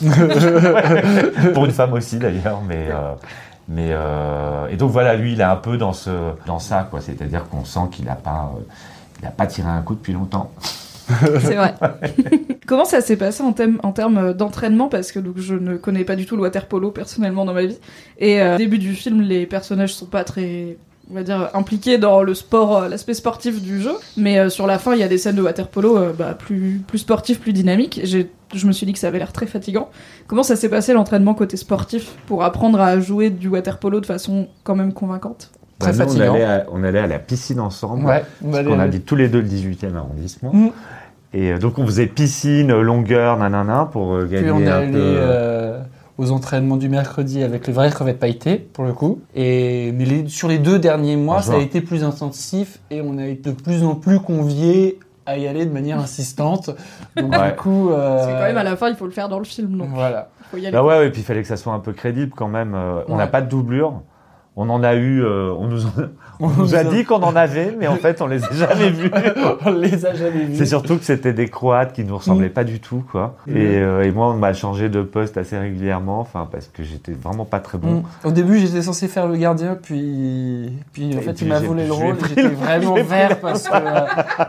pour 1.54 1.64
une 1.64 1.70
femme 1.70 1.92
aussi, 1.92 2.18
d'ailleurs. 2.18 2.60
Mais. 2.66 2.88
mais 3.68 3.90
et 4.70 4.76
donc 4.76 4.90
voilà, 4.90 5.14
lui, 5.14 5.32
il 5.32 5.40
est 5.40 5.44
un 5.44 5.56
peu 5.56 5.78
dans 5.78 5.92
ce, 5.92 6.10
dans 6.46 6.58
ça. 6.58 6.88
C'est-à-dire 7.00 7.48
qu'on 7.48 7.64
sent 7.64 7.88
qu'il 7.90 8.04
n'a 8.04 8.14
pas, 8.14 8.52
il 9.20 9.26
a 9.26 9.30
pas 9.30 9.46
tiré 9.46 9.68
un 9.68 9.82
coup 9.82 9.94
depuis 9.94 10.12
longtemps. 10.12 10.50
C'est 11.40 11.54
vrai. 11.54 11.74
Comment 12.66 12.84
ça 12.84 13.00
s'est 13.00 13.16
passé 13.16 13.42
en, 13.42 13.52
thème- 13.52 13.78
en 13.82 13.92
termes 13.92 14.32
d'entraînement? 14.32 14.88
Parce 14.88 15.12
que 15.12 15.18
donc, 15.18 15.34
je 15.38 15.54
ne 15.54 15.76
connais 15.76 16.04
pas 16.04 16.16
du 16.16 16.26
tout 16.26 16.36
le 16.36 16.42
water 16.42 16.66
polo 16.66 16.90
personnellement 16.90 17.44
dans 17.44 17.54
ma 17.54 17.64
vie. 17.66 17.78
Et 18.18 18.40
euh, 18.40 18.54
au 18.54 18.58
début 18.58 18.78
du 18.78 18.94
film, 18.94 19.20
les 19.20 19.46
personnages 19.46 19.94
sont 19.94 20.06
pas 20.06 20.24
très, 20.24 20.76
on 21.10 21.14
va 21.14 21.22
dire, 21.22 21.50
impliqués 21.54 21.98
dans 21.98 22.22
le 22.22 22.34
sport, 22.34 22.76
euh, 22.84 22.88
l'aspect 22.88 23.14
sportif 23.14 23.60
du 23.60 23.80
jeu. 23.82 23.92
Mais 24.16 24.38
euh, 24.38 24.48
sur 24.48 24.66
la 24.66 24.78
fin, 24.78 24.94
il 24.94 25.00
y 25.00 25.02
a 25.02 25.08
des 25.08 25.18
scènes 25.18 25.36
de 25.36 25.42
water 25.42 25.68
polo 25.68 25.96
euh, 25.98 26.12
bah, 26.16 26.34
plus, 26.34 26.80
plus 26.86 26.98
sportives, 26.98 27.40
plus 27.40 27.52
dynamiques. 27.52 28.00
J'ai- 28.04 28.30
Je 28.54 28.66
me 28.66 28.72
suis 28.72 28.86
dit 28.86 28.92
que 28.92 28.98
ça 28.98 29.08
avait 29.08 29.18
l'air 29.18 29.32
très 29.32 29.46
fatigant. 29.46 29.90
Comment 30.28 30.42
ça 30.44 30.56
s'est 30.56 30.68
passé 30.68 30.92
l'entraînement 30.92 31.34
côté 31.34 31.56
sportif 31.56 32.12
pour 32.26 32.44
apprendre 32.44 32.80
à 32.80 33.00
jouer 33.00 33.30
du 33.30 33.48
water 33.48 33.78
polo 33.78 34.00
de 34.00 34.06
façon 34.06 34.48
quand 34.62 34.76
même 34.76 34.92
convaincante? 34.92 35.50
Très 35.82 35.92
Bah, 35.92 36.04
nous, 36.04 36.10
fatigant. 36.10 36.32
On 36.32 36.34
allait, 36.34 36.44
à, 36.44 36.64
on 36.72 36.84
allait 36.84 36.98
à 37.00 37.06
la 37.06 37.18
piscine 37.18 37.60
ensemble. 37.60 38.06
Ouais, 38.06 38.22
Parce 38.50 38.64
qu'on 38.64 38.78
habite 38.78 39.04
tous 39.04 39.16
les 39.16 39.28
deux 39.28 39.40
le 39.40 39.48
18e 39.48 39.94
arrondissement. 39.96 40.52
Mm. 40.52 40.68
Et 41.34 41.52
euh, 41.52 41.58
donc 41.58 41.78
on 41.78 41.86
faisait 41.86 42.06
piscine, 42.06 42.72
longueur, 42.80 43.38
nanana, 43.38 43.88
pour 43.90 44.14
euh, 44.14 44.24
gagner 44.26 44.42
Puis 44.42 44.50
on 44.52 44.60
est 44.60 44.68
un 44.68 44.78
allé 44.78 44.92
peu. 44.92 44.98
euh, 45.00 45.80
aux 46.18 46.30
entraînements 46.30 46.76
du 46.76 46.88
mercredi 46.90 47.42
avec 47.42 47.66
les 47.66 47.72
vraies 47.72 47.90
crevettes 47.90 48.18
pailletées, 48.18 48.58
pour 48.58 48.84
le 48.84 48.92
coup. 48.92 49.20
Et, 49.34 49.92
mais 49.92 50.04
les- 50.04 50.28
sur 50.28 50.46
les 50.48 50.58
deux 50.58 50.78
derniers 50.78 51.16
mois, 51.16 51.40
ça 51.42 51.54
a 51.54 51.58
été 51.58 51.80
plus 51.80 52.04
intensif 52.04 52.80
et 52.90 53.00
on 53.00 53.16
a 53.18 53.26
été 53.26 53.50
de 53.50 53.56
plus 53.60 53.82
en 53.82 53.94
plus 53.94 54.20
conviés 54.20 54.98
à 55.24 55.38
y 55.38 55.46
aller 55.48 55.64
de 55.64 55.72
manière 55.72 55.98
insistante. 56.00 56.68
Donc 57.16 57.32
Ouais. 57.32 57.50
du 57.52 57.56
coup... 57.56 57.90
euh, 57.90 58.16
Parce 58.16 58.26
que 58.26 58.32
quand 58.32 58.42
même, 58.42 58.56
à 58.58 58.64
la 58.64 58.76
fin, 58.76 58.88
il 58.90 58.96
faut 58.96 59.06
le 59.06 59.12
faire 59.12 59.28
dans 59.30 59.38
le 59.38 59.44
film. 59.44 59.78
Donc, 59.78 59.88
Voilà. 59.94 60.28
il 60.40 60.44
faut 60.50 60.56
y 60.58 60.66
aller. 60.66 60.72
Bah 60.76 60.82
ouais, 60.84 61.06
et 61.06 61.10
puis 61.10 61.22
il 61.22 61.24
fallait 61.24 61.42
que 61.42 61.48
ça 61.48 61.56
soit 61.56 61.72
un 61.72 61.78
peu 61.78 61.92
crédible 61.92 62.32
quand 62.36 62.48
même. 62.48 62.74
Euh, 62.74 63.00
On 63.08 63.16
n'a 63.16 63.24
Ouais. 63.24 63.30
pas 63.30 63.40
de 63.40 63.48
doublure. 63.48 64.02
On 64.54 64.68
en 64.68 64.82
a 64.82 64.94
eu, 64.94 65.22
euh, 65.24 65.50
on 65.58 65.66
nous, 65.66 65.86
en- 65.86 65.90
On 66.40 66.46
on 66.46 66.50
nous 66.50 66.74
a 66.74 66.82
dit 66.84 67.04
qu'on 67.04 67.22
en 67.22 67.36
avait, 67.36 67.74
mais 67.78 67.86
en 67.86 67.94
fait 67.96 68.20
on 68.20 68.26
les 68.26 68.42
a 68.44 68.48
jamais 68.52 68.90
vus. 68.90 69.10
on 69.64 69.70
les 69.70 70.04
a 70.04 70.12
jamais 70.14 70.44
vus. 70.44 70.56
C'est 70.56 70.66
surtout 70.66 70.98
que 70.98 71.04
c'était 71.04 71.32
des 71.32 71.46
Croates 71.48 71.92
qui 71.92 72.02
nous 72.04 72.16
ressemblaient 72.16 72.48
Mm. 72.48 72.52
pas 72.52 72.64
du 72.64 72.80
tout, 72.80 73.04
quoi. 73.10 73.36
Mm. 73.46 73.56
Et, 73.56 73.78
euh, 73.78 74.02
et 74.02 74.10
moi, 74.10 74.28
on 74.30 74.34
m'a 74.34 74.52
changé 74.52 74.88
de 74.88 75.02
poste 75.02 75.36
assez 75.38 75.56
régulièrement, 75.56 76.18
enfin 76.20 76.48
parce 76.50 76.66
que 76.66 76.82
j'étais 76.82 77.12
vraiment 77.12 77.44
pas 77.44 77.60
très 77.60 77.78
bon. 77.78 78.02
Mm. 78.24 78.28
Au 78.28 78.30
début, 78.32 78.58
j'étais 78.58 78.82
censé 78.82 79.06
faire 79.08 79.26
le 79.28 79.36
gardien, 79.36 79.78
puis, 79.80 80.72
puis 80.92 81.14
en 81.14 81.18
Et 81.18 81.22
fait, 81.22 81.32
puis 81.34 81.46
il 81.46 81.48
m'a 81.48 81.60
volé 81.60 81.86
le 81.86 81.92
rôle 81.92 82.16
j'étais 82.28 82.48
vraiment 82.48 82.94
vert 82.96 83.38
parce 83.40 83.68
que 83.68 83.74
euh, 83.74 84.00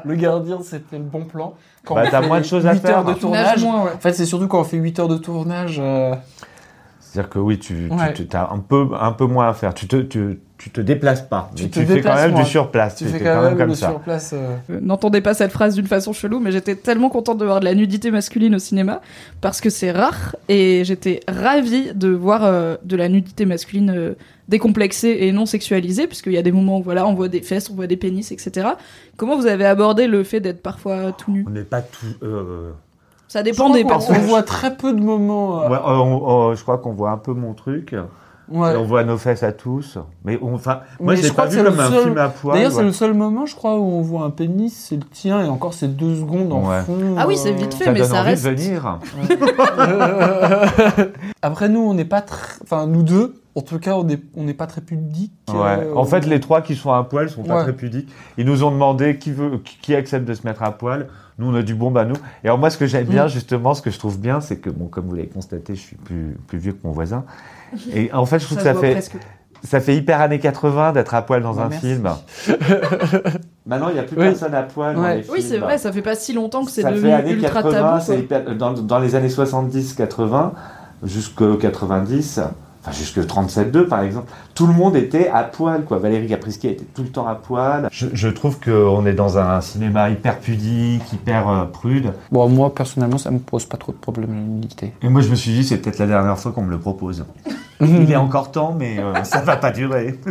le 0.04 0.16
gardien, 0.16 0.58
c'était 0.64 0.98
le 0.98 1.04
bon 1.04 1.26
plan. 1.26 1.54
Quand 1.86 1.96
Bah, 1.96 2.04
on 2.08 2.12
t'as 2.12 2.22
moins 2.28 2.40
de 2.40 2.46
choses 2.46 2.66
à 2.66 2.74
8 2.74 2.80
faire. 2.80 2.98
heures 3.00 3.04
de 3.04 3.12
nages 3.12 3.20
tournage. 3.20 3.64
moins, 3.64 3.84
ouais. 3.84 3.92
En 3.96 4.00
fait, 4.00 4.14
c'est 4.14 4.26
surtout 4.26 4.48
quand 4.48 4.62
on 4.62 4.64
fait 4.64 4.78
8 4.78 5.00
heures 5.00 5.08
de 5.10 5.18
tournage. 5.18 5.80
C'est-à-dire 7.14 7.30
que 7.30 7.38
oui, 7.40 7.60
tu, 7.60 7.88
Ouais. 7.92 8.12
tu 8.14 8.26
as 8.34 8.50
un 8.52 8.58
peu, 8.58 8.88
un 9.00 9.12
peu 9.12 9.26
moins 9.28 9.48
à 9.48 9.54
faire. 9.54 9.76
Tu 9.76 9.88
te, 9.88 9.98
tu, 9.98 10.40
tu 10.58 10.72
te 10.72 10.82
déplaces 10.82 11.22
pas, 11.22 11.52
Tu 11.56 11.64
mais 11.64 11.70
te 11.70 11.80
tu 11.80 11.86
fais 11.86 12.02
quand 12.02 12.16
même 12.16 12.34
du 12.34 12.44
surplace. 12.44 12.96
tu 12.96 13.06
fais 13.06 13.20
quand 13.20 13.44
même, 13.44 13.56
comme 13.56 13.76
ça. 13.76 13.90
surplace. 13.90 14.32
euh, 14.34 14.56
Euh, 14.72 14.80
N'entendez 14.82 15.22
pas 15.22 15.36
cette 15.36 15.52
phrase 15.52 15.76
d'une 15.76 15.86
façon 15.86 16.12
chelou, 16.12 16.40
mais 16.40 16.52
j'étais 16.52 16.76
tellement 16.76 17.10
contente 17.10 17.38
de 17.38 17.46
voir 17.46 17.60
de 17.60 17.66
la 17.66 17.76
nudité 17.76 18.10
masculine 18.10 18.56
au 18.56 18.60
cinéma 18.60 19.00
parce 19.42 19.62
que 19.62 19.70
c'est 19.70 19.92
rare 19.92 20.36
et 20.50 20.82
j'étais 20.86 21.20
ravie 21.28 21.94
de 21.94 22.08
voir 22.10 22.44
euh, 22.46 22.78
de 22.84 22.96
la 22.96 23.10
nudité 23.10 23.46
masculine 23.46 23.92
euh, 23.96 24.14
décomplexée 24.48 25.18
et 25.22 25.32
non 25.32 25.46
sexualisée, 25.46 26.08
puisqu'il 26.08 26.34
y 26.34 26.38
a 26.38 26.42
des 26.42 26.52
moments 26.52 26.80
où 26.80 26.84
voilà, 26.84 27.06
on 27.06 27.14
voit 27.14 27.28
des 27.30 27.42
fesses, 27.44 27.70
on 27.70 27.76
voit 27.76 27.88
des 27.88 27.98
pénis, 27.98 28.32
etc. 28.32 28.70
Comment 29.18 29.38
vous 29.38 29.46
avez 29.48 29.66
abordé 29.66 30.08
le 30.08 30.24
fait 30.24 30.40
d'être 30.40 30.64
parfois 30.64 31.12
tout 31.12 31.32
nu? 31.32 31.46
On 31.48 31.52
n'est 31.52 31.62
pas 31.64 31.82
tout. 31.84 32.08
Euh, 33.36 33.40
Ça 33.40 33.44
dépend 33.44 33.70
des 33.70 33.84
on, 33.84 33.92
on 33.94 34.20
voit 34.28 34.44
très 34.44 34.76
peu 34.76 34.94
de 34.94 35.02
moments. 35.02 35.64
euh, 35.64 35.70
ouais, 35.70 35.76
euh, 35.76 35.98
on- 35.98 36.52
euh, 36.52 36.56
je 36.56 36.62
crois 36.62 36.78
qu'on 36.78 36.94
voit 36.94 37.12
un 37.12 37.18
peu 37.18 37.34
mon 37.34 37.54
truc. 37.54 37.96
ouais. 38.50 38.74
Et 38.74 38.78
on 38.78 38.84
voit 38.84 39.04
nos 39.04 39.18
fesses 39.18 39.44
à 39.44 39.52
tous. 39.54 39.98
Mais 40.26 40.38
enfin, 40.42 40.82
moi, 41.00 41.16
je 41.16 41.22
l'ai 41.24 41.32
pas 41.32 41.46
vu 41.48 41.64
comme 41.64 41.76
le 41.76 41.80
un 41.82 41.90
seul- 41.90 42.04
film 42.04 42.18
à 42.18 42.30
poil. 42.30 42.56
D'ailleurs, 42.56 42.72
c'est 42.74 42.84
le 42.84 42.92
seul 42.92 43.14
moment, 43.14 43.46
je 43.46 43.56
crois, 43.56 43.78
où 43.80 43.84
on 43.84 44.02
voit 44.02 44.24
un 44.26 44.30
pénis, 44.30 44.74
c'est 44.88 44.96
le 44.98 45.04
tien, 45.04 45.44
et 45.44 45.48
encore 45.50 45.74
c'est 45.74 45.88
deux 45.88 46.16
secondes 46.16 46.52
en 46.54 46.70
Ouais. 46.70 46.82
fond. 46.82 47.16
Ah 47.18 47.26
oui, 47.28 47.38
c'est 47.38 47.52
euh, 47.52 47.56
vite 47.56 47.74
fait, 47.74 47.86
Ça 47.86 47.92
mais 47.92 48.00
donne 48.00 48.10
ça 48.10 48.20
envie 48.22 48.30
reste. 48.30 48.46
de 48.46 48.50
venir. 48.52 49.00
Après, 51.42 51.70
nous, 51.70 51.82
on 51.82 51.94
n'est 51.94 52.06
pas 52.06 52.22
très. 52.22 52.56
Enfin, 52.64 52.88
nous 52.88 53.04
deux, 53.04 53.36
en 53.56 53.62
tout 53.62 53.80
cas, 53.80 53.96
on 53.96 54.04
n'est 54.04 54.20
on 54.36 54.52
pas 54.54 54.68
très 54.68 54.82
pudiques. 54.82 55.34
Ouais. 55.50 55.56
euh, 55.82 55.96
En 55.96 56.06
fait, 56.06 56.26
les 56.26 56.40
trois 56.40 56.62
qui 56.62 56.76
sont 56.76 56.92
à 56.92 57.04
poil 57.04 57.30
sont 57.30 57.44
pas 57.44 57.64
très 57.64 57.74
pudiques. 57.74 58.10
Ils 58.38 58.46
nous 58.46 58.64
ont 58.64 58.72
demandé 58.72 59.18
qui 59.18 59.32
veut, 59.32 59.60
qui 59.82 59.96
accepte 59.96 60.26
de 60.26 60.34
se 60.34 60.46
mettre 60.46 60.64
à 60.64 60.72
poil. 60.72 61.08
Nous, 61.40 61.48
on 61.52 61.56
a 61.56 61.62
dit 61.64 61.74
bon 61.74 61.90
bah 61.92 62.06
nous. 62.06 62.16
Et 62.44 62.48
alors 62.48 62.58
moi, 62.60 62.70
ce 62.70 62.78
que 62.78 62.86
j'aime 62.86 63.06
bien 63.08 63.26
Mm. 63.26 63.30
justement, 63.30 63.74
ce 63.74 63.82
que 63.82 63.90
je 63.92 63.98
trouve 64.00 64.20
bien, 64.20 64.40
c'est 64.42 64.58
que 64.58 64.70
bon, 64.70 64.86
comme 64.88 65.06
vous 65.06 65.16
l'avez 65.16 65.28
constaté, 65.30 65.76
je 65.76 65.82
suis 65.82 65.96
plus 65.96 66.38
plus 66.48 66.58
vieux 66.60 66.74
que 66.74 66.80
mon 66.86 66.92
voisin. 66.92 67.24
Et 67.94 68.12
en 68.14 68.26
fait, 68.26 68.40
je 68.40 68.46
trouve 68.46 68.60
Ça 68.60 68.70
que 68.72 68.76
ça 68.76 68.82
fait 68.82 68.92
presque. 68.92 69.16
ça 69.64 69.80
fait 69.82 69.96
hyper 69.96 70.22
années 70.22 70.40
80 70.40 70.92
d'être 70.94 71.14
à 71.16 71.22
poil 71.24 71.42
dans 71.42 71.54
Ouais, 71.56 71.64
un 71.64 71.70
merci. 71.70 71.88
film. 71.88 72.10
Maintenant, 73.66 73.88
il 73.90 73.94
n'y 73.94 74.00
a 74.00 74.04
plus 74.04 74.18
Oui. 74.18 74.24
personne 74.26 74.54
à 74.54 74.64
poil 74.64 74.96
dans 74.96 75.02
Ouais. 75.02 75.16
les 75.18 75.24
films. 75.24 75.36
Oui, 75.36 75.42
c'est 75.42 75.58
vrai, 75.58 75.78
ça 75.78 75.92
fait 75.92 76.02
pas 76.02 76.16
si 76.16 76.34
longtemps 76.34 76.66
que 76.66 76.72
c'est 76.72 76.82
Ça 76.82 76.92
devenu 76.92 77.08
fait 77.08 77.14
années 77.14 77.32
ultra 77.32 77.64
80, 77.64 78.00
tabou. 78.00 78.20
hyper- 78.22 78.56
dans, 78.58 78.74
dans 78.74 79.00
les 79.00 79.16
années 79.16 79.30
70-80 79.30 80.52
jusqu'au 81.04 81.56
90, 81.56 82.42
enfin 82.84 82.92
jusque 82.92 83.20
37-2 83.20 83.88
par 83.88 84.02
exemple, 84.04 84.32
tout 84.54 84.68
le 84.68 84.74
monde 84.74 84.96
était 84.96 85.30
à 85.30 85.44
poil 85.44 85.86
quoi. 85.86 85.98
Valérie 85.98 86.28
Caprisky 86.28 86.68
était 86.68 86.86
tout 86.86 87.04
le 87.04 87.10
temps 87.10 87.28
à 87.28 87.36
poil. 87.36 87.88
Je, 87.92 88.08
je 88.14 88.28
trouve 88.28 88.60
qu'on 88.60 89.06
est 89.06 89.14
dans 89.14 89.38
un 89.38 89.62
cinéma 89.62 90.10
hyper 90.10 90.40
pudique, 90.40 91.12
hyper 91.12 91.50
euh, 91.50 91.66
prude. 91.66 92.14
Bon, 92.32 92.48
moi, 92.50 92.74
personnellement, 92.74 93.18
ça 93.18 93.32
me 93.32 93.40
pose 93.40 93.66
pas 93.66 93.78
trop 93.78 93.92
de 93.92 93.98
problème, 93.98 94.36
la 94.36 94.42
nudité. 94.42 94.94
Et 95.02 95.10
moi 95.10 95.22
je 95.22 95.30
me 95.30 95.36
suis 95.36 95.52
dit 95.52 95.64
c'est 95.64 95.78
peut-être 95.78 96.00
la 96.00 96.08
dernière 96.08 96.38
fois 96.38 96.52
qu'on 96.52 96.64
me 96.64 96.72
le 96.72 96.80
propose. 96.80 97.26
Il 97.82 98.12
est 98.12 98.16
encore 98.16 98.52
temps 98.52 98.76
mais 98.78 99.00
euh, 99.00 99.24
ça 99.24 99.42
va 99.42 99.58
pas 99.58 99.72
durer. 99.72 100.20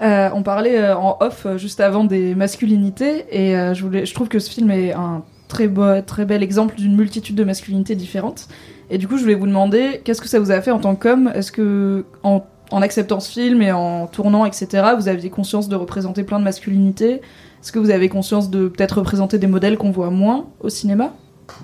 Euh, 0.00 0.30
on 0.32 0.42
parlait 0.42 0.78
euh, 0.78 0.96
en 0.96 1.16
off 1.20 1.44
euh, 1.44 1.58
juste 1.58 1.80
avant 1.80 2.04
des 2.04 2.36
masculinités 2.36 3.24
et 3.32 3.56
euh, 3.56 3.74
je, 3.74 3.82
voulais, 3.82 4.06
je 4.06 4.14
trouve 4.14 4.28
que 4.28 4.38
ce 4.38 4.48
film 4.48 4.70
est 4.70 4.92
un 4.92 5.24
très, 5.48 5.66
beau, 5.66 6.00
très 6.02 6.24
bel 6.24 6.42
exemple 6.42 6.76
d'une 6.76 6.94
multitude 6.94 7.34
de 7.34 7.42
masculinités 7.42 7.96
différentes. 7.96 8.48
Et 8.90 8.98
du 8.98 9.06
coup, 9.06 9.16
je 9.16 9.22
voulais 9.22 9.34
vous 9.34 9.46
demander 9.46 10.00
qu'est-ce 10.04 10.20
que 10.20 10.28
ça 10.28 10.40
vous 10.40 10.50
a 10.50 10.60
fait 10.60 10.70
en 10.70 10.78
tant 10.78 10.94
qu'homme? 10.94 11.30
Est-ce 11.34 11.52
que 11.52 12.04
en 12.22 12.82
acceptant 12.82 13.20
ce 13.20 13.30
film 13.30 13.62
et 13.62 13.72
en 13.72 14.06
tournant, 14.06 14.44
etc., 14.44 14.88
vous 14.96 15.08
aviez 15.08 15.30
conscience 15.30 15.68
de 15.68 15.76
représenter 15.76 16.22
plein 16.22 16.38
de 16.38 16.44
masculinités? 16.44 17.20
Est-ce 17.60 17.72
que 17.72 17.78
vous 17.78 17.90
avez 17.90 18.08
conscience 18.08 18.50
de 18.50 18.68
peut-être 18.68 18.98
représenter 18.98 19.38
des 19.38 19.46
modèles 19.46 19.78
qu'on 19.78 19.90
voit 19.90 20.10
moins 20.10 20.46
au 20.60 20.68
cinéma? 20.68 21.12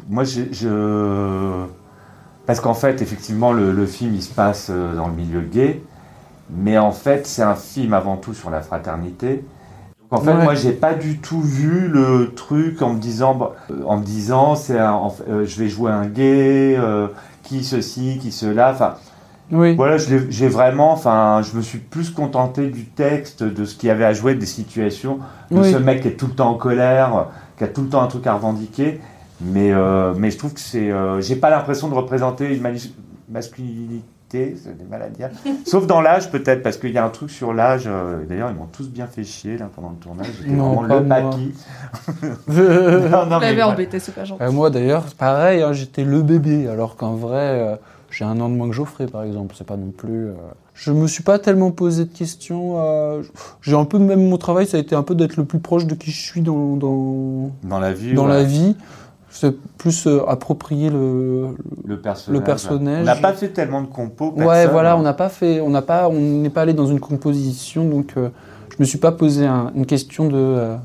Moi, 0.09 0.25
je, 0.25 1.65
Parce 2.47 2.61
qu'en 2.61 2.75
fait, 2.75 3.01
effectivement, 3.01 3.53
le, 3.53 3.73
le 3.73 3.87
film, 3.87 4.15
il 4.15 4.23
se 4.23 4.33
passe 4.33 4.69
euh, 4.71 4.95
dans 4.97 5.09
le 5.09 5.15
milieu 5.15 5.41
gay. 5.41 5.83
Mais 6.51 6.79
en 6.79 6.93
fait, 6.93 7.27
c'est 7.27 7.43
un 7.43 7.55
film 7.55 7.95
avant 7.95 8.17
tout 8.17 8.35
sur 8.35 8.51
la 8.51 8.61
fraternité. 8.61 9.45
En 10.15 10.21
fait, 10.21 10.33
Ouais. 10.33 10.45
moi, 10.45 10.55
j'ai 10.55 10.71
pas 10.73 10.95
du 10.95 11.19
tout 11.19 11.41
vu 11.41 11.89
le 11.89 12.33
truc 12.37 12.83
en 12.83 12.93
me 12.95 13.01
disant, 13.01 13.35
bah, 13.35 13.53
euh, 13.73 13.83
en 13.85 13.97
me 13.97 14.05
disant, 14.05 14.55
c'est 14.55 14.79
euh, 14.79 15.45
je 15.45 15.59
vais 15.59 15.69
jouer 15.69 15.91
un 15.91 16.07
gay, 16.07 16.77
euh, 16.79 17.09
qui 17.43 17.65
ceci, 17.65 18.19
qui 18.23 18.31
cela. 18.31 18.71
Enfin, 18.73 18.95
Oui. 19.51 19.75
voilà, 19.75 19.97
j'ai 19.99 20.47
vraiment, 20.49 20.93
enfin, 20.93 21.43
je 21.43 21.57
me 21.57 21.63
suis 21.63 21.79
plus 21.79 22.11
contenté 22.11 22.69
du 22.69 22.85
texte, 22.85 23.43
de 23.43 23.65
ce 23.65 23.75
qu'il 23.75 23.89
y 23.89 23.91
avait 23.91 24.05
à 24.05 24.13
jouer, 24.13 24.37
des 24.37 24.47
situations, 24.47 25.19
de 25.51 25.59
Oui. 25.59 25.73
ce 25.73 25.79
mec 25.79 26.03
qui 26.03 26.09
est 26.09 26.13
tout 26.17 26.29
le 26.29 26.35
temps 26.35 26.51
en 26.51 26.55
colère, 26.55 27.27
qui 27.59 27.65
a 27.65 27.69
tout 27.69 27.83
le 27.83 27.89
temps 27.89 28.03
un 28.03 28.07
truc 28.07 28.27
à 28.29 28.35
revendiquer. 28.35 29.01
Mais, 29.41 29.73
euh, 29.73 30.15
mais 30.17 30.31
je 30.31 30.39
trouve 30.39 30.55
que 30.55 30.61
c'est, 30.61 30.93
j'ai 31.21 31.35
pas 31.37 31.51
l'impression 31.51 31.89
de 31.89 31.95
représenter 31.95 32.55
une 32.55 32.63
mani- 32.63 32.95
c'est 34.63 34.77
des 34.77 34.85
mal 34.85 35.03
à 35.03 35.09
dire. 35.09 35.31
Sauf 35.67 35.87
dans 35.87 36.01
l'âge 36.01 36.31
peut-être, 36.31 36.63
parce 36.63 36.77
qu'il 36.77 36.91
y 36.93 36.99
a 36.99 37.05
un 37.05 37.11
truc 37.11 37.31
sur 37.31 37.53
l'âge. 37.53 37.85
euh, 37.87 38.25
D'ailleurs, 38.29 38.51
ils 38.51 38.57
m'ont 38.57 38.67
tous 38.67 38.89
bien 38.89 39.07
fait 39.07 39.25
chier 39.25 39.57
là 39.59 39.69
pendant 39.75 39.91
le 39.91 39.97
tournage. 39.97 40.27
J'étais 40.39 40.55
vraiment 40.55 40.83
le 40.83 41.01
moi. 41.01 41.31
papy. 41.31 41.53
Euh, 42.51 43.09
non, 43.09 43.27
non, 43.27 43.39
mais 43.41 43.63
embêté, 43.63 43.99
c'est 43.99 44.13
pas 44.15 44.25
gentil. 44.25 44.43
moi 44.53 44.71
d'ailleurs, 44.71 45.05
pareil, 45.19 45.63
hein, 45.63 45.73
j'étais 45.73 46.05
le 46.05 46.23
bébé, 46.23 46.69
alors 46.69 46.97
qu'en 46.97 47.15
vrai, 47.15 47.37
euh, 47.61 47.77
j'ai 48.11 48.25
un 48.25 48.39
an 48.41 48.49
de 48.49 48.55
moins 48.55 48.69
que 48.69 48.75
Geoffrey 48.75 49.07
par 49.07 49.23
exemple, 49.25 49.55
c'est 49.57 49.67
pas 49.67 49.77
non 49.77 49.91
plus. 49.91 50.29
euh, 50.29 50.35
Je 50.75 50.93
me 50.93 51.07
suis 51.07 51.23
pas 51.23 51.39
tellement 51.39 51.71
posé 51.71 52.05
de 52.05 52.13
questions. 52.13 52.75
euh, 52.79 53.23
J'ai 53.63 53.77
un 53.77 53.85
peu, 53.85 53.99
même 53.99 54.29
mon 54.29 54.37
travail, 54.39 54.67
ça 54.67 54.77
a 54.77 54.81
été 54.81 54.95
un 54.95 55.03
peu 55.03 55.15
d'être 55.15 55.37
le 55.37 55.45
plus 55.45 55.59
proche 55.61 55.87
de 55.87 55.95
qui 55.95 56.11
je 56.11 56.21
suis 56.21 56.41
dans, 56.43 56.77
dans, 56.77 57.51
Dans 57.65 57.79
la 57.81 57.93
vie, 57.93 58.15
dans 58.15 58.25
ouais, 58.27 58.33
la 58.35 58.43
vie. 58.45 58.77
C'est 59.37 59.53
plus 59.79 60.07
euh, 60.07 60.21
approprier 60.29 60.91
le. 60.91 61.49
le 61.85 62.01
personnage. 62.01 62.39
le 62.39 62.45
personnage. 62.45 63.03
On 63.03 63.05
n'a 63.05 63.17
pas 63.17 63.33
fait 63.33 63.49
tellement 63.49 63.83
de 63.83 63.89
compos. 63.89 64.33
Ouais, 64.37 64.69
voilà, 64.69 64.93
hein. 64.93 64.97
on 64.97 65.03
n'a 65.03 65.13
pas 65.13 65.29
fait, 65.29 65.61
on 65.61 65.71
n'a 65.71 65.83
pas, 65.83 66.09
on 66.09 66.13
n'est 66.15 66.51
pas 66.51 66.63
allé 66.63 66.73
dans 66.73 66.87
une 66.87 67.01
composition, 67.01 67.85
donc 67.85 68.13
euh, 68.17 68.29
je 68.71 68.77
me 68.79 68.85
suis 68.85 68.99
pas 68.99 69.11
posé 69.11 69.45
un- 69.45 69.73
une 69.75 69.87
question 69.87 70.29
de 70.29 70.37
euh, 70.37 70.77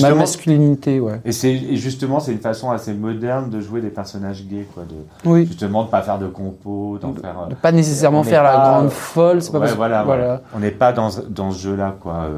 ma 0.00 0.14
masculinité, 0.14 1.00
ouais. 1.00 1.20
Et, 1.24 1.32
c'est, 1.32 1.74
justement, 1.74 2.20
c'est 2.20 2.30
une 2.30 2.38
façon 2.38 2.70
assez 2.70 2.94
moderne 2.94 3.50
de 3.50 3.60
jouer 3.60 3.80
des 3.80 3.90
personnages 3.90 4.46
gays, 4.46 4.68
quoi. 4.72 4.84
De, 4.84 5.28
Oui. 5.28 5.46
justement, 5.46 5.82
de 5.82 5.88
pas 5.88 6.02
faire 6.02 6.20
de 6.20 6.28
compos, 6.28 6.98
d'en 7.02 7.12
faire. 7.14 7.34
euh, 7.46 7.50
De 7.50 7.54
pas 7.56 7.72
nécessairement 7.72 8.22
faire 8.22 8.44
la 8.44 8.52
grande 8.58 8.90
folle, 8.90 9.42
c'est 9.42 9.50
pas 9.50 9.58
ouais, 9.58 9.64
parce- 9.74 10.04
voilà. 10.04 10.42
On 10.54 10.60
n'est 10.60 10.70
pas 10.70 10.92
dans, 10.92 11.08
dans 11.28 11.50
ce 11.50 11.58
jeu-là, 11.62 11.96
quoi. 12.00 12.28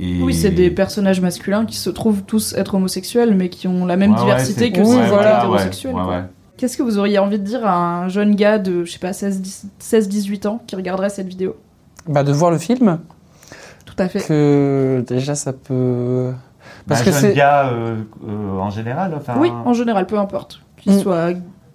Et- 0.00 0.22
Oui, 0.22 0.34
c'est 0.34 0.50
des 0.50 0.70
personnages 0.70 1.20
masculins 1.20 1.64
qui 1.66 1.76
se 1.76 1.90
trouvent 1.90 2.22
tous 2.22 2.54
être 2.54 2.74
homosexuels, 2.74 3.34
mais 3.34 3.48
qui 3.48 3.68
ont 3.68 3.84
la 3.86 3.96
même 3.96 4.12
Ouais, 4.12 4.18
diversité 4.20 4.72
que 4.72 4.78
ils 4.80 4.84
voilà, 5.08 5.38
hétérosexuels. 5.38 5.94
ouais, 5.94 6.02
quoi. 6.02 6.12
ouais. 6.12 6.22
Qu'est-ce 6.56 6.76
que 6.76 6.82
vous 6.82 6.98
auriez 6.98 7.18
envie 7.18 7.38
de 7.38 7.44
dire 7.44 7.66
à 7.66 7.74
un 8.04 8.08
jeune 8.08 8.34
gars 8.36 8.58
de, 8.58 8.84
je 8.84 8.92
sais 8.92 8.98
pas, 8.98 9.12
16-18 9.12 10.46
ans 10.46 10.62
qui 10.66 10.76
regarderait 10.76 11.08
cette 11.10 11.26
vidéo? 11.28 11.56
Bah, 12.08 12.22
de 12.22 12.32
voir 12.32 12.50
le 12.50 12.58
film, 12.58 12.98
Tout 13.84 13.94
à 13.98 14.08
fait. 14.08 14.20
que 14.26 15.04
déjà 15.08 15.34
ça 15.34 15.52
peut. 15.52 16.32
Parce 16.86 17.00
un 17.00 17.04
que 17.04 17.10
jeune 17.12 17.32
gars 17.34 17.68
euh, 17.68 17.96
euh, 18.28 18.58
en 18.58 18.70
général, 18.70 19.12
enfin. 19.16 19.34
Oui, 19.38 19.50
en 19.50 19.72
général, 19.72 20.06
peu 20.06 20.18
importe. 20.18 20.60
Qu'il 20.76 20.92
Mm. 20.92 21.00
soit 21.00 21.28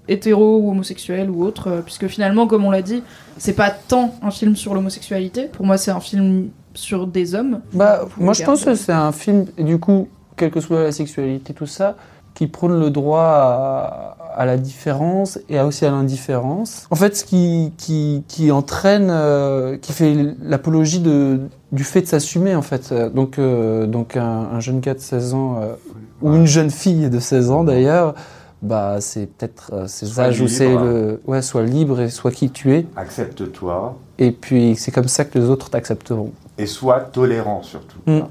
hétéro 0.10 0.58
ou 0.60 0.72
homosexuel 0.72 1.30
ou 1.30 1.44
autre, 1.44 1.68
euh, 1.70 1.82
puisque 1.82 2.08
finalement, 2.08 2.48
comme 2.48 2.64
on 2.66 2.72
l'a 2.72 2.82
dit, 2.82 3.04
c'est 3.38 3.54
pas 3.54 3.70
tant 3.72 4.16
un 4.22 4.32
film 4.32 4.56
sur 4.56 4.74
l'homosexualité. 4.74 5.46
Pour 5.46 5.66
moi, 5.66 5.78
c'est 5.78 5.92
un 5.92 6.00
film 6.00 6.48
sur 6.78 7.08
des 7.08 7.36
hommes. 7.36 7.62
Bah, 7.74 8.06
moi 8.18 8.34
je 8.34 8.44
pense 8.44 8.64
que 8.64 8.76
c'est 8.76 8.92
un 8.92 9.12
film, 9.12 9.46
et 9.58 9.64
du 9.64 9.80
coup, 9.80 10.08
quelle 10.36 10.52
que 10.52 10.60
soit 10.60 10.84
la 10.84 10.92
sexualité, 10.92 11.54
tout 11.54 11.66
ça, 11.66 11.96
qui 12.34 12.48
prône 12.48 12.80
le 12.80 12.92
droit 12.92 13.24
à, 13.24 14.18
à 14.36 14.46
la 14.46 14.58
différence 14.58 15.40
et 15.50 15.58
à 15.58 15.66
aussi 15.66 15.86
à 15.86 15.90
l'indifférence. 15.90 16.86
En 16.92 16.96
fait, 16.96 17.16
ce 17.18 17.26
qui, 17.26 17.74
qui, 17.78 18.24
qui 18.28 18.52
entraîne, 18.52 19.08
euh, 19.10 19.78
qui 19.78 19.92
fait 19.92 20.16
l'apologie 20.44 21.00
de, 21.00 21.40
du 21.72 21.84
fait 21.84 22.02
de 22.02 22.08
s'assumer, 22.08 22.54
en 22.54 22.62
fait. 22.62 22.94
Donc, 22.94 23.40
euh, 23.40 23.88
donc 23.88 24.16
un, 24.16 24.50
un 24.54 24.60
jeune 24.60 24.80
gars 24.80 24.94
de 24.94 25.00
16 25.00 25.34
ans, 25.34 25.60
euh, 25.62 25.74
ou 26.22 26.36
une 26.36 26.46
jeune 26.46 26.70
fille 26.70 27.10
de 27.10 27.20
16 27.20 27.50
ans 27.50 27.64
d'ailleurs, 27.64 28.14
bah, 28.62 28.98
c'est 29.00 29.28
peut-être 29.28 29.72
euh, 29.74 29.88
ces 29.88 30.06
Sois 30.06 30.26
âges 30.26 30.42
où 30.42 30.48
c'est 30.48 30.74
le. 30.74 31.22
Ouais, 31.28 31.42
soit 31.42 31.64
libre 31.64 32.02
et 32.02 32.10
soit 32.10 32.32
qui 32.32 32.50
tu 32.50 32.74
es. 32.74 32.86
Accepte-toi 32.96 33.98
Et 34.18 34.32
puis, 34.32 34.76
c'est 34.76 34.92
comme 34.92 35.08
ça 35.08 35.26
que 35.26 35.38
les 35.38 35.46
autres 35.46 35.70
t'accepteront. 35.70 36.32
Et 36.58 36.66
sois 36.68 37.02
tolérant 37.02 37.64
surtout. 37.64 38.00
Mm. 38.06 38.22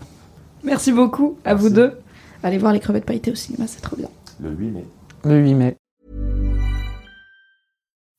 Merci 0.64 0.92
beaucoup 0.92 1.38
à 1.44 1.50
Merci. 1.54 1.62
vous 1.62 1.70
deux. 1.74 2.00
Allez 2.42 2.58
voir 2.58 2.72
les 2.72 2.80
crevettes 2.80 3.06
pailletées 3.06 3.30
au 3.32 3.34
cinéma, 3.36 3.66
c'est 3.66 3.80
trop 3.80 3.96
bien. 3.96 4.08
Le 4.40 4.50
8 4.50 4.70
mai. 4.70 4.84
Le 5.24 5.38
8 5.40 5.54
mai. 5.54 5.76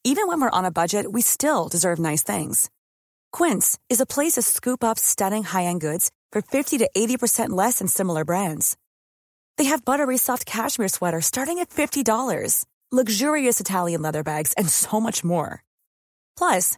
Even 0.03 0.27
when 0.27 0.39
we're 0.39 0.49
on 0.51 0.63
a 0.65 0.71
budget, 0.71 1.11
we 1.11 1.21
still 1.21 1.67
deserve 1.69 1.99
nice 1.99 2.23
things. 2.23 2.69
Quince 3.33 3.77
is 3.89 3.99
a 3.99 4.05
place 4.05 4.33
to 4.33 4.41
scoop 4.41 4.83
up 4.83 4.97
stunning 4.97 5.43
high-end 5.43 5.81
goods 5.81 6.11
for 6.31 6.41
50 6.41 6.77
to 6.77 6.89
80% 6.95 7.49
less 7.49 7.79
than 7.79 7.87
similar 7.87 8.23
brands. 8.23 8.77
They 9.57 9.65
have 9.65 9.83
buttery 9.83 10.17
soft 10.17 10.45
cashmere 10.45 10.87
sweaters 10.87 11.25
starting 11.25 11.59
at 11.59 11.69
$50, 11.69 12.65
luxurious 12.91 13.59
Italian 13.59 14.01
leather 14.01 14.23
bags, 14.23 14.53
and 14.53 14.69
so 14.69 15.01
much 15.01 15.25
more. 15.25 15.61
Plus, 16.37 16.77